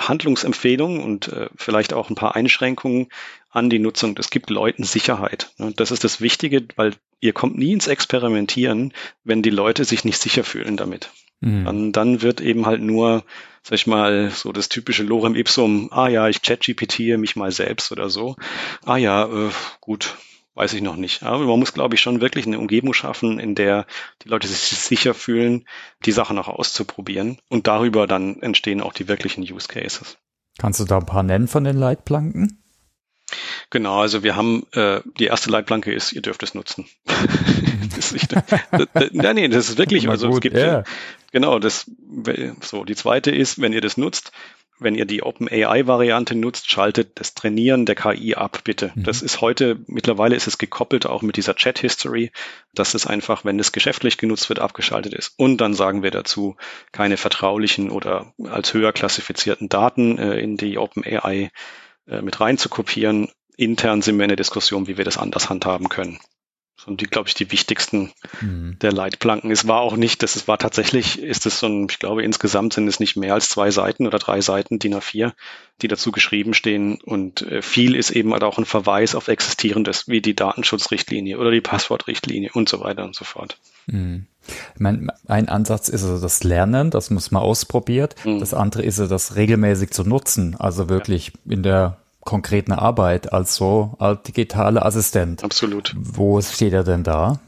Handlungsempfehlung 0.00 1.00
und 1.00 1.28
äh, 1.28 1.48
vielleicht 1.54 1.92
auch 1.92 2.10
ein 2.10 2.16
paar 2.16 2.34
Einschränkungen 2.34 3.06
an 3.50 3.70
die 3.70 3.78
Nutzung. 3.78 4.16
Das 4.16 4.30
gibt 4.30 4.50
Leuten 4.50 4.82
Sicherheit. 4.82 5.52
Ne? 5.58 5.72
Das 5.76 5.92
ist 5.92 6.02
das 6.02 6.20
Wichtige, 6.20 6.66
weil 6.74 6.94
ihr 7.20 7.32
kommt 7.32 7.56
nie 7.56 7.72
ins 7.72 7.86
Experimentieren, 7.86 8.92
wenn 9.22 9.42
die 9.42 9.50
Leute 9.50 9.84
sich 9.84 10.04
nicht 10.04 10.18
sicher 10.18 10.42
fühlen 10.42 10.76
damit. 10.76 11.10
Mhm. 11.40 11.64
Dann, 11.64 11.92
dann 11.92 12.22
wird 12.22 12.40
eben 12.40 12.66
halt 12.66 12.82
nur, 12.82 13.24
sag 13.62 13.74
ich 13.74 13.86
mal, 13.86 14.30
so 14.30 14.52
das 14.52 14.68
typische 14.68 15.02
Lorem 15.02 15.34
Ipsum, 15.34 15.88
ah 15.92 16.08
ja, 16.08 16.28
ich 16.28 16.42
chat-GPT 16.42 17.18
mich 17.18 17.36
mal 17.36 17.50
selbst 17.50 17.92
oder 17.92 18.10
so. 18.10 18.36
Ah 18.84 18.96
ja, 18.96 19.24
äh, 19.24 19.50
gut, 19.80 20.16
weiß 20.54 20.74
ich 20.74 20.82
noch 20.82 20.96
nicht. 20.96 21.22
Aber 21.22 21.44
man 21.44 21.58
muss, 21.58 21.72
glaube 21.72 21.94
ich, 21.94 22.00
schon 22.00 22.20
wirklich 22.20 22.46
eine 22.46 22.58
Umgebung 22.58 22.92
schaffen, 22.92 23.38
in 23.38 23.54
der 23.54 23.86
die 24.22 24.28
Leute 24.28 24.48
sich 24.48 24.58
sicher 24.58 25.14
fühlen, 25.14 25.64
die 26.04 26.12
Sachen 26.12 26.38
auch 26.38 26.48
auszuprobieren. 26.48 27.38
Und 27.48 27.66
darüber 27.66 28.06
dann 28.06 28.40
entstehen 28.42 28.80
auch 28.80 28.92
die 28.92 29.08
wirklichen 29.08 29.42
Use 29.42 29.68
Cases. 29.68 30.18
Kannst 30.58 30.80
du 30.80 30.84
da 30.84 30.98
ein 30.98 31.06
paar 31.06 31.22
nennen 31.22 31.48
von 31.48 31.64
den 31.64 31.76
Leitplanken? 31.76 32.62
Genau, 33.70 34.00
also 34.00 34.22
wir 34.22 34.36
haben, 34.36 34.66
äh, 34.72 35.00
die 35.18 35.26
erste 35.26 35.50
Leitplanke 35.50 35.92
ist, 35.92 36.12
ihr 36.12 36.22
dürft 36.22 36.42
es 36.42 36.54
nutzen. 36.54 36.86
das 37.96 38.12
ist, 38.12 38.32
ja, 39.12 39.32
nee, 39.34 39.48
das 39.48 39.68
ist 39.68 39.78
wirklich, 39.78 40.08
also 40.08 40.28
gut, 40.28 40.36
es 40.36 40.40
gibt, 40.40 40.56
yeah. 40.56 40.84
genau, 41.32 41.58
das, 41.58 41.90
so, 42.60 42.84
die 42.84 42.96
zweite 42.96 43.30
ist, 43.30 43.60
wenn 43.60 43.72
ihr 43.72 43.80
das 43.80 43.96
nutzt, 43.96 44.32
wenn 44.80 44.94
ihr 44.94 45.04
die 45.04 45.22
OpenAI-Variante 45.22 46.34
nutzt, 46.34 46.70
schaltet 46.70 47.20
das 47.20 47.34
Trainieren 47.34 47.84
der 47.84 47.94
KI 47.94 48.34
ab, 48.34 48.62
bitte. 48.64 48.92
Mhm. 48.94 49.04
Das 49.04 49.22
ist 49.22 49.40
heute, 49.40 49.78
mittlerweile 49.86 50.34
ist 50.34 50.46
es 50.46 50.58
gekoppelt 50.58 51.06
auch 51.06 51.22
mit 51.22 51.36
dieser 51.36 51.54
Chat-History, 51.54 52.32
dass 52.74 52.94
es 52.94 53.06
einfach, 53.06 53.44
wenn 53.44 53.58
es 53.60 53.72
geschäftlich 53.72 54.16
genutzt 54.16 54.48
wird, 54.48 54.58
abgeschaltet 54.58 55.12
ist. 55.12 55.34
Und 55.36 55.58
dann 55.58 55.74
sagen 55.74 56.02
wir 56.02 56.10
dazu, 56.10 56.56
keine 56.92 57.18
vertraulichen 57.18 57.90
oder 57.90 58.32
als 58.42 58.72
höher 58.72 58.92
klassifizierten 58.92 59.68
Daten 59.68 60.18
äh, 60.18 60.40
in 60.40 60.56
die 60.56 60.78
OpenAI 60.78 61.50
äh, 62.10 62.22
mit 62.22 62.40
rein 62.40 62.58
zu 62.58 62.68
kopieren. 62.68 63.30
Intern 63.56 64.02
sind 64.02 64.18
wir 64.18 64.24
in 64.24 64.30
der 64.30 64.36
Diskussion, 64.36 64.86
wie 64.86 64.96
wir 64.96 65.04
das 65.04 65.18
anders 65.18 65.48
handhaben 65.48 65.88
können 65.88 66.18
und 66.86 67.00
die, 67.00 67.06
glaube 67.06 67.28
ich, 67.28 67.34
die 67.34 67.50
wichtigsten 67.50 68.12
mhm. 68.40 68.76
der 68.80 68.92
Leitplanken. 68.92 69.50
Es 69.50 69.66
war 69.66 69.80
auch 69.80 69.96
nicht, 69.96 70.22
das 70.22 70.48
war 70.48 70.58
tatsächlich, 70.58 71.20
ist 71.20 71.46
es 71.46 71.58
so 71.58 71.66
ein, 71.66 71.86
ich 71.90 71.98
glaube, 71.98 72.22
insgesamt 72.22 72.72
sind 72.72 72.88
es 72.88 73.00
nicht 73.00 73.16
mehr 73.16 73.34
als 73.34 73.48
zwei 73.48 73.70
Seiten 73.70 74.06
oder 74.06 74.18
drei 74.18 74.40
Seiten 74.40 74.78
DIN 74.78 74.94
A4, 74.94 75.32
die 75.82 75.88
dazu 75.88 76.12
geschrieben 76.12 76.54
stehen. 76.54 76.98
Und 77.02 77.42
äh, 77.42 77.62
viel 77.62 77.94
ist 77.94 78.10
eben 78.10 78.32
halt 78.32 78.44
auch 78.44 78.58
ein 78.58 78.64
Verweis 78.64 79.14
auf 79.14 79.28
Existierendes, 79.28 80.08
wie 80.08 80.20
die 80.20 80.34
Datenschutzrichtlinie 80.34 81.38
oder 81.38 81.50
die 81.50 81.60
Passwortrichtlinie 81.60 82.50
und 82.52 82.68
so 82.68 82.80
weiter 82.80 83.04
und 83.04 83.14
so 83.14 83.24
fort. 83.24 83.58
Mhm. 83.86 84.26
Ich 84.74 84.80
meine, 84.80 85.08
ein 85.26 85.48
Ansatz 85.48 85.88
ist 85.88 86.02
also 86.02 86.20
das 86.20 86.42
Lernen, 86.44 86.90
das 86.90 87.10
muss 87.10 87.30
man 87.30 87.42
ausprobiert. 87.42 88.14
Mhm. 88.24 88.40
Das 88.40 88.54
andere 88.54 88.82
ist 88.82 88.98
also 88.98 89.10
das 89.10 89.36
regelmäßig 89.36 89.90
zu 89.90 90.04
nutzen, 90.04 90.56
also 90.58 90.88
wirklich 90.88 91.32
ja. 91.44 91.52
in 91.52 91.62
der 91.62 91.98
konkreten 92.20 92.72
Arbeit 92.72 93.32
als 93.32 93.56
so 93.56 93.94
als 93.98 94.22
digitaler 94.22 94.84
Assistent. 94.84 95.42
Absolut. 95.42 95.94
Wo 95.96 96.40
steht 96.40 96.72
er 96.72 96.84
denn 96.84 97.02
da? 97.02 97.40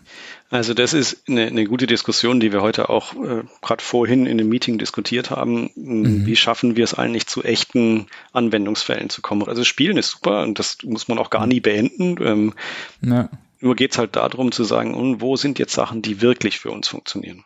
Also 0.50 0.74
das 0.74 0.92
ist 0.92 1.22
eine, 1.28 1.46
eine 1.46 1.64
gute 1.64 1.86
Diskussion, 1.86 2.38
die 2.38 2.52
wir 2.52 2.60
heute 2.60 2.90
auch 2.90 3.14
äh, 3.14 3.42
gerade 3.62 3.82
vorhin 3.82 4.26
in 4.26 4.36
dem 4.36 4.50
Meeting 4.50 4.76
diskutiert 4.76 5.30
haben. 5.30 5.70
Mhm. 5.74 6.26
Wie 6.26 6.36
schaffen 6.36 6.76
wir 6.76 6.84
es 6.84 6.92
eigentlich 6.92 7.26
zu 7.26 7.42
echten 7.42 8.06
Anwendungsfällen 8.34 9.08
zu 9.08 9.22
kommen? 9.22 9.48
Also 9.48 9.64
Spielen 9.64 9.96
ist 9.96 10.10
super 10.10 10.42
und 10.42 10.58
das 10.58 10.76
muss 10.84 11.08
man 11.08 11.18
auch 11.18 11.30
gar 11.30 11.46
nie 11.46 11.60
beenden. 11.60 12.16
Ähm, 12.22 12.54
ja. 13.00 13.30
Nur 13.60 13.76
geht's 13.76 13.96
halt 13.96 14.16
darum 14.16 14.52
zu 14.52 14.64
sagen, 14.64 15.22
wo 15.22 15.36
sind 15.36 15.58
jetzt 15.58 15.72
Sachen, 15.72 16.02
die 16.02 16.20
wirklich 16.20 16.58
für 16.58 16.70
uns 16.70 16.88
funktionieren. 16.88 17.44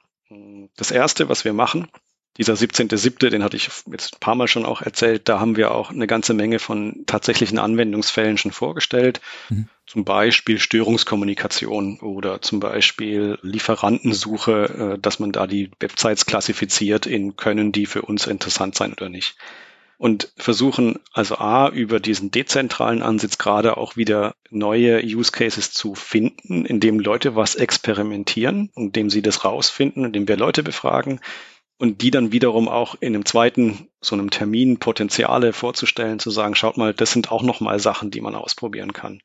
Das 0.77 0.91
Erste, 0.91 1.29
was 1.29 1.45
wir 1.45 1.53
machen, 1.53 1.87
dieser 2.38 2.55
17.7., 2.55 3.31
den 3.31 3.42
hatte 3.42 3.57
ich 3.57 3.70
jetzt 3.90 4.14
ein 4.14 4.20
paar 4.20 4.35
Mal 4.35 4.49
schon 4.49 4.66
auch 4.66 4.83
erzählt, 4.83 5.29
da 5.29 5.40
haben 5.40 5.57
wir 5.57 5.72
auch 5.72 5.90
eine 5.90 6.07
ganze 6.07 6.35
Menge 6.35 6.59
von 6.59 7.05
tatsächlichen 7.07 7.59
Anwendungsfällen 7.59 8.38
schon 8.38 8.53
vorgestellt. 8.53 9.20
Mhm. 9.49 9.68
Zum 9.87 10.05
Beispiel 10.05 10.59
Störungskommunikation 10.59 12.01
oder 12.01 12.42
zum 12.42 12.61
Beispiel 12.61 13.38
Lieferantensuche, 13.42 14.96
äh, 14.96 14.99
dass 14.99 15.18
man 15.18 15.33
da 15.33 15.46
die 15.46 15.70
Websites 15.81 16.27
klassifiziert 16.27 17.07
in 17.07 17.37
können 17.37 17.72
die 17.72 17.87
für 17.87 18.03
uns 18.03 18.27
interessant 18.27 18.75
sein 18.75 18.92
oder 18.92 19.09
nicht. 19.09 19.37
und 19.99 20.31
versuchen 20.37 20.99
also 21.12 21.37
A, 21.37 21.70
über 21.70 22.01
diesen 22.01 22.31
dezentralen 22.31 23.03
Ansatz 23.03 23.38
gerade 23.38 23.79
auch 23.79 23.96
wieder 23.96 24.35
neue 24.51 25.03
Use 25.03 25.33
Cases 25.33 25.72
zu 25.72 25.94
finden, 25.94 26.66
indem 26.66 27.01
Leute 27.01 27.35
was 27.35 27.55
experimentieren, 27.55 28.70
indem 28.77 29.09
sie 29.09 29.22
das 29.22 29.44
rausfinden, 29.44 30.05
indem 30.05 30.29
wir 30.29 30.37
Leute 30.37 30.62
befragen 30.62 31.20
und 31.79 32.03
die 32.03 32.11
dann 32.11 32.33
wiederum 32.33 32.69
auch 32.69 32.97
in 33.01 33.15
einem 33.15 33.25
zweiten, 33.25 33.89
so 34.01 34.15
einem 34.15 34.31
Termin 34.31 34.79
Potenziale 34.79 35.53
vorzustellen, 35.53 36.19
zu 36.19 36.31
sagen, 36.31 36.55
schaut 36.55 36.77
mal, 36.77 36.95
das 36.95 37.12
sind 37.12 37.31
auch 37.31 37.43
nochmal 37.43 37.79
Sachen, 37.81 38.11
die 38.11 38.21
man 38.21 38.35
ausprobieren 38.35 38.93
kann. 38.93 39.21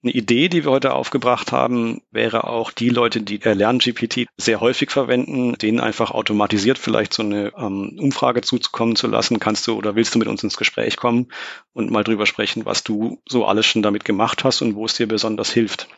Eine 0.00 0.12
Idee, 0.12 0.48
die 0.48 0.64
wir 0.64 0.70
heute 0.70 0.94
aufgebracht 0.94 1.50
haben, 1.50 2.02
wäre 2.12 2.44
auch 2.44 2.70
die 2.70 2.88
Leute, 2.88 3.20
die 3.20 3.38
LernGPT 3.38 4.26
sehr 4.36 4.60
häufig 4.60 4.92
verwenden, 4.92 5.58
denen 5.58 5.80
einfach 5.80 6.12
automatisiert 6.12 6.78
vielleicht 6.78 7.12
so 7.12 7.24
eine 7.24 7.52
ähm, 7.56 7.98
Umfrage 7.98 8.42
zuzukommen 8.42 8.94
zu 8.94 9.08
lassen. 9.08 9.40
Kannst 9.40 9.66
du 9.66 9.76
oder 9.76 9.96
willst 9.96 10.14
du 10.14 10.20
mit 10.20 10.28
uns 10.28 10.44
ins 10.44 10.56
Gespräch 10.56 10.96
kommen 10.96 11.32
und 11.72 11.90
mal 11.90 12.04
drüber 12.04 12.26
sprechen, 12.26 12.64
was 12.64 12.84
du 12.84 13.20
so 13.28 13.44
alles 13.44 13.66
schon 13.66 13.82
damit 13.82 14.04
gemacht 14.04 14.44
hast 14.44 14.62
und 14.62 14.76
wo 14.76 14.84
es 14.84 14.94
dir 14.94 15.08
besonders 15.08 15.50
hilft. 15.50 15.88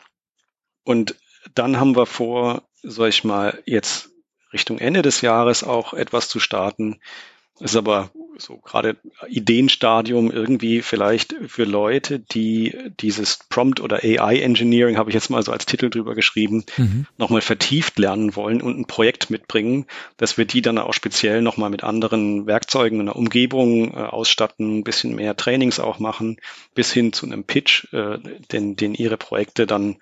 Und 0.83 1.15
dann 1.53 1.79
haben 1.79 1.95
wir 1.95 2.07
vor, 2.07 2.63
soll 2.81 3.09
ich 3.09 3.23
mal 3.23 3.61
jetzt 3.67 4.10
Richtung 4.53 4.79
Ende 4.79 5.01
des 5.01 5.21
Jahres 5.21 5.63
auch 5.63 5.93
etwas 5.93 6.29
zu 6.29 6.39
starten, 6.39 6.99
ist 7.61 7.75
aber 7.75 8.09
so 8.37 8.57
gerade 8.57 8.97
Ideenstadium 9.27 10.31
irgendwie 10.31 10.81
vielleicht 10.81 11.35
für 11.47 11.63
Leute, 11.63 12.19
die 12.19 12.75
dieses 12.99 13.39
Prompt 13.49 13.79
oder 13.79 13.97
AI 14.03 14.39
Engineering, 14.39 14.97
habe 14.97 15.11
ich 15.11 15.13
jetzt 15.13 15.29
mal 15.29 15.43
so 15.43 15.51
als 15.51 15.65
Titel 15.65 15.89
drüber 15.89 16.15
geschrieben, 16.15 16.65
mhm. 16.77 17.05
nochmal 17.17 17.41
vertieft 17.41 17.99
lernen 17.99 18.35
wollen 18.35 18.61
und 18.61 18.79
ein 18.79 18.87
Projekt 18.87 19.29
mitbringen, 19.29 19.85
dass 20.17 20.37
wir 20.37 20.45
die 20.45 20.61
dann 20.61 20.79
auch 20.79 20.93
speziell 20.93 21.41
nochmal 21.41 21.69
mit 21.69 21.83
anderen 21.83 22.47
Werkzeugen 22.47 22.99
in 22.99 23.05
der 23.07 23.15
Umgebung 23.15 23.93
äh, 23.93 23.97
ausstatten, 23.97 24.79
ein 24.79 24.83
bisschen 24.83 25.15
mehr 25.15 25.37
Trainings 25.37 25.79
auch 25.79 25.99
machen, 25.99 26.37
bis 26.73 26.91
hin 26.91 27.13
zu 27.13 27.27
einem 27.27 27.43
Pitch, 27.43 27.93
äh, 27.93 28.17
den, 28.51 28.75
den 28.75 28.95
ihre 28.95 29.17
Projekte 29.17 29.67
dann 29.67 29.97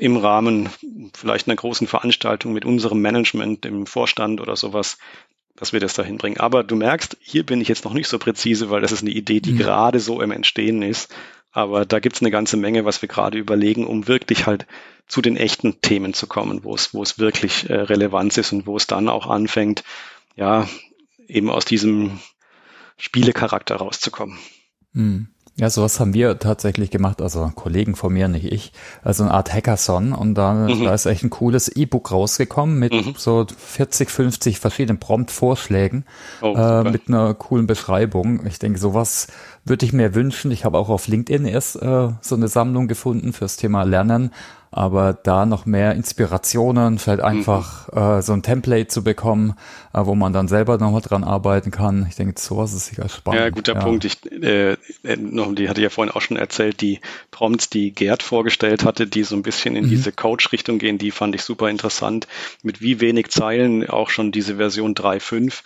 im 0.00 0.16
Rahmen 0.16 0.68
vielleicht 1.14 1.46
einer 1.46 1.56
großen 1.56 1.86
Veranstaltung 1.86 2.52
mit 2.52 2.64
unserem 2.64 3.00
Management, 3.00 3.64
dem 3.64 3.86
Vorstand 3.86 4.40
oder 4.40 4.56
sowas 4.56 4.98
dass 5.60 5.74
wir 5.74 5.80
das 5.80 5.92
dahin 5.92 6.16
bringen. 6.16 6.40
Aber 6.40 6.64
du 6.64 6.74
merkst, 6.74 7.18
hier 7.20 7.44
bin 7.44 7.60
ich 7.60 7.68
jetzt 7.68 7.84
noch 7.84 7.92
nicht 7.92 8.08
so 8.08 8.18
präzise, 8.18 8.70
weil 8.70 8.80
das 8.80 8.92
ist 8.92 9.02
eine 9.02 9.10
Idee, 9.10 9.40
die 9.40 9.52
mhm. 9.52 9.58
gerade 9.58 10.00
so 10.00 10.22
im 10.22 10.30
Entstehen 10.30 10.80
ist. 10.80 11.14
Aber 11.52 11.84
da 11.84 12.00
gibt's 12.00 12.22
eine 12.22 12.30
ganze 12.30 12.56
Menge, 12.56 12.86
was 12.86 13.02
wir 13.02 13.10
gerade 13.10 13.36
überlegen, 13.36 13.86
um 13.86 14.08
wirklich 14.08 14.46
halt 14.46 14.66
zu 15.06 15.20
den 15.20 15.36
echten 15.36 15.82
Themen 15.82 16.14
zu 16.14 16.26
kommen, 16.26 16.64
wo 16.64 16.74
es, 16.74 16.94
wo 16.94 17.02
es 17.02 17.18
wirklich 17.18 17.68
äh, 17.68 17.74
Relevanz 17.74 18.38
ist 18.38 18.52
und 18.52 18.66
wo 18.66 18.76
es 18.76 18.86
dann 18.86 19.10
auch 19.10 19.26
anfängt, 19.26 19.84
ja, 20.34 20.66
eben 21.28 21.50
aus 21.50 21.66
diesem 21.66 22.20
Spielecharakter 22.96 23.76
rauszukommen. 23.76 24.38
Mhm. 24.94 25.28
Ja, 25.60 25.68
sowas 25.68 26.00
haben 26.00 26.14
wir 26.14 26.38
tatsächlich 26.38 26.90
gemacht, 26.90 27.20
also 27.20 27.52
Kollegen 27.54 27.94
von 27.94 28.14
mir, 28.14 28.28
nicht 28.28 28.50
ich. 28.50 28.72
Also 29.02 29.24
eine 29.24 29.34
Art 29.34 29.52
Hackathon 29.52 30.14
und 30.14 30.34
da, 30.34 30.54
mhm. 30.54 30.84
da 30.84 30.94
ist 30.94 31.04
echt 31.04 31.22
ein 31.22 31.28
cooles 31.28 31.68
E-Book 31.68 32.12
rausgekommen 32.12 32.78
mit 32.78 32.94
mhm. 32.94 33.14
so 33.18 33.46
40, 33.46 34.08
50 34.08 34.58
verschiedenen 34.58 34.98
Prompt-Vorschlägen 34.98 36.06
oh, 36.40 36.54
äh, 36.54 36.84
mit 36.84 37.08
einer 37.08 37.34
coolen 37.34 37.66
Beschreibung. 37.66 38.46
Ich 38.46 38.58
denke, 38.58 38.78
sowas 38.78 39.26
würde 39.64 39.86
ich 39.86 39.92
mir 39.92 40.14
wünschen. 40.14 40.50
Ich 40.50 40.64
habe 40.64 40.78
auch 40.78 40.88
auf 40.88 41.08
LinkedIn 41.08 41.46
erst 41.46 41.76
äh, 41.76 42.08
so 42.20 42.34
eine 42.34 42.48
Sammlung 42.48 42.88
gefunden 42.88 43.32
fürs 43.32 43.56
Thema 43.56 43.82
Lernen 43.82 44.30
aber 44.72 45.14
da 45.14 45.46
noch 45.46 45.66
mehr 45.66 45.94
Inspirationen, 45.94 46.98
vielleicht 46.98 47.22
einfach 47.22 47.88
mhm. 47.92 47.98
äh, 47.98 48.22
so 48.22 48.32
ein 48.32 48.42
Template 48.42 48.86
zu 48.86 49.02
bekommen, 49.02 49.54
äh, 49.92 50.00
wo 50.04 50.14
man 50.14 50.32
dann 50.32 50.46
selber 50.46 50.78
nochmal 50.78 51.00
dran 51.00 51.24
arbeiten 51.24 51.72
kann. 51.72 52.06
Ich 52.08 52.14
denke, 52.14 52.40
sowas 52.40 52.72
ist 52.72 52.86
sicher 52.86 53.08
spannend. 53.08 53.40
Ja, 53.40 53.50
guter 53.50 53.74
ja. 53.74 53.80
Punkt. 53.80 54.04
Ich, 54.04 54.18
äh, 54.30 54.72
äh, 55.02 55.16
noch, 55.16 55.52
die 55.54 55.68
hatte 55.68 55.80
ich 55.80 55.84
ja 55.84 55.90
vorhin 55.90 56.14
auch 56.14 56.20
schon 56.20 56.36
erzählt, 56.36 56.80
die 56.80 57.00
Prompts, 57.32 57.68
die 57.70 57.90
Gerd 57.92 58.22
vorgestellt 58.22 58.84
hatte, 58.84 59.08
die 59.08 59.24
so 59.24 59.34
ein 59.34 59.42
bisschen 59.42 59.74
in 59.74 59.86
mhm. 59.86 59.90
diese 59.90 60.12
Coach-Richtung 60.12 60.78
gehen, 60.78 60.98
die 60.98 61.10
fand 61.10 61.34
ich 61.34 61.42
super 61.42 61.68
interessant. 61.68 62.28
Mit 62.62 62.80
wie 62.80 63.00
wenig 63.00 63.30
Zeilen 63.30 63.88
auch 63.90 64.10
schon 64.10 64.30
diese 64.30 64.56
Version 64.56 64.94
3.5 64.94 65.62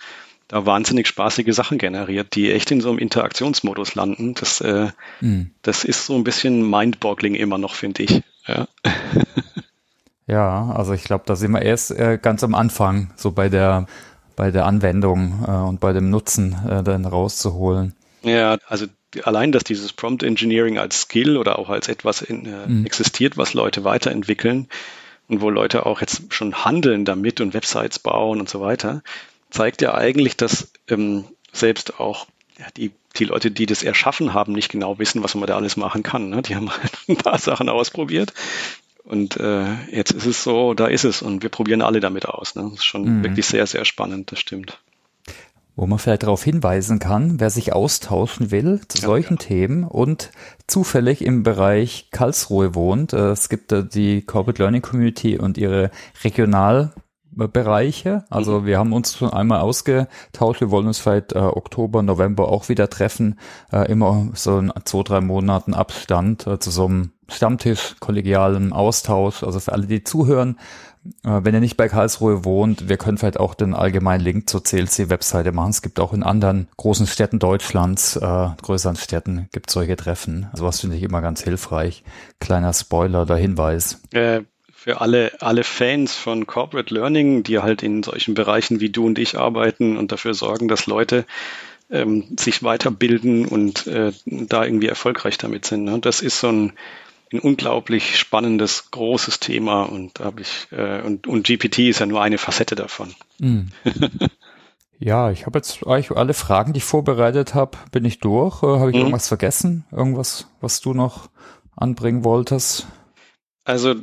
da 0.47 0.65
wahnsinnig 0.65 1.07
spaßige 1.07 1.53
Sachen 1.53 1.77
generiert, 1.77 2.35
die 2.35 2.51
echt 2.51 2.71
in 2.71 2.81
so 2.81 2.89
einem 2.89 2.99
Interaktionsmodus 2.99 3.95
landen. 3.95 4.35
Das, 4.35 4.61
äh, 4.61 4.89
mhm. 5.21 5.51
das 5.61 5.83
ist 5.83 6.05
so 6.05 6.15
ein 6.15 6.23
bisschen 6.23 6.69
mindboggling 6.69 7.35
immer 7.35 7.57
noch, 7.57 7.73
finde 7.73 8.03
ich. 8.03 8.21
Ja. 8.47 8.67
ja, 10.27 10.71
also 10.71 10.93
ich 10.93 11.03
glaube, 11.03 11.23
da 11.25 11.35
sind 11.35 11.51
wir 11.51 11.61
erst 11.61 11.91
äh, 11.91 12.19
ganz 12.21 12.43
am 12.43 12.53
Anfang, 12.53 13.11
so 13.15 13.31
bei 13.31 13.49
der 13.49 13.87
bei 14.35 14.51
der 14.51 14.65
Anwendung 14.65 15.45
äh, 15.47 15.51
und 15.51 15.79
bei 15.79 15.93
dem 15.93 16.09
Nutzen 16.09 16.55
äh, 16.67 16.83
dann 16.83 17.05
rauszuholen. 17.05 17.95
Ja, 18.23 18.57
also 18.67 18.87
allein, 19.23 19.51
dass 19.51 19.63
dieses 19.63 19.93
Prompt 19.93 20.23
Engineering 20.23 20.77
als 20.77 21.01
Skill 21.01 21.37
oder 21.37 21.59
auch 21.59 21.69
als 21.69 21.87
etwas 21.87 22.21
in, 22.21 22.45
äh, 22.45 22.67
mhm. 22.67 22.85
existiert, 22.85 23.37
was 23.37 23.53
Leute 23.53 23.83
weiterentwickeln 23.83 24.67
und 25.27 25.41
wo 25.41 25.49
Leute 25.49 25.85
auch 25.85 26.01
jetzt 26.01 26.33
schon 26.33 26.65
handeln 26.65 27.05
damit 27.05 27.39
und 27.41 27.53
Websites 27.53 27.99
bauen 27.99 28.39
und 28.39 28.49
so 28.49 28.61
weiter, 28.61 29.01
zeigt 29.55 29.81
ja 29.81 29.93
eigentlich, 29.93 30.37
dass 30.37 30.71
ähm, 30.89 31.25
selbst 31.51 31.99
auch 31.99 32.27
ja, 32.59 32.65
die 32.77 32.91
die 33.17 33.25
Leute, 33.25 33.51
die 33.51 33.65
das 33.65 33.83
erschaffen 33.83 34.33
haben, 34.33 34.53
nicht 34.53 34.69
genau 34.69 34.99
wissen, 34.99 35.23
was 35.23 35.35
man 35.35 35.47
da 35.47 35.55
alles 35.55 35.77
machen 35.77 36.03
kann. 36.03 36.29
Ne? 36.29 36.41
Die 36.41 36.55
haben 36.55 36.69
halt 36.81 36.97
ein 37.07 37.15
paar 37.15 37.39
Sachen 37.39 37.69
ausprobiert. 37.69 38.33
Und 39.03 39.37
äh, 39.37 39.65
jetzt 39.91 40.11
ist 40.11 40.25
es 40.25 40.43
so, 40.43 40.73
da 40.73 40.87
ist 40.87 41.05
es 41.05 41.21
und 41.21 41.43
wir 41.43 41.49
probieren 41.49 41.81
alle 41.81 41.99
damit 41.99 42.25
aus. 42.25 42.55
Ne? 42.55 42.63
Das 42.63 42.79
ist 42.79 42.85
schon 42.85 43.19
mhm. 43.19 43.23
wirklich 43.23 43.45
sehr, 43.45 43.67
sehr 43.67 43.85
spannend, 43.85 44.31
das 44.31 44.39
stimmt. 44.39 44.79
Wo 45.75 45.85
man 45.85 45.99
vielleicht 45.99 46.23
darauf 46.23 46.43
hinweisen 46.43 46.99
kann, 46.99 47.39
wer 47.39 47.49
sich 47.49 47.73
austauschen 47.73 48.49
will 48.49 48.81
zu 48.87 48.97
ja, 48.99 49.05
solchen 49.05 49.37
ja. 49.37 49.45
Themen 49.45 49.83
und 49.83 50.31
zufällig 50.67 51.21
im 51.23 51.43
Bereich 51.43 52.07
Karlsruhe 52.11 52.73
wohnt. 52.73 53.13
Äh, 53.13 53.29
es 53.31 53.49
gibt 53.49 53.71
da 53.71 53.81
die 53.83 54.23
Corporate 54.23 54.61
Learning 54.61 54.81
Community 54.81 55.37
und 55.37 55.57
ihre 55.57 55.91
Regional 56.23 56.93
Bereiche. 57.35 58.25
Also 58.29 58.61
mhm. 58.61 58.65
wir 58.65 58.79
haben 58.79 58.93
uns 58.93 59.17
schon 59.17 59.31
einmal 59.31 59.61
ausgetauscht. 59.61 60.61
Wir 60.61 60.71
wollen 60.71 60.87
uns 60.87 60.99
vielleicht 60.99 61.33
äh, 61.33 61.39
Oktober, 61.39 62.01
November 62.01 62.47
auch 62.47 62.69
wieder 62.69 62.89
treffen. 62.89 63.39
Äh, 63.71 63.91
immer 63.91 64.29
so 64.33 64.59
in 64.59 64.71
zwei, 64.85 65.03
drei 65.03 65.21
Monaten 65.21 65.73
Abstand 65.73 66.47
äh, 66.47 66.59
zu 66.59 66.71
so 66.71 66.85
einem 66.85 67.11
Stammtisch, 67.27 67.95
kollegialen 67.99 68.71
Austausch. 68.71 69.43
Also 69.43 69.59
für 69.59 69.73
alle, 69.73 69.87
die 69.87 70.03
zuhören, 70.03 70.57
äh, 71.23 71.41
wenn 71.43 71.53
ihr 71.53 71.59
nicht 71.59 71.77
bei 71.77 71.87
Karlsruhe 71.87 72.45
wohnt, 72.45 72.89
wir 72.89 72.97
können 72.97 73.17
vielleicht 73.17 73.39
auch 73.39 73.53
den 73.53 73.73
allgemeinen 73.73 74.23
Link 74.23 74.49
zur 74.49 74.63
CLC-Webseite 74.63 75.51
machen. 75.51 75.71
Es 75.71 75.81
gibt 75.81 75.99
auch 75.99 76.13
in 76.13 76.23
anderen 76.23 76.67
großen 76.77 77.07
Städten 77.07 77.39
Deutschlands, 77.39 78.15
äh, 78.15 78.47
größeren 78.61 78.95
Städten, 78.95 79.47
gibt 79.51 79.69
solche 79.69 79.95
Treffen. 79.95 80.47
Sowas 80.53 80.79
finde 80.79 80.95
ich 80.95 81.03
immer 81.03 81.21
ganz 81.21 81.41
hilfreich. 81.41 82.03
Kleiner 82.39 82.73
Spoiler 82.73 83.23
oder 83.23 83.35
Hinweis. 83.35 84.01
Äh, 84.11 84.43
für 84.85 85.01
alle, 85.01 85.31
alle 85.39 85.63
Fans 85.63 86.13
von 86.13 86.45
Corporate 86.45 86.93
Learning, 86.93 87.41
die 87.41 87.57
halt 87.57 87.81
in 87.81 88.03
solchen 88.03 88.35
Bereichen 88.35 88.81
wie 88.81 88.91
du 88.91 89.07
und 89.07 89.17
ich 89.17 89.35
arbeiten 89.35 89.97
und 89.97 90.11
dafür 90.11 90.35
sorgen, 90.35 90.67
dass 90.67 90.85
Leute 90.85 91.25
ähm, 91.89 92.37
sich 92.39 92.61
weiterbilden 92.61 93.47
und 93.47 93.87
äh, 93.87 94.11
da 94.27 94.63
irgendwie 94.63 94.85
erfolgreich 94.85 95.39
damit 95.39 95.65
sind. 95.65 95.85
Ne? 95.85 95.97
Das 96.01 96.21
ist 96.21 96.39
so 96.39 96.49
ein, 96.49 96.73
ein 97.33 97.39
unglaublich 97.39 98.19
spannendes, 98.19 98.91
großes 98.91 99.39
Thema 99.39 99.81
und 99.85 100.19
habe 100.19 100.41
ich 100.41 100.67
äh, 100.69 101.01
und, 101.01 101.25
und 101.25 101.47
GPT 101.47 101.79
ist 101.79 101.97
ja 101.97 102.05
nur 102.05 102.21
eine 102.21 102.37
Facette 102.37 102.75
davon. 102.75 103.15
Mm. 103.39 103.61
ja, 104.99 105.31
ich 105.31 105.47
habe 105.47 105.57
jetzt 105.57 105.83
eigentlich 105.87 106.11
alle 106.11 106.35
Fragen, 106.35 106.73
die 106.73 106.77
ich 106.77 106.83
vorbereitet 106.83 107.55
habe, 107.55 107.75
bin 107.91 108.05
ich 108.05 108.19
durch. 108.19 108.61
Äh, 108.61 108.67
habe 108.67 108.91
ich 108.91 108.97
mhm. 108.97 109.01
irgendwas 109.01 109.29
vergessen? 109.29 109.83
Irgendwas, 109.91 110.47
was 110.61 110.79
du 110.79 110.93
noch 110.93 111.29
anbringen 111.75 112.23
wolltest? 112.23 112.85
Also 113.63 113.95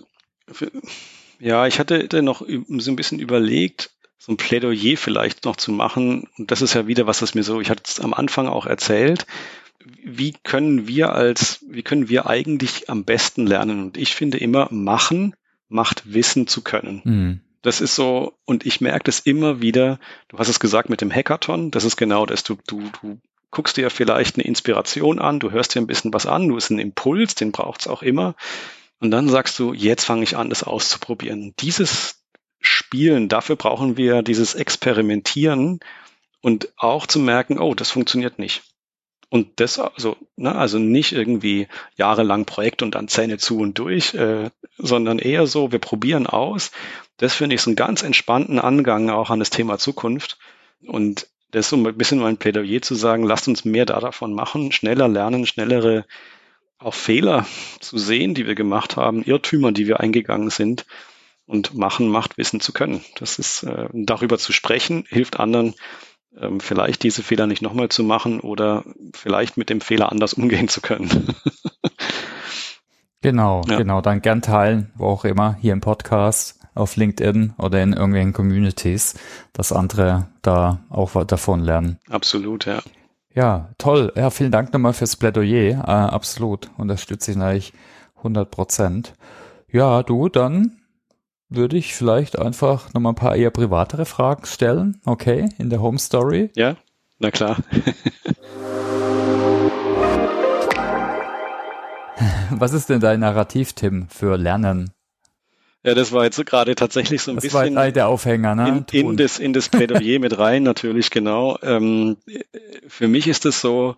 ja, 1.39 1.67
ich 1.67 1.79
hatte 1.79 2.23
noch 2.23 2.41
so 2.47 2.91
ein 2.91 2.97
bisschen 2.97 3.19
überlegt, 3.19 3.91
so 4.19 4.33
ein 4.33 4.37
Plädoyer 4.37 4.97
vielleicht 4.97 5.45
noch 5.45 5.57
zu 5.57 5.73
machen. 5.73 6.29
Und 6.39 6.51
das 6.51 6.63
ist 6.63 6.75
ja 6.75 6.87
wieder 6.87 7.07
was, 7.07 7.23
was 7.23 7.35
mir 7.35 7.43
so, 7.43 7.61
ich 7.61 7.71
hatte 7.71 7.83
es 7.85 7.99
am 7.99 8.15
Anfang 8.15 8.47
auch 8.47 8.67
erzählt. 8.67 9.27
Wie 10.05 10.35
können 10.45 10.87
wir 10.87 11.13
als, 11.13 11.65
wie 11.69 11.83
können 11.83 12.09
wir 12.09 12.27
eigentlich 12.27 12.89
am 12.89 13.05
besten 13.05 13.47
lernen? 13.47 13.83
Und 13.83 13.97
ich 13.97 14.15
finde 14.15 14.39
immer, 14.39 14.69
machen 14.71 15.35
macht 15.73 16.13
Wissen 16.13 16.47
zu 16.47 16.63
können. 16.63 17.01
Mhm. 17.05 17.41
Das 17.63 17.81
ist 17.81 17.95
so, 17.95 18.35
und 18.45 18.67
ich 18.67 18.81
merke 18.81 19.05
das 19.05 19.21
immer 19.21 19.61
wieder, 19.61 19.99
du 20.29 20.39
hast 20.39 20.49
es 20.49 20.61
gesagt 20.61 20.91
mit 20.91 21.01
dem 21.01 21.13
Hackathon, 21.13 21.71
das 21.71 21.85
ist 21.85 21.97
genau 21.97 22.27
das, 22.27 22.43
du, 22.43 22.57
du, 22.67 22.83
du 23.01 23.21
guckst 23.51 23.77
dir 23.77 23.89
vielleicht 23.91 24.37
eine 24.37 24.45
Inspiration 24.45 25.19
an, 25.19 25.41
du 25.41 25.51
hörst 25.51 25.75
dir 25.75 25.81
ein 25.81 25.87
bisschen 25.87 26.13
was 26.13 26.27
an, 26.27 26.49
du 26.49 26.57
hast 26.57 26.71
einen 26.71 26.81
Impuls, 26.81 27.35
den 27.35 27.53
braucht's 27.53 27.87
auch 27.87 28.03
immer. 28.03 28.35
Und 29.03 29.11
dann 29.11 29.29
sagst 29.29 29.59
du, 29.59 29.73
jetzt 29.73 30.05
fange 30.05 30.23
ich 30.23 30.37
an, 30.37 30.49
das 30.49 30.63
auszuprobieren. 30.63 31.55
Dieses 31.59 32.23
Spielen, 32.61 33.29
dafür 33.29 33.57
brauchen 33.57 33.97
wir 33.97 34.23
dieses 34.23 34.55
Experimentieren 34.55 35.81
und 36.41 36.73
auch 36.77 37.09
zu 37.09 37.19
merken, 37.19 37.59
oh, 37.59 37.75
das 37.75 37.91
funktioniert 37.91 38.39
nicht. 38.39 38.63
Und 39.29 39.59
das 39.59 39.81
also, 39.81 40.17
ne, 40.37 40.55
also 40.55 40.79
nicht 40.79 41.11
irgendwie 41.11 41.67
jahrelang 41.97 42.45
Projekt 42.45 42.81
und 42.81 42.95
dann 42.95 43.09
Zähne 43.09 43.39
zu 43.39 43.59
und 43.59 43.77
durch, 43.77 44.15
äh, 44.15 44.51
sondern 44.79 45.19
eher 45.19 45.49
so, 45.49 45.73
wir 45.73 45.81
probieren 45.81 46.29
aus. 46.29 46.71
Das 47.17 47.35
finde 47.35 47.57
ich 47.57 47.63
so 47.63 47.71
einen 47.71 47.77
ganz 47.77 48.05
entspannten 48.05 48.61
Angang 48.61 49.11
auch 49.11 49.31
an 49.31 49.41
das 49.41 49.51
Thema 49.51 49.79
Zukunft. 49.79 50.39
Und 50.87 51.27
das 51.51 51.67
ist 51.67 51.71
so 51.71 51.77
ein 51.77 51.99
bisschen 51.99 52.21
mein 52.21 52.37
Plädoyer 52.37 52.83
zu 52.83 52.95
sagen, 52.95 53.25
lasst 53.25 53.49
uns 53.49 53.65
mehr 53.65 53.85
da 53.85 53.99
davon 53.99 54.33
machen, 54.33 54.71
schneller 54.71 55.09
lernen, 55.09 55.45
schnellere 55.45 56.05
auch 56.85 56.95
Fehler 56.95 57.47
zu 57.81 57.99
sehen, 57.99 58.35
die 58.35 58.47
wir 58.47 58.55
gemacht 58.55 58.97
haben, 58.97 59.23
Irrtümer, 59.23 59.73
die 59.73 59.87
wir 59.87 60.01
eingegangen 60.01 60.51
sind 60.51 60.87
und 61.47 61.75
machen 61.75 62.09
macht 62.09 62.39
wissen 62.39 62.61
zu 62.61 62.73
können. 62.73 63.03
Das 63.17 63.39
ist 63.39 63.63
äh, 63.65 63.89
darüber 63.93 64.39
zu 64.39 64.53
sprechen, 64.53 65.05
hilft 65.09 65.39
anderen 65.39 65.75
ähm, 66.39 66.61
vielleicht 66.61 67.03
diese 67.03 67.23
Fehler 67.23 67.47
nicht 67.47 67.63
nochmal 67.63 67.89
zu 67.89 68.03
machen 68.05 68.41
oder 68.41 68.85
vielleicht 69.15 69.57
mit 69.57 69.71
dem 69.71 69.81
Fehler 69.81 70.11
anders 70.11 70.33
umgehen 70.35 70.69
zu 70.69 70.81
können. 70.81 71.35
genau, 73.21 73.63
ja. 73.69 73.77
genau, 73.77 74.01
dann 74.01 74.23
gern 74.23 74.43
teilen, 74.43 74.91
wo 74.95 75.07
auch 75.07 75.25
immer, 75.25 75.57
hier 75.61 75.73
im 75.73 75.81
Podcast 75.81 76.61
auf 76.75 76.97
LinkedIn 76.97 77.55
oder 77.59 77.83
in 77.83 77.93
irgendwelchen 77.93 78.33
Communities, 78.33 79.15
dass 79.53 79.73
andere 79.73 80.29
da 80.41 80.85
auch 80.89 81.23
davon 81.25 81.61
lernen. 81.61 81.99
Absolut, 82.09 82.65
ja. 82.65 82.81
Ja, 83.35 83.71
toll. 83.79 84.13
Ja, 84.15 84.31
vielen 84.31 84.53
Dank 84.53 84.73
nochmal 84.73 84.93
fürs 84.93 85.17
Plädoyer. 85.17 85.85
Äh, 85.87 85.91
absolut. 85.91 86.71
Unterstütze 86.77 87.31
ich 87.31 87.37
natürlich 87.37 87.73
100 88.19 88.51
Prozent. 88.51 89.15
Ja, 89.71 90.03
du, 90.03 90.29
dann 90.29 90.79
würde 91.49 91.77
ich 91.77 91.95
vielleicht 91.95 92.39
einfach 92.39 92.93
nochmal 92.93 93.13
ein 93.13 93.17
paar 93.17 93.37
eher 93.37 93.51
privatere 93.51 94.05
Fragen 94.05 94.45
stellen. 94.47 95.01
Okay, 95.05 95.49
in 95.59 95.71
der 95.71 95.81
Home 95.81 95.99
Story. 95.99 96.51
Ja, 96.55 96.77
na 97.19 97.31
klar. 97.31 97.57
Was 102.51 102.73
ist 102.75 102.91
denn 102.91 103.01
dein 103.01 103.21
Narrativ, 103.21 103.73
Tim, 103.73 104.09
für 104.09 104.37
Lernen? 104.37 104.91
Ja, 105.85 105.95
das 105.95 106.13
war 106.13 106.25
jetzt 106.25 106.45
gerade 106.47 106.75
tatsächlich 106.75 107.23
so 107.23 107.33
ein 107.33 107.37
das 107.37 107.45
bisschen 107.45 107.75
war 107.75 107.91
der 107.91 108.07
Aufhänger, 108.09 108.55
ne? 108.55 108.85
in, 108.93 109.01
in, 109.01 109.17
das, 109.17 109.39
in 109.41 109.53
das 109.53 109.69
Plädoyer 109.69 110.21
mit 110.21 110.39
rein, 110.39 110.63
natürlich, 110.63 111.11
genau. 111.11 111.59
Ähm, 111.63 112.19
für 112.87 113.09
mich 113.09 113.27
ist 113.27 113.47
es 113.47 113.61
so, 113.61 113.97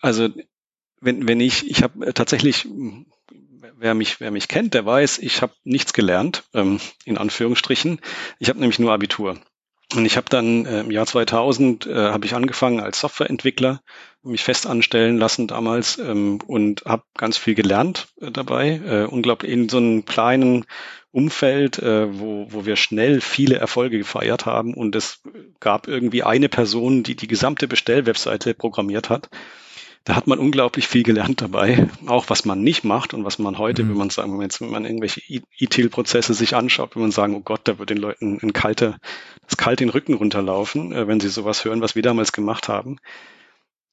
also 0.00 0.28
wenn, 1.00 1.28
wenn 1.28 1.40
ich, 1.40 1.70
ich 1.70 1.82
habe 1.82 2.12
tatsächlich, 2.14 2.66
wer 3.76 3.94
mich, 3.94 4.20
wer 4.20 4.30
mich 4.32 4.48
kennt, 4.48 4.74
der 4.74 4.84
weiß, 4.84 5.18
ich 5.18 5.42
habe 5.42 5.52
nichts 5.64 5.92
gelernt, 5.92 6.44
ähm, 6.54 6.80
in 7.04 7.16
Anführungsstrichen. 7.16 8.00
Ich 8.40 8.48
habe 8.48 8.58
nämlich 8.58 8.78
nur 8.78 8.92
Abitur. 8.92 9.38
Und 9.94 10.04
ich 10.04 10.18
habe 10.18 10.28
dann 10.28 10.66
äh, 10.66 10.80
im 10.80 10.90
Jahr 10.90 11.06
2000 11.06 11.86
äh, 11.86 11.94
habe 11.94 12.26
ich 12.26 12.34
angefangen 12.34 12.80
als 12.80 13.00
Softwareentwickler, 13.00 13.80
mich 14.22 14.44
fest 14.44 14.66
anstellen 14.66 15.16
lassen 15.16 15.46
damals 15.46 15.96
ähm, 15.98 16.40
und 16.46 16.84
habe 16.84 17.04
ganz 17.16 17.38
viel 17.38 17.54
gelernt 17.54 18.08
äh, 18.20 18.30
dabei. 18.30 18.80
Äh, 18.84 19.04
unglaublich 19.04 19.50
in 19.50 19.68
so 19.70 19.78
einem 19.78 20.04
kleinen 20.04 20.66
Umfeld, 21.10 21.78
äh, 21.78 22.18
wo, 22.20 22.46
wo 22.50 22.66
wir 22.66 22.76
schnell 22.76 23.22
viele 23.22 23.56
Erfolge 23.56 23.96
gefeiert 23.96 24.44
haben 24.44 24.74
und 24.74 24.94
es 24.94 25.22
gab 25.58 25.88
irgendwie 25.88 26.22
eine 26.22 26.50
Person, 26.50 27.02
die 27.02 27.16
die 27.16 27.26
gesamte 27.26 27.66
Bestellwebseite 27.66 28.52
programmiert 28.52 29.08
hat 29.08 29.30
da 30.08 30.16
hat 30.16 30.26
man 30.26 30.38
unglaublich 30.38 30.88
viel 30.88 31.02
gelernt 31.02 31.42
dabei, 31.42 31.86
auch 32.06 32.30
was 32.30 32.46
man 32.46 32.62
nicht 32.62 32.82
macht 32.82 33.12
und 33.12 33.26
was 33.26 33.38
man 33.38 33.58
heute, 33.58 33.84
mhm. 33.84 33.90
wenn 33.90 33.96
man 33.98 34.10
sagen, 34.10 34.32
wenn, 34.32 34.40
jetzt, 34.40 34.62
wenn 34.62 34.70
man 34.70 34.86
irgendwelche 34.86 35.20
E-Tail-Prozesse 35.28 36.32
sich 36.32 36.56
anschaut, 36.56 36.94
wenn 36.94 37.02
man 37.02 37.10
sagen, 37.10 37.34
oh 37.34 37.40
Gott, 37.40 37.60
da 37.64 37.78
wird 37.78 37.90
den 37.90 37.98
Leuten 37.98 38.38
ein 38.42 38.54
kalter, 38.54 38.96
das 39.46 39.58
kalt 39.58 39.80
den 39.80 39.90
Rücken 39.90 40.14
runterlaufen, 40.14 40.92
äh, 40.92 41.06
wenn 41.06 41.20
sie 41.20 41.28
sowas 41.28 41.66
hören, 41.66 41.82
was 41.82 41.94
wir 41.94 42.00
damals 42.00 42.32
gemacht 42.32 42.68
haben. 42.68 42.96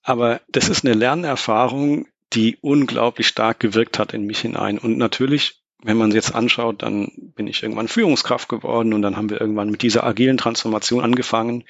Aber 0.03 0.39
das 0.47 0.69
ist 0.69 0.85
eine 0.85 0.93
Lernerfahrung, 0.93 2.07
die 2.31 2.57
unglaublich 2.61 3.27
stark 3.27 3.59
gewirkt 3.59 3.99
hat 3.99 4.13
in 4.13 4.25
mich 4.25 4.39
hinein. 4.39 4.77
Und 4.77 4.97
natürlich, 4.97 5.63
wenn 5.83 5.97
man 5.97 6.11
es 6.11 6.15
jetzt 6.15 6.33
anschaut, 6.33 6.81
dann 6.81 7.11
bin 7.35 7.47
ich 7.47 7.61
irgendwann 7.61 7.89
Führungskraft 7.89 8.47
geworden 8.47 8.93
und 8.93 9.01
dann 9.01 9.17
haben 9.17 9.29
wir 9.29 9.41
irgendwann 9.41 9.69
mit 9.69 9.81
dieser 9.81 10.05
agilen 10.05 10.37
Transformation 10.37 11.03
angefangen 11.03 11.65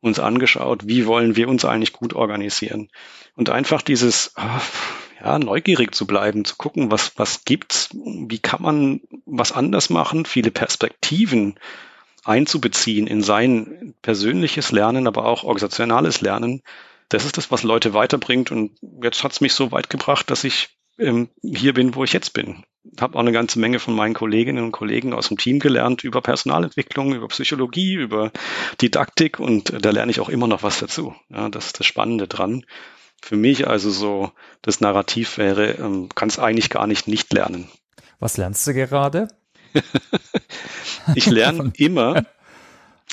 uns 0.00 0.18
angeschaut, 0.18 0.86
wie 0.86 1.06
wollen 1.06 1.36
wir 1.36 1.48
uns 1.48 1.64
eigentlich 1.64 1.92
gut 1.92 2.14
organisieren. 2.14 2.88
Und 3.34 3.50
einfach 3.50 3.82
dieses, 3.82 4.32
ah, 4.36 4.60
ja, 5.20 5.38
neugierig 5.38 5.94
zu 5.94 6.06
bleiben, 6.06 6.44
zu 6.44 6.56
gucken, 6.56 6.90
was, 6.90 7.12
was 7.16 7.44
gibt's, 7.44 7.90
wie 7.92 8.38
kann 8.38 8.62
man 8.62 9.00
was 9.26 9.52
anders 9.52 9.90
machen, 9.90 10.24
viele 10.24 10.50
Perspektiven 10.50 11.58
einzubeziehen 12.24 13.06
in 13.06 13.22
sein 13.22 13.94
persönliches 14.02 14.70
Lernen, 14.70 15.06
aber 15.06 15.24
auch 15.24 15.44
organisationales 15.44 16.20
Lernen. 16.20 16.62
Das 17.08 17.24
ist 17.24 17.38
das, 17.38 17.50
was 17.50 17.62
Leute 17.62 17.94
weiterbringt. 17.94 18.50
Und 18.50 18.72
jetzt 19.02 19.24
hat's 19.24 19.40
mich 19.40 19.54
so 19.54 19.72
weit 19.72 19.88
gebracht, 19.88 20.30
dass 20.30 20.44
ich 20.44 20.68
ähm, 20.98 21.28
hier 21.42 21.74
bin, 21.74 21.94
wo 21.94 22.04
ich 22.04 22.12
jetzt 22.12 22.34
bin. 22.34 22.64
Habe 23.00 23.16
auch 23.16 23.20
eine 23.20 23.32
ganze 23.32 23.58
Menge 23.58 23.78
von 23.78 23.94
meinen 23.94 24.14
Kolleginnen 24.14 24.64
und 24.64 24.72
Kollegen 24.72 25.12
aus 25.12 25.28
dem 25.28 25.38
Team 25.38 25.58
gelernt 25.58 26.04
über 26.04 26.20
Personalentwicklung, 26.20 27.14
über 27.14 27.28
Psychologie, 27.28 27.94
über 27.94 28.32
Didaktik 28.80 29.38
und 29.38 29.72
da 29.84 29.90
lerne 29.90 30.10
ich 30.10 30.20
auch 30.20 30.28
immer 30.28 30.46
noch 30.46 30.62
was 30.62 30.78
dazu. 30.78 31.14
Ja, 31.28 31.48
das 31.48 31.66
ist 31.66 31.80
das 31.80 31.86
Spannende 31.86 32.28
dran. 32.28 32.64
Für 33.20 33.36
mich 33.36 33.66
also 33.66 33.90
so 33.90 34.32
das 34.62 34.80
Narrativ 34.80 35.38
wäre, 35.38 35.72
ähm, 35.72 36.08
kannst 36.14 36.38
eigentlich 36.38 36.70
gar 36.70 36.86
nicht 36.86 37.08
nicht 37.08 37.32
lernen. 37.32 37.68
Was 38.20 38.36
lernst 38.36 38.66
du 38.66 38.74
gerade? 38.74 39.28
ich 41.14 41.26
lerne 41.26 41.72
immer. 41.76 42.24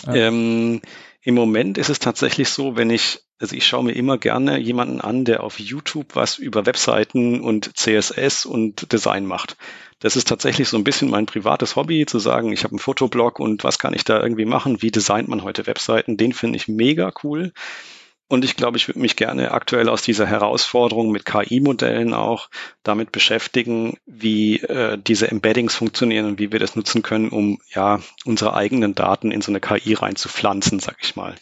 Ähm, 0.07 0.81
Im 1.21 1.35
Moment 1.35 1.77
ist 1.77 1.89
es 1.89 1.99
tatsächlich 1.99 2.49
so, 2.49 2.75
wenn 2.75 2.89
ich 2.89 3.24
also 3.39 3.55
ich 3.55 3.67
schaue 3.67 3.83
mir 3.83 3.91
immer 3.91 4.17
gerne 4.17 4.57
jemanden 4.57 5.01
an, 5.01 5.25
der 5.25 5.43
auf 5.43 5.59
YouTube 5.59 6.15
was 6.15 6.37
über 6.37 6.65
Webseiten 6.65 7.41
und 7.41 7.75
CSS 7.77 8.45
und 8.45 8.91
Design 8.93 9.25
macht. 9.25 9.57
Das 9.99 10.15
ist 10.15 10.27
tatsächlich 10.27 10.69
so 10.69 10.77
ein 10.77 10.83
bisschen 10.83 11.09
mein 11.09 11.25
privates 11.25 11.75
Hobby, 11.75 12.05
zu 12.05 12.19
sagen, 12.19 12.51
ich 12.51 12.63
habe 12.63 12.73
einen 12.73 12.79
Fotoblog 12.79 13.39
und 13.39 13.63
was 13.63 13.79
kann 13.79 13.93
ich 13.93 14.03
da 14.03 14.21
irgendwie 14.21 14.45
machen? 14.45 14.81
Wie 14.81 14.91
designt 14.91 15.27
man 15.27 15.43
heute 15.43 15.67
Webseiten? 15.67 16.17
Den 16.17 16.33
finde 16.33 16.57
ich 16.57 16.67
mega 16.67 17.11
cool. 17.23 17.53
Und 18.27 18.43
ich 18.43 18.55
glaube, 18.55 18.77
ich 18.77 18.87
würde 18.87 18.99
mich 18.99 19.15
gerne 19.15 19.51
aktuell 19.51 19.87
aus 19.87 20.01
dieser 20.01 20.25
Herausforderung 20.25 21.11
mit 21.11 21.25
KI-Modellen 21.25 22.13
auch 22.13 22.49
damit 22.81 23.11
beschäftigen, 23.11 23.97
wie 24.07 24.61
äh, 24.61 24.97
diese 24.97 25.29
Embeddings 25.29 25.75
funktionieren 25.75 26.25
und 26.25 26.39
wie 26.39 26.51
wir 26.51 26.59
das 26.59 26.75
nutzen 26.75 27.03
können, 27.03 27.29
um 27.29 27.59
ja 27.73 27.99
unsere 28.25 28.55
eigenen 28.55 28.95
Daten 28.95 29.31
in 29.31 29.41
so 29.41 29.51
eine 29.51 29.59
KI 29.59 29.93
reinzupflanzen, 29.93 30.79
sag 30.79 30.97
ich 31.01 31.15
mal. 31.15 31.35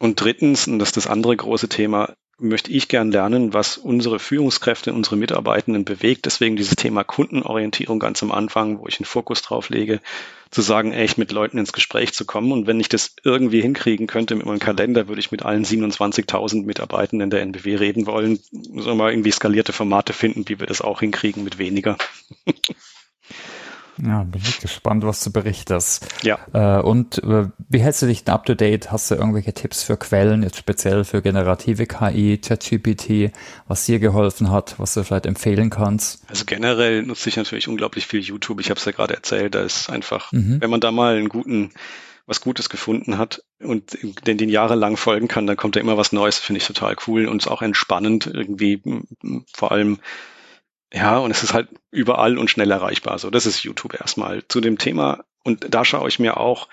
Und 0.00 0.18
drittens, 0.18 0.66
und 0.66 0.78
das 0.78 0.88
ist 0.88 0.96
das 0.96 1.06
andere 1.06 1.36
große 1.36 1.68
Thema, 1.68 2.14
möchte 2.38 2.72
ich 2.72 2.88
gern 2.88 3.12
lernen, 3.12 3.52
was 3.52 3.76
unsere 3.76 4.18
Führungskräfte, 4.18 4.94
unsere 4.94 5.16
Mitarbeitenden 5.16 5.84
bewegt. 5.84 6.24
Deswegen 6.24 6.56
dieses 6.56 6.74
Thema 6.74 7.04
Kundenorientierung 7.04 7.98
ganz 7.98 8.22
am 8.22 8.32
Anfang, 8.32 8.78
wo 8.78 8.86
ich 8.88 8.98
einen 8.98 9.04
Fokus 9.04 9.42
drauf 9.42 9.68
lege, 9.68 10.00
zu 10.50 10.62
sagen, 10.62 10.92
echt 10.92 11.18
mit 11.18 11.32
Leuten 11.32 11.58
ins 11.58 11.74
Gespräch 11.74 12.14
zu 12.14 12.24
kommen. 12.24 12.50
Und 12.50 12.66
wenn 12.66 12.80
ich 12.80 12.88
das 12.88 13.14
irgendwie 13.24 13.60
hinkriegen 13.60 14.06
könnte 14.06 14.36
mit 14.36 14.46
meinem 14.46 14.58
Kalender, 14.58 15.06
würde 15.06 15.20
ich 15.20 15.32
mit 15.32 15.42
allen 15.42 15.66
27.000 15.66 16.64
Mitarbeitenden 16.64 17.28
der 17.28 17.42
NBW 17.42 17.76
reden 17.76 18.06
wollen. 18.06 18.40
Sollen 18.52 18.86
wir 18.86 18.94
mal 18.94 19.12
irgendwie 19.12 19.32
skalierte 19.32 19.74
Formate 19.74 20.14
finden, 20.14 20.48
wie 20.48 20.58
wir 20.58 20.66
das 20.66 20.80
auch 20.80 21.00
hinkriegen 21.00 21.44
mit 21.44 21.58
weniger. 21.58 21.98
Ja, 24.02 24.24
bin 24.24 24.40
ich 24.42 24.60
gespannt, 24.60 25.04
was 25.04 25.22
du 25.22 25.30
berichtest. 25.30 26.06
Ja. 26.22 26.38
Äh, 26.52 26.82
und 26.82 27.22
äh, 27.22 27.48
wie 27.68 27.80
hältst 27.80 28.02
du 28.02 28.06
dich 28.06 28.24
denn 28.24 28.34
up 28.34 28.46
to 28.46 28.54
date? 28.54 28.90
Hast 28.90 29.10
du 29.10 29.14
irgendwelche 29.14 29.52
Tipps 29.52 29.82
für 29.82 29.96
Quellen, 29.96 30.42
jetzt 30.42 30.56
speziell 30.56 31.04
für 31.04 31.22
generative 31.22 31.86
KI, 31.86 32.38
ChatGPT, 32.38 33.32
was 33.68 33.84
dir 33.86 33.98
geholfen 33.98 34.50
hat, 34.50 34.78
was 34.78 34.94
du 34.94 35.04
vielleicht 35.04 35.26
empfehlen 35.26 35.70
kannst? 35.70 36.22
Also 36.28 36.44
generell 36.46 37.02
nutze 37.02 37.28
ich 37.28 37.36
natürlich 37.36 37.68
unglaublich 37.68 38.06
viel 38.06 38.20
YouTube. 38.20 38.60
Ich 38.60 38.70
habe 38.70 38.78
es 38.78 38.84
ja 38.84 38.92
gerade 38.92 39.14
erzählt, 39.14 39.54
da 39.54 39.62
ist 39.62 39.90
einfach, 39.90 40.32
mhm. 40.32 40.60
wenn 40.60 40.70
man 40.70 40.80
da 40.80 40.90
mal 40.90 41.16
einen 41.16 41.28
guten 41.28 41.72
was 42.26 42.40
Gutes 42.40 42.68
gefunden 42.68 43.18
hat 43.18 43.42
und 43.58 43.98
den, 44.24 44.38
den 44.38 44.48
jahrelang 44.48 44.96
folgen 44.96 45.26
kann, 45.26 45.48
dann 45.48 45.56
kommt 45.56 45.74
da 45.74 45.80
immer 45.80 45.96
was 45.96 46.12
Neues, 46.12 46.38
finde 46.38 46.58
ich 46.58 46.66
total 46.66 46.94
cool 47.08 47.26
und 47.26 47.42
ist 47.42 47.48
auch 47.48 47.60
entspannend 47.60 48.30
irgendwie, 48.32 48.80
vor 49.52 49.72
allem 49.72 49.98
ja, 50.92 51.18
und 51.18 51.30
es 51.30 51.42
ist 51.42 51.54
halt 51.54 51.68
überall 51.90 52.36
und 52.38 52.50
schnell 52.50 52.70
erreichbar. 52.70 53.18
So, 53.18 53.30
das 53.30 53.46
ist 53.46 53.62
YouTube 53.62 53.94
erstmal 53.94 54.42
zu 54.48 54.60
dem 54.60 54.78
Thema. 54.78 55.24
Und 55.44 55.72
da 55.72 55.84
schaue 55.84 56.08
ich 56.08 56.18
mir 56.18 56.36
auch, 56.36 56.68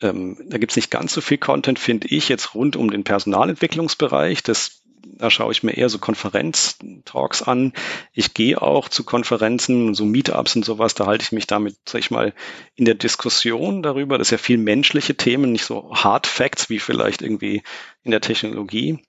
ähm, 0.00 0.36
da 0.46 0.58
gibt's 0.58 0.76
nicht 0.76 0.90
ganz 0.90 1.12
so 1.12 1.20
viel 1.20 1.38
Content, 1.38 1.78
finde 1.78 2.08
ich, 2.08 2.28
jetzt 2.28 2.54
rund 2.54 2.76
um 2.76 2.90
den 2.90 3.02
Personalentwicklungsbereich. 3.02 4.44
Das, 4.44 4.82
da 5.02 5.30
schaue 5.30 5.50
ich 5.50 5.64
mir 5.64 5.72
eher 5.72 5.88
so 5.88 5.98
Konferenz-Talks 5.98 7.42
an. 7.42 7.72
Ich 8.12 8.34
gehe 8.34 8.60
auch 8.60 8.88
zu 8.88 9.02
Konferenzen, 9.02 9.94
so 9.94 10.04
Meetups 10.04 10.54
und 10.54 10.64
sowas, 10.64 10.94
da 10.94 11.06
halte 11.06 11.24
ich 11.24 11.32
mich 11.32 11.48
damit, 11.48 11.76
sag 11.86 11.98
ich 11.98 12.10
mal, 12.12 12.34
in 12.76 12.84
der 12.84 12.94
Diskussion 12.94 13.82
darüber. 13.82 14.16
Das 14.16 14.28
ist 14.28 14.32
ja 14.32 14.38
viel 14.38 14.58
menschliche 14.58 15.16
Themen, 15.16 15.52
nicht 15.52 15.64
so 15.64 15.92
Hard 15.92 16.28
Facts 16.28 16.70
wie 16.70 16.78
vielleicht 16.78 17.20
irgendwie 17.20 17.62
in 18.02 18.12
der 18.12 18.20
Technologie. 18.20 19.02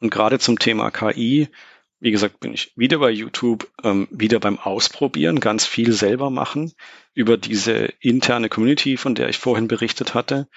Und 0.00 0.10
gerade 0.10 0.38
zum 0.38 0.58
Thema 0.58 0.90
KI 0.90 1.48
wie 2.02 2.10
gesagt, 2.10 2.40
bin 2.40 2.52
ich 2.52 2.72
wieder 2.74 2.98
bei 2.98 3.10
YouTube, 3.10 3.70
ähm, 3.84 4.08
wieder 4.10 4.40
beim 4.40 4.58
Ausprobieren, 4.58 5.38
ganz 5.38 5.64
viel 5.64 5.92
selber 5.92 6.30
machen 6.30 6.72
über 7.14 7.36
diese 7.36 7.92
interne 8.00 8.48
Community, 8.48 8.96
von 8.96 9.14
der 9.14 9.28
ich 9.28 9.38
vorhin 9.38 9.68
berichtet 9.68 10.12
hatte. 10.12 10.48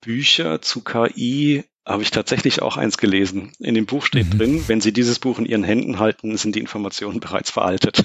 Bücher 0.00 0.60
zu 0.60 0.82
KI 0.82 1.62
habe 1.86 2.02
ich 2.02 2.10
tatsächlich 2.10 2.60
auch 2.60 2.76
eins 2.76 2.98
gelesen. 2.98 3.52
In 3.60 3.74
dem 3.74 3.86
Buch 3.86 4.04
steht 4.04 4.34
mhm. 4.34 4.38
drin, 4.38 4.64
wenn 4.66 4.80
Sie 4.80 4.92
dieses 4.92 5.20
Buch 5.20 5.38
in 5.38 5.46
Ihren 5.46 5.62
Händen 5.62 6.00
halten, 6.00 6.36
sind 6.36 6.56
die 6.56 6.60
Informationen 6.60 7.20
bereits 7.20 7.52
veraltet. 7.52 8.02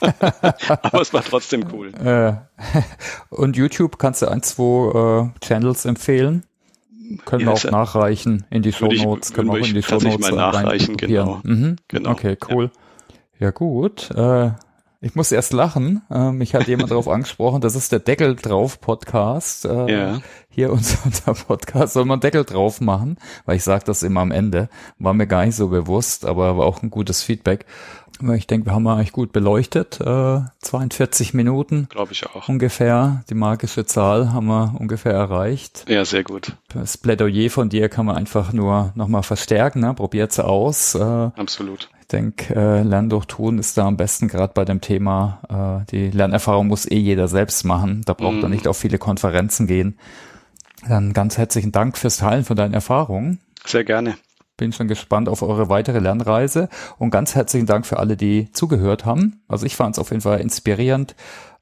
Aber 0.82 1.00
es 1.00 1.14
war 1.14 1.24
trotzdem 1.24 1.64
cool. 1.72 1.94
Äh, 1.94 2.34
und 3.30 3.56
YouTube 3.56 3.98
kannst 3.98 4.20
du 4.20 4.26
ein, 4.28 4.42
zwei 4.42 5.30
äh, 5.32 5.46
Channels 5.46 5.86
empfehlen? 5.86 6.44
Können 7.24 7.46
wir 7.46 7.52
auch 7.52 7.64
nachreichen 7.64 8.44
in 8.50 8.62
die 8.62 8.72
Show 8.72 8.88
Notes. 8.88 9.32
Können 9.32 9.48
wir 9.48 9.60
auch 9.60 9.66
in 9.66 9.74
die 9.74 9.82
Show 9.82 9.98
Notes 9.98 10.18
mal 10.18 10.32
nachreichen, 10.32 10.96
genau. 10.96 11.40
Mhm. 11.42 11.76
genau. 11.88 12.10
Okay, 12.10 12.36
cool. 12.50 12.70
Ja, 13.38 13.46
ja 13.46 13.50
gut. 13.50 14.10
Äh, 14.10 14.50
ich 15.04 15.16
muss 15.16 15.32
erst 15.32 15.52
lachen. 15.52 16.02
Äh, 16.10 16.30
mich 16.30 16.54
hat 16.54 16.68
jemand 16.68 16.92
darauf 16.92 17.08
angesprochen, 17.08 17.60
das 17.60 17.74
ist 17.74 17.90
der 17.90 17.98
Deckel 17.98 18.36
drauf 18.36 18.80
Podcast. 18.80 19.64
Äh, 19.64 19.92
ja. 19.92 20.20
Hier 20.48 20.72
unser, 20.72 20.98
unser 21.04 21.34
Podcast 21.34 21.94
soll 21.94 22.04
man 22.04 22.20
Deckel 22.20 22.44
drauf 22.44 22.80
machen, 22.80 23.16
weil 23.44 23.56
ich 23.56 23.64
sage 23.64 23.84
das 23.84 24.04
immer 24.04 24.20
am 24.20 24.30
Ende. 24.30 24.68
War 24.98 25.12
mir 25.12 25.26
gar 25.26 25.44
nicht 25.44 25.56
so 25.56 25.68
bewusst, 25.68 26.24
aber 26.24 26.56
war 26.56 26.66
auch 26.66 26.82
ein 26.82 26.90
gutes 26.90 27.22
Feedback. 27.22 27.66
Ich 28.34 28.46
denke, 28.46 28.66
wir 28.66 28.74
haben 28.74 28.86
eigentlich 28.86 29.12
gut 29.12 29.32
beleuchtet. 29.32 30.00
Äh, 30.00 30.40
42 30.60 31.34
Minuten. 31.34 31.88
Glaube 31.90 32.12
ich 32.12 32.26
auch. 32.26 32.48
Ungefähr. 32.48 33.24
Die 33.28 33.34
magische 33.34 33.84
Zahl 33.84 34.32
haben 34.32 34.46
wir 34.46 34.74
ungefähr 34.78 35.12
erreicht. 35.12 35.84
Ja, 35.88 36.04
sehr 36.04 36.24
gut. 36.24 36.56
Das 36.72 36.96
Plädoyer 36.98 37.50
von 37.50 37.68
dir 37.68 37.88
kann 37.88 38.06
man 38.06 38.16
einfach 38.16 38.52
nur 38.52 38.92
nochmal 38.94 39.22
verstärken. 39.22 39.80
Ne? 39.80 39.94
Probiert's 39.94 40.38
aus. 40.38 40.94
Äh, 40.94 41.00
Absolut. 41.00 41.88
Ich 42.00 42.08
denke, 42.08 42.54
äh, 42.54 42.82
Lernen 42.82 43.10
durch 43.10 43.26
Tun 43.26 43.58
ist 43.58 43.78
da 43.78 43.86
am 43.86 43.96
besten 43.96 44.28
gerade 44.28 44.52
bei 44.54 44.64
dem 44.64 44.80
Thema. 44.80 45.82
Äh, 45.84 45.90
die 45.90 46.10
Lernerfahrung 46.10 46.68
muss 46.68 46.90
eh 46.90 46.98
jeder 46.98 47.28
selbst 47.28 47.64
machen. 47.64 48.02
Da 48.04 48.12
braucht 48.12 48.36
mm. 48.36 48.44
er 48.44 48.48
nicht 48.48 48.68
auf 48.68 48.76
viele 48.76 48.98
Konferenzen 48.98 49.66
gehen. 49.66 49.98
Dann 50.88 51.12
ganz 51.12 51.38
herzlichen 51.38 51.72
Dank 51.72 51.96
fürs 51.96 52.18
Teilen 52.18 52.44
von 52.44 52.56
deinen 52.56 52.74
Erfahrungen. 52.74 53.40
Sehr 53.64 53.84
gerne. 53.84 54.16
Bin 54.62 54.72
schon 54.72 54.86
gespannt 54.86 55.28
auf 55.28 55.42
eure 55.42 55.68
weitere 55.68 55.98
Lernreise 55.98 56.68
und 56.96 57.10
ganz 57.10 57.34
herzlichen 57.34 57.66
Dank 57.66 57.84
für 57.84 57.98
alle, 57.98 58.16
die 58.16 58.52
zugehört 58.52 59.04
haben. 59.04 59.42
Also 59.48 59.66
ich 59.66 59.74
fand 59.74 59.96
es 59.96 59.98
auf 59.98 60.10
jeden 60.10 60.20
Fall 60.20 60.38
inspirierend. 60.40 61.16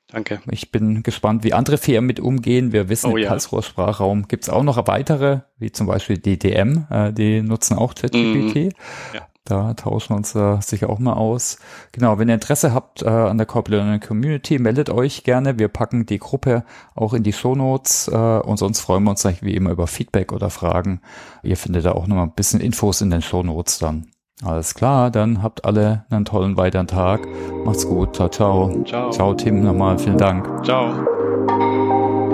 Danke. 0.09 0.43
Ich 0.51 0.71
bin 0.71 1.03
gespannt, 1.03 1.43
wie 1.43 1.55
andere 1.55 1.79
Firmen 1.79 2.07
mit 2.07 2.21
umgehen. 2.21 2.73
Wir 2.73 2.91
wissen, 2.91 3.11
oh, 3.11 3.17
im 3.17 3.23
ja. 3.23 3.29
Karlsruher 3.31 3.63
Sprachraum 3.63 4.29
gibt 4.29 4.43
es 4.43 4.51
auch 4.51 4.63
noch 4.63 4.87
weitere, 4.87 5.39
wie 5.57 5.73
zum 5.73 5.87
Beispiel 5.87 6.19
DDM, 6.19 6.85
äh, 6.91 7.11
die 7.11 7.41
nutzen 7.41 7.79
auch 7.79 7.95
ChatGPT. 7.95 8.55
Mm, 8.55 8.69
ja. 9.15 9.27
Da 9.45 9.75
tauschen 9.75 10.11
wir 10.11 10.17
uns 10.19 10.35
äh, 10.35 10.61
sicher 10.61 10.91
auch 10.91 10.99
mal 10.99 11.15
aus. 11.15 11.59
Genau, 11.93 12.19
wenn 12.19 12.29
ihr 12.29 12.35
Interesse 12.35 12.75
habt 12.75 13.03
äh, 13.03 13.09
an 13.09 13.39
der 13.39 13.47
Corporate 13.47 14.07
Community, 14.07 14.59
meldet 14.59 14.91
euch 14.91 15.25
gerne. 15.25 15.59
Wir 15.59 15.69
packen 15.69 16.07
die 16.07 16.19
Gruppe 16.19 16.65
auch 16.95 17.15
in 17.15 17.23
die 17.23 17.33
Shownotes 17.33 18.09
äh, 18.09 18.17
und 18.17 18.59
sonst 18.59 18.81
freuen 18.81 19.05
wir 19.05 19.11
uns 19.11 19.27
wie 19.41 19.55
immer 19.55 19.71
über 19.71 19.87
Feedback 19.87 20.33
oder 20.33 20.51
Fragen. 20.51 21.01
Ihr 21.43 21.57
findet 21.57 21.87
da 21.87 21.93
auch 21.93 22.07
noch 22.07 22.17
mal 22.17 22.25
ein 22.25 22.35
bisschen 22.35 22.61
Infos 22.61 23.01
in 23.01 23.11
den 23.11 23.23
Shownotes 23.23 23.79
dann. 23.79 24.07
Alles 24.45 24.75
klar, 24.75 25.11
dann 25.11 25.43
habt 25.43 25.65
alle 25.65 26.07
einen 26.11 26.25
tollen 26.25 26.57
weiteren 26.57 26.87
Tag. 26.87 27.27
Macht's 27.65 27.87
gut. 27.87 28.17
Ciao, 28.17 28.29
ciao. 28.29 28.85
Ciao, 28.85 29.11
ciao 29.11 29.35
Tim, 29.35 29.63
nochmal. 29.63 29.99
Vielen 29.99 30.19
Dank. 30.19 30.65
Ciao. 30.65 32.30